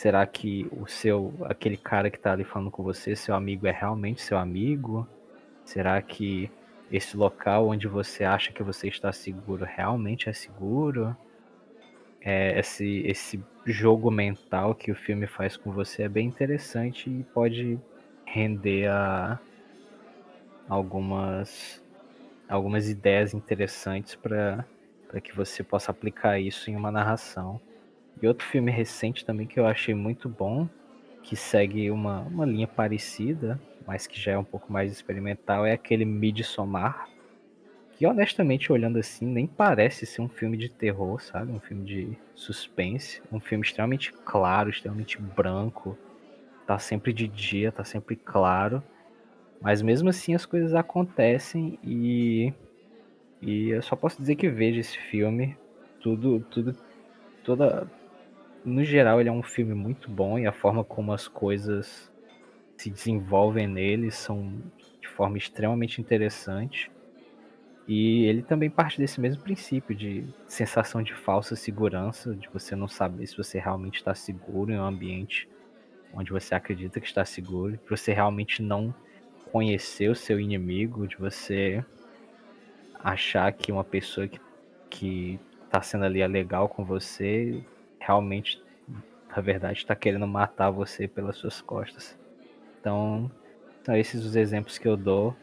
será 0.00 0.26
que 0.26 0.66
o 0.72 0.86
seu 0.86 1.34
aquele 1.44 1.76
cara 1.76 2.10
que 2.10 2.16
está 2.16 2.32
ali 2.32 2.44
falando 2.44 2.70
com 2.70 2.82
você, 2.82 3.14
seu 3.16 3.34
amigo 3.34 3.66
é 3.66 3.72
realmente 3.72 4.22
seu 4.22 4.38
amigo? 4.38 5.06
Será 5.64 6.00
que 6.02 6.50
esse 6.90 7.16
local 7.16 7.68
onde 7.68 7.86
você 7.86 8.24
acha 8.24 8.52
que 8.52 8.62
você 8.62 8.88
está 8.88 9.12
seguro 9.12 9.64
realmente 9.64 10.28
é 10.28 10.32
seguro? 10.32 11.16
é, 12.20 12.58
esse, 12.58 13.02
esse 13.06 13.42
jogo 13.64 14.10
mental 14.10 14.74
que 14.74 14.90
o 14.90 14.94
filme 14.94 15.26
faz 15.26 15.56
com 15.56 15.72
você 15.72 16.02
é 16.02 16.08
bem 16.08 16.26
interessante 16.26 17.08
e 17.08 17.24
pode 17.34 17.78
render 18.26 18.88
a 18.88 19.38
algumas, 20.68 21.82
algumas 22.48 22.88
ideias 22.88 23.32
interessantes 23.34 24.14
para 24.14 24.64
que 25.22 25.34
você 25.34 25.62
possa 25.62 25.90
aplicar 25.90 26.38
isso 26.38 26.70
em 26.70 26.76
uma 26.76 26.90
narração. 26.90 27.60
E 28.22 28.26
outro 28.26 28.46
filme 28.46 28.70
recente 28.70 29.24
também 29.24 29.46
que 29.46 29.58
eu 29.58 29.66
achei 29.66 29.94
muito 29.94 30.28
bom, 30.28 30.68
que 31.22 31.36
segue 31.36 31.90
uma, 31.90 32.20
uma 32.22 32.44
linha 32.44 32.68
parecida, 32.68 33.60
mas 33.86 34.06
que 34.06 34.20
já 34.20 34.32
é 34.32 34.38
um 34.38 34.44
pouco 34.44 34.72
mais 34.72 34.92
experimental, 34.92 35.64
é 35.64 35.72
aquele 35.72 36.04
Midsommar, 36.04 37.08
que 37.96 38.06
honestamente, 38.06 38.72
olhando 38.72 38.98
assim, 38.98 39.26
nem 39.26 39.46
parece 39.46 40.06
ser 40.06 40.22
um 40.22 40.28
filme 40.28 40.56
de 40.56 40.70
terror, 40.70 41.20
sabe? 41.20 41.52
Um 41.52 41.60
filme 41.60 41.84
de 41.84 42.16
suspense. 42.34 43.20
Um 43.30 43.38
filme 43.38 43.62
extremamente 43.62 44.10
claro, 44.24 44.70
extremamente 44.70 45.20
branco. 45.20 45.98
Tá 46.66 46.78
sempre 46.78 47.12
de 47.12 47.28
dia, 47.28 47.70
tá 47.70 47.84
sempre 47.84 48.16
claro. 48.16 48.82
Mas 49.60 49.82
mesmo 49.82 50.08
assim 50.08 50.34
as 50.34 50.46
coisas 50.46 50.74
acontecem 50.74 51.78
e 51.84 52.52
e 53.42 53.68
eu 53.68 53.82
só 53.82 53.96
posso 53.96 54.18
dizer 54.18 54.36
que 54.36 54.48
vejo 54.48 54.80
esse 54.80 54.96
filme, 55.10 55.56
tudo 56.00 56.40
tudo 56.50 56.74
toda 57.44 57.86
no 58.64 58.84
geral 58.84 59.20
ele 59.20 59.28
é 59.28 59.32
um 59.32 59.42
filme 59.42 59.74
muito 59.74 60.10
bom 60.10 60.38
e 60.38 60.46
a 60.46 60.52
forma 60.52 60.84
como 60.84 61.12
as 61.12 61.26
coisas 61.26 62.10
se 62.76 62.90
desenvolvem 62.90 63.66
nele 63.66 64.10
são 64.10 64.62
de 65.00 65.08
forma 65.08 65.36
extremamente 65.36 66.00
interessante. 66.00 66.90
E 67.86 68.24
ele 68.24 68.42
também 68.42 68.70
parte 68.70 68.98
desse 68.98 69.20
mesmo 69.20 69.42
princípio 69.42 69.94
de 69.94 70.24
sensação 70.46 71.02
de 71.02 71.12
falsa 71.12 71.56
segurança, 71.56 72.34
de 72.34 72.48
você 72.48 72.76
não 72.76 72.86
saber 72.86 73.26
se 73.26 73.36
você 73.36 73.58
realmente 73.58 73.96
está 73.96 74.14
seguro 74.14 74.72
em 74.72 74.78
um 74.78 74.84
ambiente 74.84 75.48
onde 76.12 76.30
você 76.30 76.54
acredita 76.54 77.00
que 77.00 77.06
está 77.06 77.24
seguro, 77.24 77.72
de 77.72 77.88
você 77.88 78.12
realmente 78.12 78.62
não 78.62 78.94
conhecer 79.50 80.08
o 80.10 80.14
seu 80.14 80.38
inimigo, 80.38 81.06
de 81.06 81.16
você 81.16 81.84
achar 83.02 83.52
que 83.52 83.72
uma 83.72 83.84
pessoa 83.84 84.28
que, 84.28 84.40
que 84.88 85.40
tá 85.68 85.82
sendo 85.82 86.04
ali 86.04 86.24
legal 86.26 86.68
com 86.68 86.84
você 86.84 87.64
realmente, 88.00 88.60
na 89.28 89.40
verdade, 89.40 89.78
está 89.78 89.94
querendo 89.94 90.26
matar 90.26 90.70
você 90.70 91.06
pelas 91.06 91.36
suas 91.36 91.60
costas. 91.60 92.18
Então, 92.80 93.30
são 93.84 93.94
esses 93.94 94.24
os 94.24 94.34
exemplos 94.34 94.78
que 94.78 94.88
eu 94.88 94.96
dou. 94.96 95.36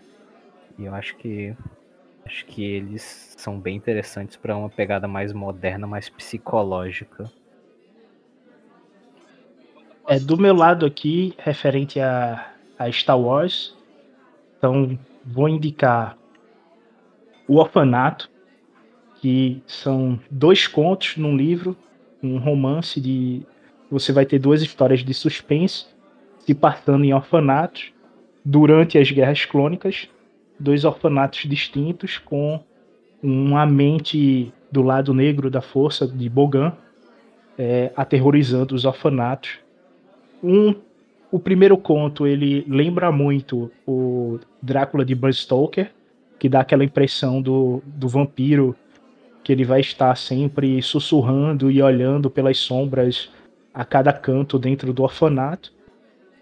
E 0.78 0.84
eu 0.86 0.94
acho 0.94 1.16
que 1.16 1.56
Acho 2.28 2.46
que 2.46 2.62
eles 2.62 3.34
são 3.38 3.58
bem 3.58 3.78
interessantes 3.78 4.36
para 4.36 4.56
uma 4.58 4.70
pegada 4.70 5.08
mais 5.08 5.32
moderna, 5.32 5.88
mais 5.88 6.10
psicológica. 6.10 7.32
É, 10.06 10.20
do 10.20 10.36
meu 10.36 10.54
lado 10.54 10.86
aqui, 10.86 11.34
referente 11.38 12.02
a, 12.02 12.52
a 12.78 12.92
Star 12.92 13.18
Wars, 13.18 13.74
então 14.58 15.00
vou 15.24 15.48
indicar 15.48 16.18
O 17.48 17.56
Orfanato, 17.60 18.30
que 19.22 19.64
são 19.66 20.20
dois 20.30 20.68
contos 20.68 21.16
num 21.16 21.38
livro, 21.38 21.78
um 22.36 22.38
romance 22.38 23.00
de. 23.00 23.42
Você 23.90 24.12
vai 24.12 24.26
ter 24.26 24.40
duas 24.40 24.62
histórias 24.62 25.04
de 25.04 25.14
suspense 25.14 25.86
se 26.40 26.54
passando 26.54 27.06
em 27.06 27.14
orfanatos 27.14 27.92
durante 28.44 28.98
as 28.98 29.10
guerras 29.10 29.46
clônicas 29.46 30.10
dois 30.60 30.84
orfanatos 30.86 31.48
distintos 31.48 32.18
com 32.18 32.60
uma 33.22 33.66
mente 33.66 34.52
do 34.72 34.82
lado 34.82 35.14
negro 35.14 35.50
da 35.50 35.62
força 35.62 36.08
de 36.08 36.30
Bogan 36.30 36.74
é, 37.58 37.92
aterrorizando 37.96 38.76
os 38.76 38.86
orfanatos. 38.86 39.60
Um, 40.44 40.76
o 41.32 41.40
primeiro 41.40 41.78
conto 41.78 42.28
ele 42.28 42.66
lembra 42.68 43.12
muito 43.12 43.72
o 43.86 44.40
Drácula 44.62 45.04
de 45.04 45.16
Bram 45.16 45.32
Stoker, 45.32 45.92
que 46.40 46.48
dá 46.48 46.62
aquela 46.62 46.84
impressão 46.84 47.42
do, 47.42 47.82
do 47.86 48.08
vampiro 48.08 48.76
que 49.48 49.54
ele 49.54 49.64
vai 49.64 49.80
estar 49.80 50.14
sempre 50.18 50.82
sussurrando 50.82 51.72
e 51.72 51.82
olhando 51.82 52.30
pelas 52.30 52.58
sombras 52.58 53.30
a 53.74 53.86
cada 53.86 54.12
canto 54.12 54.60
dentro 54.60 54.92
do 54.92 55.04
orfanato. 55.04 55.72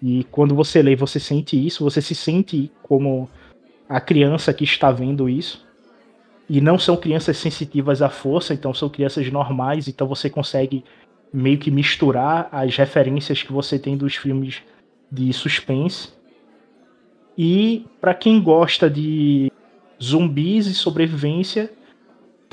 E 0.01 0.23
quando 0.31 0.55
você 0.55 0.81
lê, 0.81 0.95
você 0.95 1.19
sente 1.19 1.55
isso, 1.55 1.83
você 1.83 2.01
se 2.01 2.15
sente 2.15 2.71
como 2.81 3.29
a 3.87 4.01
criança 4.01 4.51
que 4.51 4.63
está 4.63 4.91
vendo 4.91 5.29
isso. 5.29 5.63
E 6.49 6.59
não 6.59 6.79
são 6.79 6.97
crianças 6.97 7.37
sensitivas 7.37 8.01
à 8.01 8.09
força, 8.09 8.55
então 8.55 8.73
são 8.73 8.89
crianças 8.89 9.31
normais, 9.31 9.87
então 9.87 10.07
você 10.07 10.27
consegue 10.27 10.83
meio 11.31 11.59
que 11.59 11.69
misturar 11.69 12.49
as 12.51 12.75
referências 12.75 13.43
que 13.43 13.53
você 13.53 13.77
tem 13.77 13.95
dos 13.95 14.15
filmes 14.15 14.63
de 15.11 15.31
suspense. 15.31 16.09
E 17.37 17.85
para 18.01 18.15
quem 18.15 18.41
gosta 18.41 18.89
de 18.89 19.51
zumbis 20.01 20.65
e 20.65 20.73
sobrevivência, 20.73 21.71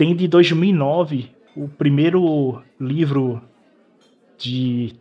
tem 0.02 0.16
de 0.16 0.26
2009 0.26 1.30
o 1.54 1.68
primeiro 1.68 2.60
livro 2.80 3.40
de 4.36 4.96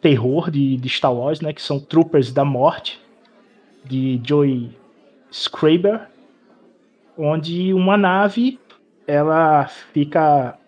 terror 0.00 0.50
de, 0.50 0.76
de 0.76 0.88
Star 0.88 1.14
Wars, 1.14 1.40
né, 1.40 1.52
que 1.52 1.62
são 1.62 1.78
Troopers 1.78 2.32
da 2.32 2.44
Morte, 2.44 3.00
de 3.84 4.20
Joey 4.26 4.76
Scraber, 5.32 6.08
onde 7.16 7.72
uma 7.72 7.96
nave 7.96 8.58
ela 9.06 9.68
fica 9.68 10.58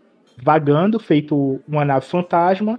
vagando, 0.40 1.00
feito 1.00 1.60
uma 1.66 1.84
nave 1.84 2.06
fantasma, 2.06 2.78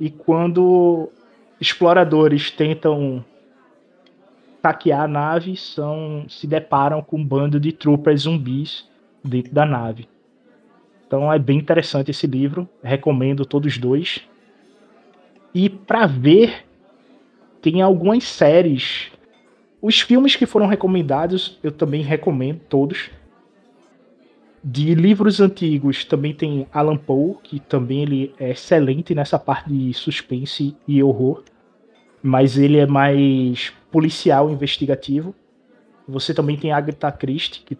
e 0.00 0.10
quando 0.10 1.12
exploradores 1.60 2.50
tentam 2.50 3.24
saquear 4.60 5.02
a 5.02 5.08
nave, 5.08 5.56
são, 5.56 6.24
se 6.28 6.48
deparam 6.48 7.00
com 7.02 7.18
um 7.18 7.24
bando 7.24 7.60
de 7.60 7.70
troopers 7.70 8.22
zumbis 8.22 8.90
dentro 9.24 9.52
da 9.52 9.64
nave. 9.64 10.08
Então 11.06 11.32
é 11.32 11.38
bem 11.38 11.58
interessante 11.58 12.10
esse 12.10 12.26
livro, 12.26 12.68
recomendo 12.82 13.44
todos 13.44 13.78
dois. 13.78 14.22
E 15.54 15.68
para 15.68 16.06
ver, 16.06 16.64
tem 17.60 17.82
algumas 17.82 18.24
séries 18.24 19.12
os 19.82 20.00
filmes 20.00 20.36
que 20.36 20.46
foram 20.46 20.68
recomendados, 20.68 21.58
eu 21.60 21.72
também 21.72 22.02
recomendo 22.02 22.60
todos. 22.68 23.10
De 24.62 24.94
livros 24.94 25.40
antigos, 25.40 26.04
também 26.04 26.32
tem 26.32 26.68
Alan 26.72 26.96
Poe, 26.96 27.34
que 27.42 27.58
também 27.58 28.02
ele 28.02 28.32
é 28.38 28.50
excelente 28.52 29.12
nessa 29.12 29.40
parte 29.40 29.68
de 29.72 29.92
suspense 29.92 30.76
e 30.86 31.02
horror. 31.02 31.42
Mas 32.22 32.56
ele 32.56 32.78
é 32.78 32.86
mais 32.86 33.72
policial, 33.90 34.48
investigativo. 34.50 35.34
Você 36.06 36.32
também 36.32 36.56
tem 36.56 36.70
Agatha 36.70 37.10
Christie, 37.10 37.64
que 37.64 37.74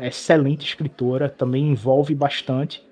excelente 0.00 0.66
escritora, 0.66 1.28
também 1.28 1.70
envolve 1.70 2.14
bastante. 2.14 2.86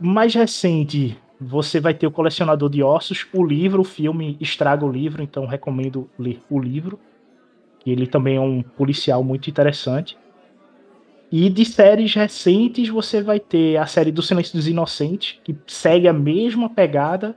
Mais 0.00 0.34
recente, 0.34 1.16
você 1.40 1.80
vai 1.80 1.94
ter 1.94 2.06
o 2.06 2.10
Colecionador 2.10 2.68
de 2.68 2.82
Ossos, 2.82 3.26
o 3.32 3.44
livro, 3.44 3.82
o 3.82 3.84
filme 3.84 4.36
estraga 4.40 4.84
o 4.84 4.90
livro, 4.90 5.22
então 5.22 5.46
recomendo 5.46 6.08
ler 6.18 6.40
o 6.50 6.58
livro. 6.58 6.98
Ele 7.86 8.06
também 8.06 8.36
é 8.36 8.40
um 8.40 8.62
policial 8.62 9.22
muito 9.22 9.48
interessante. 9.48 10.18
E 11.30 11.50
de 11.50 11.64
séries 11.64 12.14
recentes 12.14 12.88
você 12.88 13.22
vai 13.22 13.40
ter 13.40 13.76
a 13.76 13.86
série 13.86 14.12
do 14.12 14.22
Silêncio 14.22 14.56
dos 14.56 14.68
Inocentes, 14.68 15.38
que 15.44 15.56
segue 15.66 16.08
a 16.08 16.12
mesma 16.12 16.68
pegada 16.68 17.36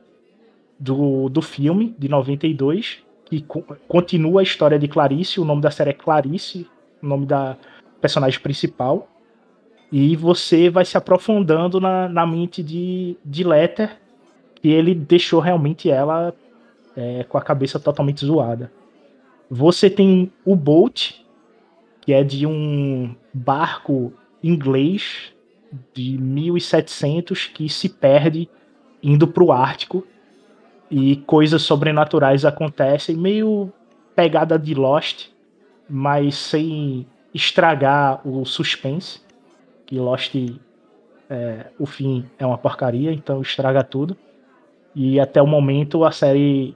do, 0.80 1.28
do 1.30 1.41
filme 1.41 1.95
de 1.97 2.07
92, 2.07 2.99
que 3.26 3.41
co 3.41 3.64
continua 3.88 4.41
a 4.41 4.43
história 4.43 4.80
de 4.80 4.88
Clarice. 4.88 5.39
O 5.39 5.45
nome 5.45 5.62
da 5.62 5.72
série 5.72 5.89
é 5.89 5.93
Clarice, 5.93 6.68
o 7.01 7.07
nome 7.07 7.26
da 7.26 7.57
personagem 8.02 8.39
principal. 8.39 9.08
E 9.91 10.16
você 10.16 10.70
vai 10.70 10.86
se 10.86 10.97
aprofundando 10.97 11.80
na, 11.80 12.08
na 12.08 12.26
mente 12.26 12.62
de, 12.62 13.18
de 13.26 13.43
Letter, 13.43 13.97
que 14.56 14.70
ele 14.70 14.93
deixou 14.93 15.39
realmente 15.39 15.89
ela 15.89 16.34
é, 16.95 17.24
com 17.24 17.38
a 17.38 17.41
cabeça 17.41 17.80
totalmente 17.80 18.26
zoada. 18.26 18.72
Você 19.50 19.89
tem 19.89 20.32
o 20.45 20.56
Bolt, 20.56 21.14
que 22.02 22.14
é 22.14 22.24
de 22.24 22.45
um 22.45 23.16
barco 23.34 24.14
inglês 24.43 25.34
de 25.93 26.18
1700 26.18 27.47
que 27.47 27.70
se 27.70 27.89
perde 27.89 28.50
indo 29.02 29.28
para 29.28 29.43
o 29.43 29.52
Ártico 29.52 30.06
e 30.89 31.18
coisas 31.18 31.62
sobrenaturais 31.62 32.45
acontecem, 32.45 33.16
meio 33.16 33.72
pegada 34.16 34.58
de 34.58 34.74
Lost, 34.74 35.28
mas 35.88 36.36
sem 36.36 37.06
estragar 37.34 38.27
o 38.27 38.45
suspense 38.45 39.21
que 39.86 39.97
Lost 39.97 40.36
é, 41.30 41.65
o 41.80 41.86
fim 41.86 42.25
é 42.38 42.45
uma 42.45 42.57
porcaria, 42.57 43.11
então 43.11 43.41
estraga 43.41 43.84
tudo. 43.84 44.15
E 44.95 45.19
até 45.19 45.41
o 45.41 45.47
momento 45.47 46.03
a 46.03 46.11
série 46.11 46.75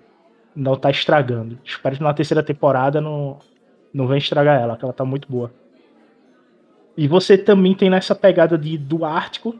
não 0.55 0.75
tá 0.75 0.89
estragando. 0.89 1.59
Espero 1.63 1.95
que 1.95 2.03
na 2.03 2.13
terceira 2.13 2.43
temporada 2.43 3.01
não, 3.01 3.39
não 3.93 4.07
venha 4.07 4.17
estragar 4.19 4.61
ela, 4.61 4.77
que 4.77 4.83
ela 4.83 4.93
tá 4.93 5.03
muito 5.03 5.27
boa. 5.27 5.51
E 6.95 7.07
você 7.07 7.37
também 7.37 7.75
tem 7.75 7.89
nessa 7.89 8.13
pegada 8.13 8.57
de 8.57 8.77
do 8.77 9.03
Ártico, 9.03 9.55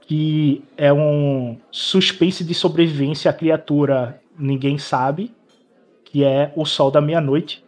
que 0.00 0.64
é 0.76 0.92
um 0.92 1.58
suspense 1.70 2.42
de 2.42 2.54
sobrevivência 2.54 3.30
à 3.30 3.34
criatura 3.34 4.20
ninguém 4.38 4.78
sabe, 4.78 5.34
que 6.04 6.24
é 6.24 6.52
o 6.56 6.64
Sol 6.64 6.90
da 6.90 7.00
Meia-Noite, 7.00 7.62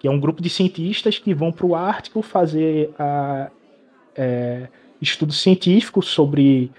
que 0.00 0.08
é 0.08 0.10
um 0.10 0.18
grupo 0.18 0.42
de 0.42 0.48
cientistas 0.48 1.18
que 1.18 1.34
vão 1.34 1.52
para 1.52 1.66
o 1.66 1.76
Ártico 1.76 2.22
fazer 2.22 2.90
a, 2.98 3.50
é, 4.16 4.66
estudo 5.00 5.32
científico 5.32 6.02
sobre 6.02 6.72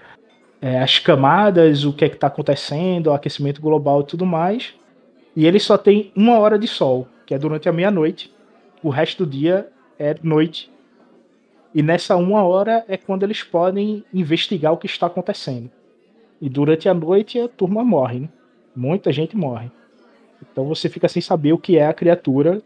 é, 0.60 0.80
as 0.80 0.98
camadas, 0.98 1.84
o 1.84 1.92
que 1.92 2.04
é 2.04 2.08
que 2.08 2.16
está 2.16 2.26
acontecendo, 2.26 3.06
o 3.06 3.12
aquecimento 3.12 3.62
global 3.62 4.00
e 4.00 4.06
tudo 4.06 4.26
mais. 4.26 4.74
E 5.36 5.46
ele 5.46 5.60
só 5.60 5.78
tem 5.78 6.12
uma 6.16 6.38
hora 6.38 6.58
de 6.58 6.66
sol, 6.66 7.06
que 7.24 7.32
é 7.32 7.38
durante 7.38 7.68
a 7.68 7.72
meia-noite. 7.72 8.34
O 8.82 8.90
resto 8.90 9.24
do 9.24 9.30
dia 9.30 9.68
é 9.96 10.16
noite. 10.20 10.68
E 11.72 11.80
nessa 11.80 12.16
uma 12.16 12.42
hora 12.42 12.84
é 12.88 12.96
quando 12.96 13.22
eles 13.22 13.42
podem 13.44 14.04
investigar 14.12 14.72
o 14.72 14.76
que 14.76 14.86
está 14.86 15.06
acontecendo. 15.06 15.70
E 16.40 16.48
durante 16.48 16.88
a 16.88 16.94
noite 16.94 17.38
a 17.38 17.48
turma 17.48 17.84
morre, 17.84 18.18
né? 18.18 18.28
Muita 18.74 19.12
gente 19.12 19.36
morre. 19.36 19.70
Então 20.40 20.64
você 20.66 20.88
fica 20.88 21.08
sem 21.08 21.22
saber 21.22 21.52
o 21.52 21.58
que 21.58 21.78
é 21.78 21.86
a 21.86 21.94
criatura. 21.94 22.60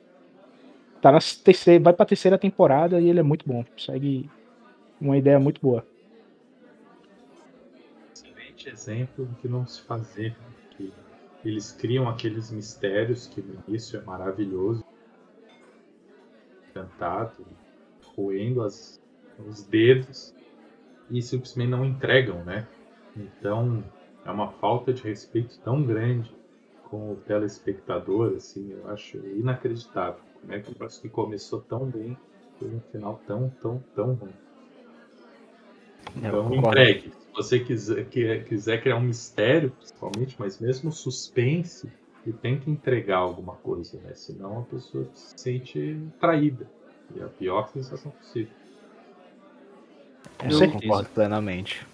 Tá 1.00 1.12
na 1.12 1.18
terceira, 1.44 1.82
vai 1.82 1.92
pra 1.92 2.06
terceira 2.06 2.38
temporada 2.38 3.00
e 3.00 3.08
ele 3.08 3.20
é 3.20 3.22
muito 3.22 3.46
bom. 3.46 3.64
Segue 3.76 4.28
uma 5.00 5.16
ideia 5.16 5.38
muito 5.38 5.60
boa. 5.60 5.86
Excelente 8.14 8.68
exemplo 8.68 9.26
do 9.26 9.34
que 9.36 9.48
não 9.48 9.66
se 9.66 9.82
fazer. 9.82 10.34
Que 10.70 10.92
eles 11.44 11.72
criam 11.72 12.08
aqueles 12.08 12.50
mistérios 12.50 13.26
que 13.26 13.40
no 13.40 13.62
início 13.68 14.00
é 14.00 14.02
maravilhoso. 14.02 14.84
Cantado, 16.74 17.46
roendo 18.16 18.62
as, 18.62 19.00
os 19.38 19.62
dedos 19.62 20.34
e 21.10 21.22
simplesmente 21.22 21.70
não 21.70 21.84
entregam, 21.84 22.44
né? 22.44 22.66
Então 23.16 23.82
é 24.24 24.30
uma 24.30 24.50
falta 24.52 24.92
de 24.92 25.02
respeito 25.02 25.58
tão 25.60 25.82
grande 25.82 26.34
com 26.90 27.12
o 27.12 27.16
telespectador, 27.16 28.34
assim, 28.36 28.72
eu 28.72 28.88
acho 28.88 29.16
inacreditável. 29.18 30.20
Como 30.46 30.54
é 30.56 30.60
que 30.60 30.70
um 30.70 30.74
negócio 30.74 31.02
que 31.02 31.08
começou 31.08 31.60
tão 31.60 31.86
bem 31.86 32.16
teve 32.60 32.76
um 32.76 32.80
final 32.92 33.20
tão, 33.26 33.50
tão, 33.60 33.82
tão 33.96 34.14
ruim. 34.14 34.30
Então 36.16 36.54
entregue. 36.54 37.10
Se 37.10 37.32
você 37.34 37.58
quiser, 37.58 38.44
quiser 38.44 38.80
criar 38.80 38.96
um 38.96 39.02
mistério, 39.02 39.72
principalmente, 39.72 40.36
mas 40.38 40.60
mesmo 40.60 40.92
suspense, 40.92 41.92
e 42.24 42.32
tenta 42.32 42.70
entregar 42.70 43.18
alguma 43.18 43.54
coisa, 43.54 44.00
né? 44.00 44.14
Senão 44.14 44.60
a 44.60 44.62
pessoa 44.62 45.04
se 45.14 45.34
sente 45.36 45.98
traída. 46.20 46.70
E 47.14 47.20
é 47.20 47.24
a 47.24 47.28
pior 47.28 47.68
sensação 47.68 48.12
possível. 48.12 48.52
Eu 50.48 50.70
concordo 50.70 51.08
plenamente. 51.10 51.84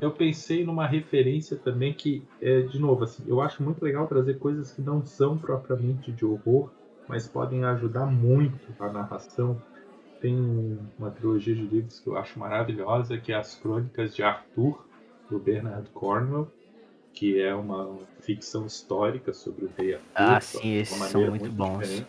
Eu 0.00 0.10
pensei 0.10 0.64
numa 0.64 0.86
referência 0.86 1.56
também 1.56 1.92
que, 1.92 2.22
é, 2.40 2.62
de 2.62 2.78
novo, 2.78 3.04
assim, 3.04 3.22
eu 3.26 3.42
acho 3.42 3.62
muito 3.62 3.82
legal 3.84 4.06
trazer 4.06 4.38
coisas 4.38 4.72
que 4.72 4.80
não 4.80 5.04
são 5.04 5.36
propriamente 5.36 6.10
de 6.10 6.24
horror, 6.24 6.70
mas 7.10 7.26
podem 7.26 7.64
ajudar 7.64 8.06
muito 8.06 8.72
a 8.78 8.90
narração. 8.90 9.60
Tem 10.20 10.78
uma 10.96 11.10
trilogia 11.10 11.54
de 11.54 11.62
livros 11.62 11.98
que 11.98 12.08
eu 12.08 12.16
acho 12.16 12.38
maravilhosa, 12.38 13.18
que 13.18 13.32
é 13.32 13.36
As 13.36 13.56
Crônicas 13.56 14.14
de 14.14 14.22
Arthur, 14.22 14.86
do 15.28 15.38
Bernard 15.38 15.88
Cornwell, 15.90 16.48
que 17.12 17.40
é 17.40 17.52
uma 17.52 17.98
ficção 18.20 18.64
histórica 18.64 19.32
sobre 19.32 19.64
o 19.64 19.70
rei 19.76 19.94
Arthur. 19.94 20.06
Ah, 20.14 20.40
sim, 20.40 20.76
esses 20.76 20.96
são 20.96 21.22
muito, 21.22 21.42
muito 21.42 21.52
bons. 21.52 21.80
Diferente. 21.80 22.06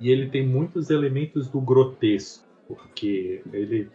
E 0.00 0.10
ele 0.10 0.30
tem 0.30 0.46
muitos 0.46 0.88
elementos 0.88 1.48
do 1.48 1.60
grotesco, 1.60 2.44
porque 2.66 3.42
ele 3.52 3.90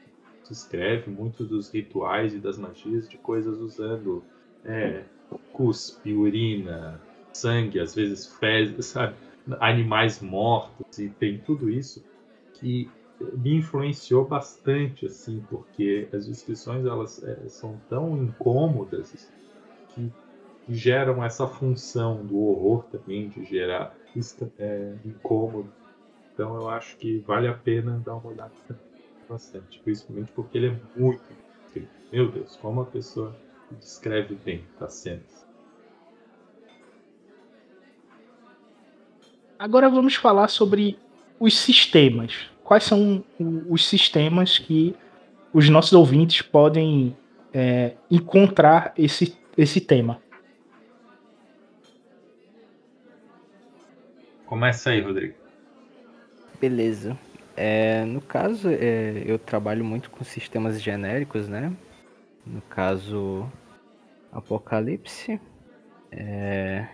descreve 0.48 1.10
muitos 1.10 1.48
dos 1.48 1.72
rituais 1.72 2.36
e 2.36 2.38
das 2.40 2.58
magias 2.58 3.10
de 3.10 3.18
coisas 3.18 3.58
usando 3.58 4.24
é, 4.64 5.04
cuspe, 5.54 6.14
urina, 6.14 7.02
sangue, 7.34 7.80
às 7.80 7.96
vezes 7.96 8.28
fezes, 8.28 8.86
sabe? 8.88 9.16
Animais 9.60 10.22
mortos 10.22 11.00
e 11.00 11.10
tem 11.10 11.40
tudo 11.40 11.70
isso 11.70 12.04
que 12.54 12.88
me 13.38 13.58
influenciou 13.58 14.26
bastante, 14.26 15.06
assim, 15.06 15.40
porque 15.50 16.08
as 16.14 16.28
descrições 16.28 16.86
elas 16.86 17.22
é, 17.24 17.50
são 17.50 17.80
tão 17.90 18.24
incômodas 18.24 19.32
que 19.90 20.12
geram 20.70 21.24
essa 21.24 21.48
função 21.48 22.26
do 22.26 22.38
horror 22.38 22.84
também 22.86 23.30
de 23.30 23.44
gerar 23.46 23.96
é, 24.58 24.96
incômodo. 25.06 25.72
Então 26.34 26.56
eu 26.56 26.70
acho 26.70 26.98
que 26.98 27.20
vale 27.20 27.48
a 27.48 27.54
pena 27.54 28.00
dar 28.00 28.16
uma 28.16 28.28
olhada 28.32 28.52
bastante, 29.28 29.82
principalmente 29.84 30.32
porque 30.34 30.58
ele 30.58 30.68
é 30.68 30.80
muito. 30.96 31.22
Meu 32.12 32.30
Deus, 32.32 32.56
como 32.58 32.82
a 32.82 32.86
pessoa 32.86 33.36
descreve 33.80 34.36
bem 34.36 34.66
as 34.80 34.96
cenas. 34.96 35.51
Agora 39.62 39.88
vamos 39.92 40.16
falar 40.16 40.48
sobre 40.48 40.98
os 41.40 41.56
sistemas. 41.56 42.50
Quais 42.64 42.84
são 42.84 43.24
os 43.70 43.88
sistemas 43.88 44.58
que 44.58 44.96
os 45.54 45.70
nossos 45.70 45.94
ouvintes 45.94 46.42
podem 46.42 47.16
é, 47.54 47.94
encontrar 48.10 48.92
esse, 48.98 49.38
esse 49.56 49.80
tema? 49.80 50.20
Começa 54.48 54.90
aí, 54.90 55.00
Rodrigo. 55.00 55.36
Beleza. 56.60 57.16
É, 57.56 58.04
no 58.04 58.20
caso, 58.20 58.68
é, 58.68 59.22
eu 59.28 59.38
trabalho 59.38 59.86
muito 59.86 60.10
com 60.10 60.24
sistemas 60.24 60.82
genéricos, 60.82 61.48
né? 61.48 61.72
No 62.48 62.62
caso, 62.64 63.48
Apocalipse, 64.32 65.40
é, 66.12 66.88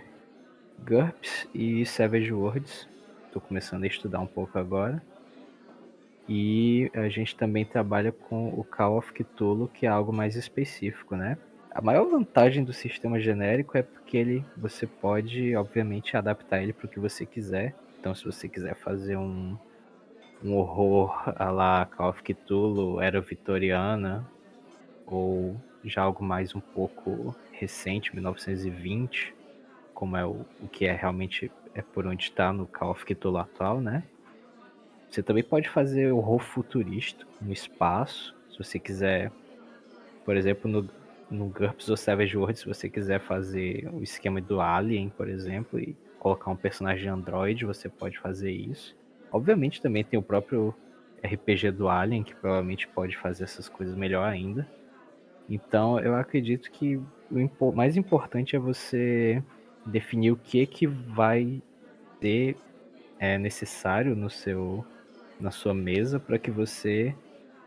GURPS 0.83 1.47
e 1.53 1.85
Savage 1.85 2.31
Worlds. 2.31 2.87
Estou 3.25 3.41
começando 3.41 3.83
a 3.83 3.87
estudar 3.87 4.19
um 4.19 4.27
pouco 4.27 4.57
agora. 4.57 5.01
E 6.27 6.91
a 6.93 7.07
gente 7.07 7.35
também 7.35 7.63
trabalha 7.63 8.11
com 8.11 8.49
o 8.49 8.63
Call 8.63 8.97
of 8.97 9.13
Cthulhu, 9.13 9.69
que 9.69 9.85
é 9.85 9.89
algo 9.89 10.11
mais 10.11 10.35
específico, 10.35 11.15
né? 11.15 11.37
A 11.71 11.81
maior 11.81 12.05
vantagem 12.05 12.63
do 12.63 12.73
sistema 12.73 13.19
genérico 13.19 13.77
é 13.77 13.83
porque 13.83 14.17
ele, 14.17 14.43
você 14.57 14.87
pode, 14.87 15.55
obviamente, 15.55 16.17
adaptar 16.17 16.61
ele 16.61 16.73
para 16.73 16.87
o 16.87 16.89
que 16.89 16.99
você 16.99 17.25
quiser. 17.25 17.75
Então, 17.99 18.13
se 18.15 18.25
você 18.25 18.49
quiser 18.49 18.75
fazer 18.75 19.15
um, 19.15 19.57
um 20.43 20.55
horror 20.55 21.33
a 21.35 21.51
lá 21.51 21.85
Call 21.85 22.09
of 22.09 22.23
Cthulhu, 22.23 22.99
era 22.99 23.21
vitoriana, 23.21 24.27
ou 25.05 25.55
já 25.83 26.01
algo 26.01 26.23
mais 26.23 26.55
um 26.55 26.59
pouco 26.59 27.35
recente, 27.51 28.13
1920, 28.13 29.33
como 29.97 30.15
é 30.15 30.23
o, 30.23 30.45
o 30.61 30.67
que 30.71 30.85
é 30.85 30.93
realmente 30.93 31.51
é 31.73 31.81
por 31.81 32.05
onde 32.05 32.25
está 32.25 32.53
no 32.53 32.67
Call 32.67 32.91
of 32.91 33.03
Cthulhu 33.03 33.39
atual, 33.39 33.81
né? 33.81 34.03
Você 35.09 35.23
também 35.23 35.43
pode 35.43 35.67
fazer 35.67 36.11
horror 36.11 36.37
futurista 36.37 37.25
no 37.41 37.51
espaço, 37.51 38.35
se 38.51 38.59
você 38.59 38.77
quiser, 38.77 39.31
por 40.23 40.37
exemplo, 40.37 40.69
no, 40.69 40.87
no 41.31 41.47
GURPS 41.47 41.89
ou 41.89 41.97
Savage 41.97 42.37
World, 42.37 42.59
se 42.59 42.67
você 42.67 42.87
quiser 42.87 43.19
fazer 43.19 43.89
o 43.91 44.03
esquema 44.03 44.39
do 44.39 44.61
Alien, 44.61 45.09
por 45.09 45.27
exemplo, 45.27 45.79
e 45.79 45.95
colocar 46.19 46.51
um 46.51 46.55
personagem 46.55 47.09
Android, 47.09 47.65
você 47.65 47.89
pode 47.89 48.19
fazer 48.19 48.51
isso. 48.51 48.95
Obviamente 49.31 49.81
também 49.81 50.03
tem 50.03 50.19
o 50.19 50.23
próprio 50.23 50.75
RPG 51.23 51.71
do 51.71 51.89
Alien, 51.89 52.21
que 52.21 52.35
provavelmente 52.35 52.87
pode 52.87 53.17
fazer 53.17 53.45
essas 53.45 53.67
coisas 53.67 53.95
melhor 53.95 54.29
ainda. 54.29 54.67
Então 55.49 55.99
eu 55.99 56.15
acredito 56.15 56.69
que 56.69 57.01
o 57.59 57.71
mais 57.71 57.97
importante 57.97 58.55
é 58.55 58.59
você 58.59 59.41
definir 59.87 60.31
o 60.31 60.37
que 60.37 60.65
que 60.65 60.85
vai 60.85 61.61
ser 62.21 62.57
é, 63.19 63.37
necessário 63.37 64.15
no 64.15 64.29
seu 64.29 64.85
na 65.39 65.51
sua 65.51 65.73
mesa 65.73 66.19
para 66.19 66.39
que 66.39 66.49
você 66.49 67.15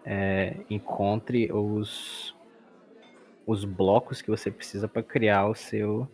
é, 0.04 0.56
encontre 0.68 1.50
os 1.52 2.34
os 3.46 3.64
blocos 3.64 4.22
que 4.22 4.30
você 4.30 4.50
precisa 4.50 4.86
para 4.86 5.02
criar 5.02 5.46
o 5.46 5.54
seu 5.54 6.08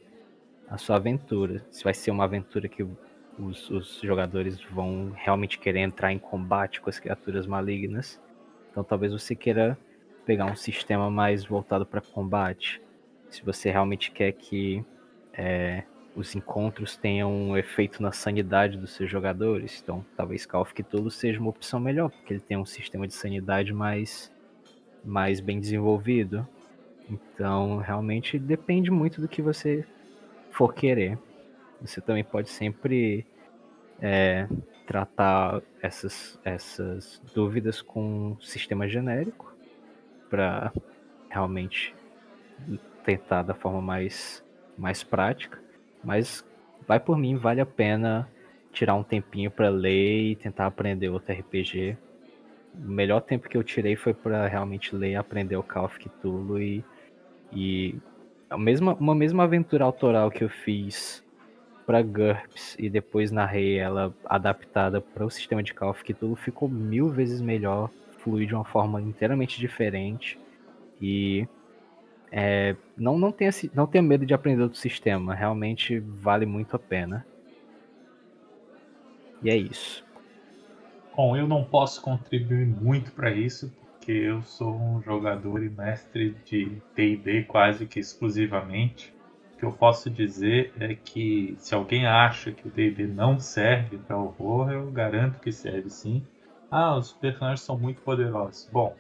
a 0.69 0.79
sua 0.79 0.97
aventura. 0.97 1.65
Se 1.71 1.85
vai 1.85 1.95
ser 1.95 2.11
uma 2.11 2.25
aventura 2.25 2.69
que 2.69 2.85
os, 3.39 3.71
os 3.71 4.01
jogadores 4.03 4.61
vão 4.71 5.13
realmente 5.15 5.59
querer 5.59 5.81
entrar 5.81 6.13
em 6.13 6.19
combate 6.19 6.81
com 6.81 6.91
as 6.91 6.99
criaturas 6.99 7.47
malignas. 7.47 8.21
Então 8.71 8.83
talvez 8.83 9.13
você 9.13 9.35
queira 9.35 9.79
pegar 10.25 10.47
um 10.47 10.57
sistema 10.57 11.11
mais 11.11 11.45
voltado 11.45 11.87
para 11.87 12.01
combate. 12.01 12.83
Se 13.29 13.45
você 13.45 13.71
realmente 13.71 14.11
quer 14.11 14.33
que 14.33 14.85
é, 15.33 15.85
os 16.17 16.35
encontros 16.35 16.97
tenham 16.97 17.31
um 17.31 17.57
efeito 17.57 18.03
na 18.03 18.11
sanidade 18.11 18.79
dos 18.79 18.95
seus 18.95 19.11
jogadores, 19.11 19.81
então 19.83 20.05
talvez 20.17 20.47
Call 20.47 20.63
of 20.63 20.73
Cthulhu 20.73 21.11
seja 21.11 21.39
uma 21.39 21.51
opção 21.51 21.79
melhor, 21.79 22.11
porque 22.11 22.33
ele 22.33 22.41
tem 22.41 22.57
um 22.57 22.65
sistema 22.65 23.07
de 23.07 23.13
sanidade 23.13 23.73
mais, 23.73 24.33
mais 25.05 25.41
bem 25.41 25.61
desenvolvido. 25.61 26.49
Então 27.09 27.77
realmente 27.77 28.39
depende 28.39 28.91
muito 28.91 29.21
do 29.21 29.29
que 29.29 29.43
você 29.43 29.85
for 30.51 30.73
querer. 30.73 31.19
Você 31.83 32.01
também 32.01 32.25
pode 32.25 32.49
sempre 32.49 33.27
é, 34.01 34.49
tratar 34.87 35.61
essas, 35.83 36.41
essas 36.43 37.21
dúvidas 37.35 37.83
com 37.83 38.31
um 38.31 38.41
sistema 38.41 38.89
genérico 38.89 39.55
para 40.31 40.73
realmente 41.29 41.95
tentar 43.05 43.43
da 43.43 43.55
forma 43.55 43.83
mais, 43.83 44.43
mais 44.79 45.05
prática. 45.05 45.66
Mas 46.07 46.47
vai 46.87 47.01
por 47.01 47.19
mim, 47.19 47.35
vale 47.35 47.61
a 47.61 47.67
pena 47.67 48.31
tirar 48.73 48.95
um 48.95 49.03
tempinho 49.03 49.51
para 49.51 49.69
ler 49.69 50.31
e 50.31 50.37
tentar 50.37 50.67
aprender 50.67 51.09
outro 51.09 51.35
RPG. 51.35 51.99
O 52.77 52.89
melhor 52.89 53.21
tempo 53.23 53.49
que 53.49 53.57
eu 53.57 53.65
tirei 53.65 53.97
foi 53.97 54.15
para 54.15 54.47
realmente 54.47 54.95
ler 54.95 55.11
e 55.11 55.17
aprender 55.17 55.57
o 55.57 55.65
Call 55.65 55.87
of 55.87 55.99
Cthulhu 55.99 56.61
e, 56.61 56.85
e 57.53 57.97
a 58.49 58.57
mesma, 58.57 58.95
uma 58.95 59.17
mesma 59.17 59.43
aventura 59.43 59.85
autoral 59.85 60.31
que 60.31 60.45
eu 60.45 60.49
fiz 60.49 61.25
para 61.85 62.03
GURPS 62.03 62.77
e 62.79 62.89
depois 62.89 63.33
narrei 63.33 63.77
ela 63.77 64.15
adaptada 64.27 65.01
para 65.01 65.27
o 65.27 65.31
sistema 65.31 65.61
de 65.61 65.75
Call 65.75 65.91
of 65.91 66.05
Cthulhu 66.05 66.37
ficou 66.37 66.69
mil 66.69 67.09
vezes 67.09 67.41
melhor, 67.41 67.91
flui 68.19 68.47
de 68.47 68.55
uma 68.55 68.65
forma 68.65 69.03
inteiramente 69.03 69.59
diferente 69.59 70.39
e 71.03 71.49
É, 72.39 72.77
não, 72.99 73.19
não, 73.19 73.33
tenha, 73.33 73.51
não 73.73 73.87
tenha 73.87 74.03
medo 74.03 74.27
de 74.27 74.35
aprender 74.35 74.63
outro 74.63 74.79
sistema, 74.79 75.35
realmente 75.35 75.99
vale 76.01 76.45
muito 76.45 76.77
a 76.77 76.79
pena. 76.79 77.27
E 79.43 79.49
é 79.49 79.57
isso. 79.57 80.05
Bom, 81.17 81.35
eu 81.35 81.49
não 81.49 81.65
posso 81.65 82.03
contribuir 82.03 82.67
muito 82.67 83.11
para 83.13 83.31
isso, 83.31 83.73
porque 83.81 84.13
eu 84.13 84.43
sou 84.43 84.79
um 84.79 85.01
jogador 85.01 85.65
e 85.65 85.71
mestre 85.71 86.37
de 86.45 86.77
D&D 86.95 87.45
quase 87.45 87.87
que 87.87 88.01
exclusivamente. 88.01 89.15
O 89.55 89.59
que 89.59 89.65
eu 89.65 89.73
posso 89.73 90.11
dizer 90.11 90.75
é 90.79 90.95
que 90.95 91.57
se 91.59 91.75
alguém 91.75 92.07
acha 92.07 92.53
que 92.53 92.69
o 92.69 92.71
D&D 92.71 93.07
não 93.07 93.41
serve 93.41 93.97
para 93.97 94.19
horror, 94.19 94.71
eu 94.71 94.91
garanto 94.91 95.41
que 95.41 95.51
serve 95.51 95.89
sim. 95.89 96.23
Ah, 96.71 96.99
os 96.99 97.15
personagens 97.15 97.63
são 97.63 97.79
muito 97.79 98.03
poderosos. 98.03 98.69
Bom, 98.71 98.95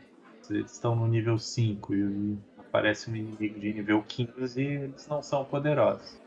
eles 0.48 0.72
estão 0.72 0.96
no 0.96 1.06
nível 1.06 1.36
5 1.36 1.94
e 1.94 2.38
aparece 2.76 3.10
um 3.10 3.16
inimigo 3.16 3.58
de 3.58 3.72
nível 3.72 4.04
15 4.06 4.62
e 4.62 4.66
eles 4.66 5.08
não 5.08 5.22
são 5.22 5.44
poderosos. 5.44 6.20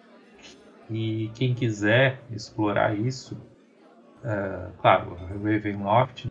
E 0.89 1.29
quem 1.35 1.53
quiser 1.53 2.19
explorar 2.31 2.97
isso, 2.97 3.35
uh, 4.23 4.73
claro, 4.81 5.13
Ravenloft 5.13 6.25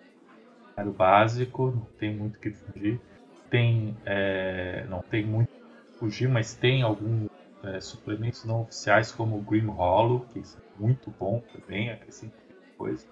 é 0.76 0.84
o 0.84 0.92
básico, 0.92 1.70
não 1.70 1.86
tem 1.98 2.16
muito 2.16 2.36
o 2.36 2.40
que 2.40 2.50
fugir. 2.50 3.00
Tem, 3.48 3.96
é, 4.04 4.84
não 4.88 5.00
tem 5.02 5.24
muito 5.24 5.46
que 5.46 5.98
fugir, 5.98 6.28
mas 6.28 6.54
tem 6.54 6.82
alguns 6.82 7.28
é, 7.62 7.80
suplementos 7.80 8.44
não 8.44 8.62
oficiais 8.62 9.10
como 9.10 9.38
o 9.38 9.42
Grim 9.42 9.66
Hollow, 9.66 10.26
que 10.32 10.40
é 10.40 10.42
muito 10.78 11.10
bom 11.12 11.42
também, 11.52 11.90
acrescenta 11.90 12.34
coisa. 12.76 13.06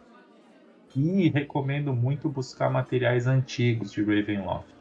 E 0.95 1.29
recomendo 1.31 1.95
muito 1.95 2.29
buscar 2.29 2.69
materiais 2.69 3.27
antigos 3.27 3.93
de 3.93 4.03
Ravenloft. 4.03 4.76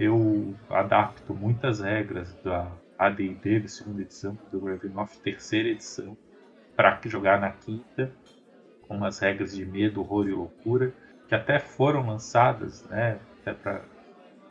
Eu 0.00 0.56
adapto 0.70 1.34
muitas 1.34 1.80
regras 1.80 2.34
da 2.42 2.72
AD&D 2.98 3.60
de 3.60 3.68
segunda 3.68 4.00
edição, 4.00 4.38
do 4.50 4.64
Ravenloft 4.64 5.20
terceira 5.20 5.68
edição, 5.68 6.16
para 6.74 6.98
jogar 7.04 7.38
na 7.38 7.50
quinta, 7.50 8.10
com 8.88 9.04
as 9.04 9.18
regras 9.18 9.54
de 9.54 9.66
medo, 9.66 10.00
horror 10.00 10.26
e 10.26 10.32
loucura, 10.32 10.90
que 11.28 11.34
até 11.34 11.58
foram 11.58 12.06
lançadas, 12.06 12.82
né, 12.84 13.20
até 13.42 13.52
para 13.52 13.82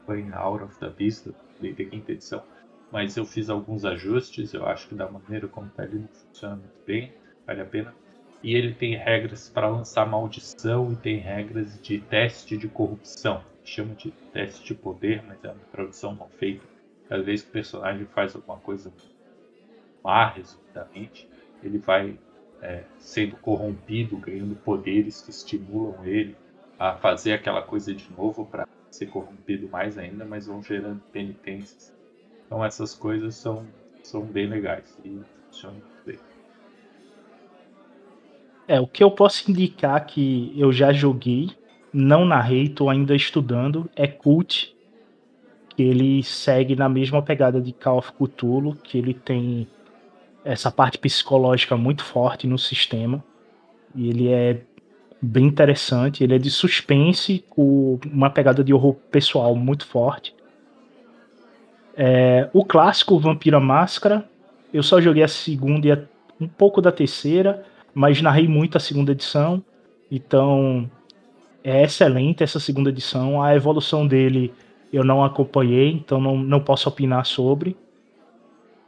foi 0.06 0.22
em 0.22 0.32
Out 0.32 0.66
of 0.66 0.80
the 0.80 0.90
Beast, 0.90 1.26
da 1.26 1.86
quinta 1.86 2.12
edição, 2.12 2.44
mas 2.92 3.18
eu 3.18 3.26
fiz 3.26 3.50
alguns 3.50 3.86
ajustes, 3.86 4.54
eu 4.54 4.68
acho 4.68 4.88
que 4.88 4.94
da 4.94 5.10
maneira 5.10 5.48
como 5.48 5.66
está 5.66 5.82
ali 5.82 5.98
não 5.98 6.10
funciona 6.10 6.58
muito 6.58 6.86
bem, 6.86 7.12
vale 7.48 7.62
a 7.62 7.66
pena. 7.66 7.96
E 8.44 8.54
ele 8.54 8.76
tem 8.76 8.96
regras 8.96 9.50
para 9.50 9.68
lançar 9.68 10.06
maldição 10.06 10.94
e 10.94 10.96
tem 10.96 11.18
regras 11.18 11.82
de 11.82 11.98
teste 12.02 12.56
de 12.56 12.68
corrupção. 12.68 13.44
Chama 13.64 13.94
de 13.96 14.12
teste 14.34 14.66
de 14.66 14.74
poder, 14.74 15.24
mas 15.24 15.44
é 15.44 15.48
uma 15.52 15.66
tradução 15.72 16.16
mal 16.16 16.30
feita. 16.38 16.66
Cada 17.08 17.24
vez 17.24 17.42
que 17.42 17.50
o 17.50 17.52
personagem 17.52 18.06
faz 18.08 18.36
alguma 18.36 18.58
coisa 18.58 18.92
má, 20.04 20.28
resumidamente, 20.30 21.28
ele 21.64 21.78
vai 21.78 22.18
é, 22.62 22.84
sendo 23.00 23.36
corrompido, 23.38 24.18
ganhando 24.18 24.56
poderes 24.56 25.22
que 25.22 25.32
estimulam 25.32 26.06
ele 26.06 26.36
a 26.78 26.96
fazer 26.96 27.34
aquela 27.34 27.62
coisa 27.62 27.94
de 27.94 28.12
novo 28.14 28.46
para 28.46 28.68
ser 28.92 29.08
corrompido 29.08 29.68
mais 29.70 29.98
ainda, 29.98 30.26
mas 30.26 30.48
vão 30.48 30.64
gerando 30.64 31.02
penitências 31.12 32.00
então 32.50 32.66
essas 32.66 32.96
coisas 32.96 33.36
são, 33.36 33.64
são 34.02 34.22
bem 34.24 34.48
legais 34.48 34.98
e 35.06 35.20
funcionam 35.46 35.80
bem. 36.04 36.18
É, 38.68 38.80
o 38.80 38.88
que 38.88 39.04
eu 39.04 39.12
posso 39.12 39.50
indicar 39.52 40.04
que 40.08 40.52
eu 40.60 40.74
já 40.74 40.92
joguei, 40.92 41.52
não 41.94 42.26
narrei, 42.26 42.70
tô 42.70 42.90
ainda 42.90 43.16
estudando, 43.16 43.90
é 43.96 44.08
Cult, 44.08 44.76
que 45.70 45.84
ele 45.84 46.24
segue 46.24 46.76
na 46.76 46.90
mesma 46.90 47.22
pegada 47.22 47.62
de 47.62 47.72
Call 47.72 48.00
of 48.00 48.12
Cthulhu, 48.14 48.76
que 48.76 48.98
ele 48.98 49.14
tem 49.14 49.68
essa 50.44 50.72
parte 50.72 50.98
psicológica 50.98 51.76
muito 51.78 52.04
forte 52.04 52.48
no 52.48 52.58
sistema. 52.58 53.24
E 53.96 54.10
ele 54.10 54.30
é 54.30 54.62
bem 55.22 55.46
interessante, 55.46 56.24
ele 56.24 56.36
é 56.36 56.38
de 56.38 56.50
suspense 56.50 57.44
com 57.50 58.00
uma 58.06 58.30
pegada 58.30 58.64
de 58.64 58.74
horror 58.74 58.96
pessoal 59.12 59.56
muito 59.56 59.86
forte. 59.86 60.34
É, 61.96 62.50
o 62.54 62.64
clássico 62.64 63.20
Vampira 63.20 63.60
Máscara, 63.60 64.30
eu 64.74 64.82
só 64.82 65.02
joguei 65.02 65.24
a 65.24 65.28
segunda 65.28 65.88
e 65.88 65.92
a, 65.92 66.02
um 66.40 66.48
pouco 66.48 66.82
da 66.82 66.92
terceira, 66.92 67.66
mas 67.94 68.22
narrei 68.22 68.48
muito 68.48 68.78
a 68.78 68.80
segunda 68.80 69.12
edição, 69.12 69.64
então 70.10 70.90
é 71.64 71.84
excelente 71.84 72.44
essa 72.44 72.60
segunda 72.60 72.90
edição. 72.90 73.42
A 73.42 73.56
evolução 73.56 74.08
dele 74.08 74.54
eu 74.92 75.04
não 75.04 75.24
acompanhei, 75.24 75.92
então 75.92 76.20
não, 76.20 76.38
não 76.38 76.60
posso 76.60 76.90
opinar 76.90 77.26
sobre, 77.26 77.78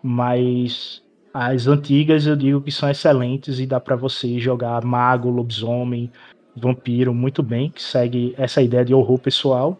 mas 0.01 1.01
as 1.33 1.67
antigas 1.67 2.25
eu 2.25 2.35
digo 2.35 2.61
que 2.61 2.71
são 2.71 2.89
excelentes 2.89 3.59
e 3.59 3.65
dá 3.65 3.79
para 3.79 3.95
você 3.95 4.39
jogar 4.39 4.83
mago, 4.83 5.29
lobisomem, 5.29 6.11
vampiro 6.55 7.13
muito 7.13 7.41
bem, 7.41 7.69
que 7.69 7.81
segue 7.81 8.33
essa 8.37 8.61
ideia 8.61 8.83
de 8.83 8.93
horror 8.93 9.19
pessoal. 9.19 9.79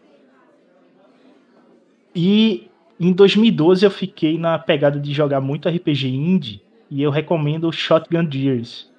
E 2.16 2.70
em 3.00 3.12
2012 3.12 3.86
eu 3.86 3.92
fiquei 3.92 4.38
na 4.38 4.60
pegada 4.60 5.00
de 5.00 5.14
jogar 5.14 5.42
muito 5.42 5.68
RPG 5.68 6.08
indie 6.08 6.62
e 6.90 7.02
eu 7.02 7.10
recomendo 7.10 7.72
Shotgun 7.72 8.30
Gears, 8.30 8.90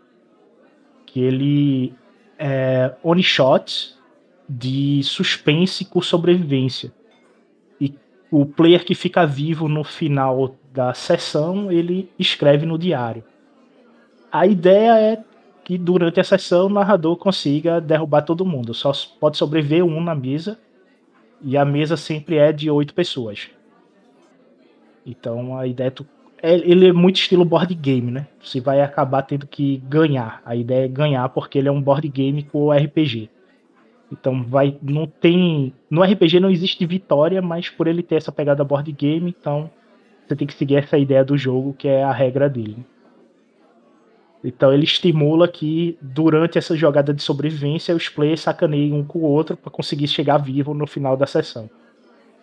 que 1.07 1.21
ele 1.21 1.95
é 2.45 2.93
one 3.05 3.23
shot 3.23 3.95
de 4.49 5.01
suspense 5.05 5.85
com 5.85 6.03
sobrevivência. 6.03 6.93
E 7.81 7.95
o 8.33 8.45
player 8.45 8.85
que 8.85 8.97
fica 8.97 9.25
vivo 9.25 9.69
no 9.69 9.85
final 9.85 10.57
da 10.73 10.93
sessão, 10.93 11.71
ele 11.71 12.11
escreve 12.19 12.67
no 12.67 12.77
diário. 12.77 13.23
A 14.33 14.45
ideia 14.45 14.99
é 14.99 15.25
que 15.63 15.79
durante 15.79 16.19
a 16.19 16.25
sessão 16.25 16.67
o 16.67 16.69
narrador 16.69 17.17
consiga 17.17 17.81
derrubar 17.81 18.23
todo 18.23 18.45
mundo. 18.45 18.75
Só 18.75 18.91
pode 19.21 19.37
sobreviver 19.37 19.85
um 19.85 20.03
na 20.03 20.15
mesa 20.15 20.59
e 21.41 21.57
a 21.57 21.65
mesa 21.65 21.97
sempre 21.97 22.39
é 22.39 22.51
de 22.51 22.69
oito 22.69 22.93
pessoas. 22.93 23.51
Então 25.07 25.57
a 25.57 25.65
ideia 25.65 25.89
é 25.89 25.91
tu, 25.91 26.05
ele 26.43 26.89
é 26.89 26.93
muito 26.93 27.17
estilo 27.17 27.45
board 27.45 27.73
game, 27.75 28.11
né? 28.11 28.27
Você 28.43 28.61
vai 28.61 28.81
acabar 28.81 29.23
tendo 29.23 29.47
que 29.47 29.77
ganhar. 29.89 30.43
A 30.45 30.57
ideia 30.57 30.87
é 30.87 30.89
ganhar 30.89 31.29
porque 31.29 31.59
ele 31.59 31.69
é 31.69 31.73
um 31.73 31.81
board 31.81 32.09
game 32.09 32.43
com 32.43 32.73
RPG. 32.73 33.31
Então 34.11 34.43
vai 34.43 34.77
não 34.83 35.07
tem 35.07 35.73
no 35.89 36.03
RPG 36.03 36.41
não 36.41 36.51
existe 36.51 36.85
vitória, 36.85 37.41
mas 37.41 37.71
por 37.71 37.87
ele 37.87 38.03
ter 38.03 38.17
essa 38.17 38.33
pegada 38.33 38.65
board 38.65 38.91
game, 38.93 39.35
então 39.39 39.71
você 40.27 40.37
tem 40.37 40.47
que 40.47 40.55
seguir 40.55 40.77
essa 40.77 40.99
ideia 40.99 41.25
do 41.25 41.39
jogo 41.39 41.73
que 41.73 41.89
é 41.89 42.03
a 42.03 42.13
regra 42.13 42.49
dele. 42.49 42.85
Então 44.45 44.73
ele 44.73 44.85
estimula 44.85 45.47
que 45.47 45.97
durante 46.01 46.59
essa 46.59 46.77
jogada 46.77 47.15
de 47.15 47.23
sobrevivência 47.23 47.95
os 47.95 48.09
players 48.09 48.41
sacaneiem 48.41 48.93
um 48.93 49.05
com 49.05 49.21
o 49.21 49.23
outro 49.23 49.57
para 49.57 49.71
conseguir 49.71 50.09
chegar 50.09 50.39
vivo 50.39 50.75
no 50.75 50.87
final 50.87 51.17
da 51.17 51.27
sessão. 51.27 51.71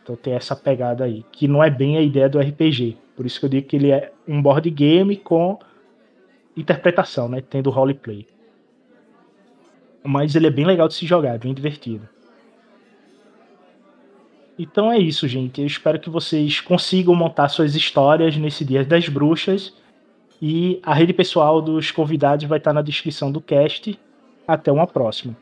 Então 0.02 0.16
tem 0.16 0.34
essa 0.34 0.56
pegada 0.56 1.04
aí, 1.04 1.24
que 1.32 1.48
não 1.48 1.64
é 1.64 1.70
bem 1.70 1.98
a 1.98 2.02
ideia 2.02 2.30
do 2.30 2.40
RPG. 2.40 2.98
Por 3.20 3.26
isso 3.26 3.38
que 3.38 3.46
eu 3.48 3.50
digo 3.50 3.68
que 3.68 3.76
ele 3.76 3.92
é 3.92 4.14
um 4.26 4.42
board 4.42 4.70
game 4.70 5.18
com 5.18 5.60
interpretação, 6.56 7.28
né? 7.28 7.42
Tendo 7.42 7.70
roleplay. 7.70 8.26
Mas 10.02 10.38
ele 10.38 10.48
é 10.48 10.50
bem 10.50 10.66
legal 10.66 10.88
de 10.88 10.94
se 10.94 11.06
jogar, 11.06 11.36
é 11.36 11.38
bem 11.38 11.54
divertido. 11.54 12.08
Então 14.58 14.90
é 14.90 14.98
isso, 14.98 15.28
gente. 15.28 15.60
Eu 15.60 15.68
espero 15.68 16.00
que 16.00 16.10
vocês 16.10 16.62
consigam 16.62 17.14
montar 17.14 17.50
suas 17.50 17.76
histórias 17.76 18.38
nesse 18.38 18.64
Dia 18.64 18.86
das 18.86 19.10
Bruxas. 19.10 19.74
E 20.42 20.80
a 20.82 20.94
rede 20.94 21.12
pessoal 21.12 21.62
dos 21.62 21.92
convidados 21.92 22.46
vai 22.46 22.58
estar 22.58 22.72
na 22.72 22.82
descrição 22.82 23.34
do 23.34 23.42
cast. 23.42 24.00
Até 24.48 24.72
uma 24.72 24.88
próxima. 24.88 25.36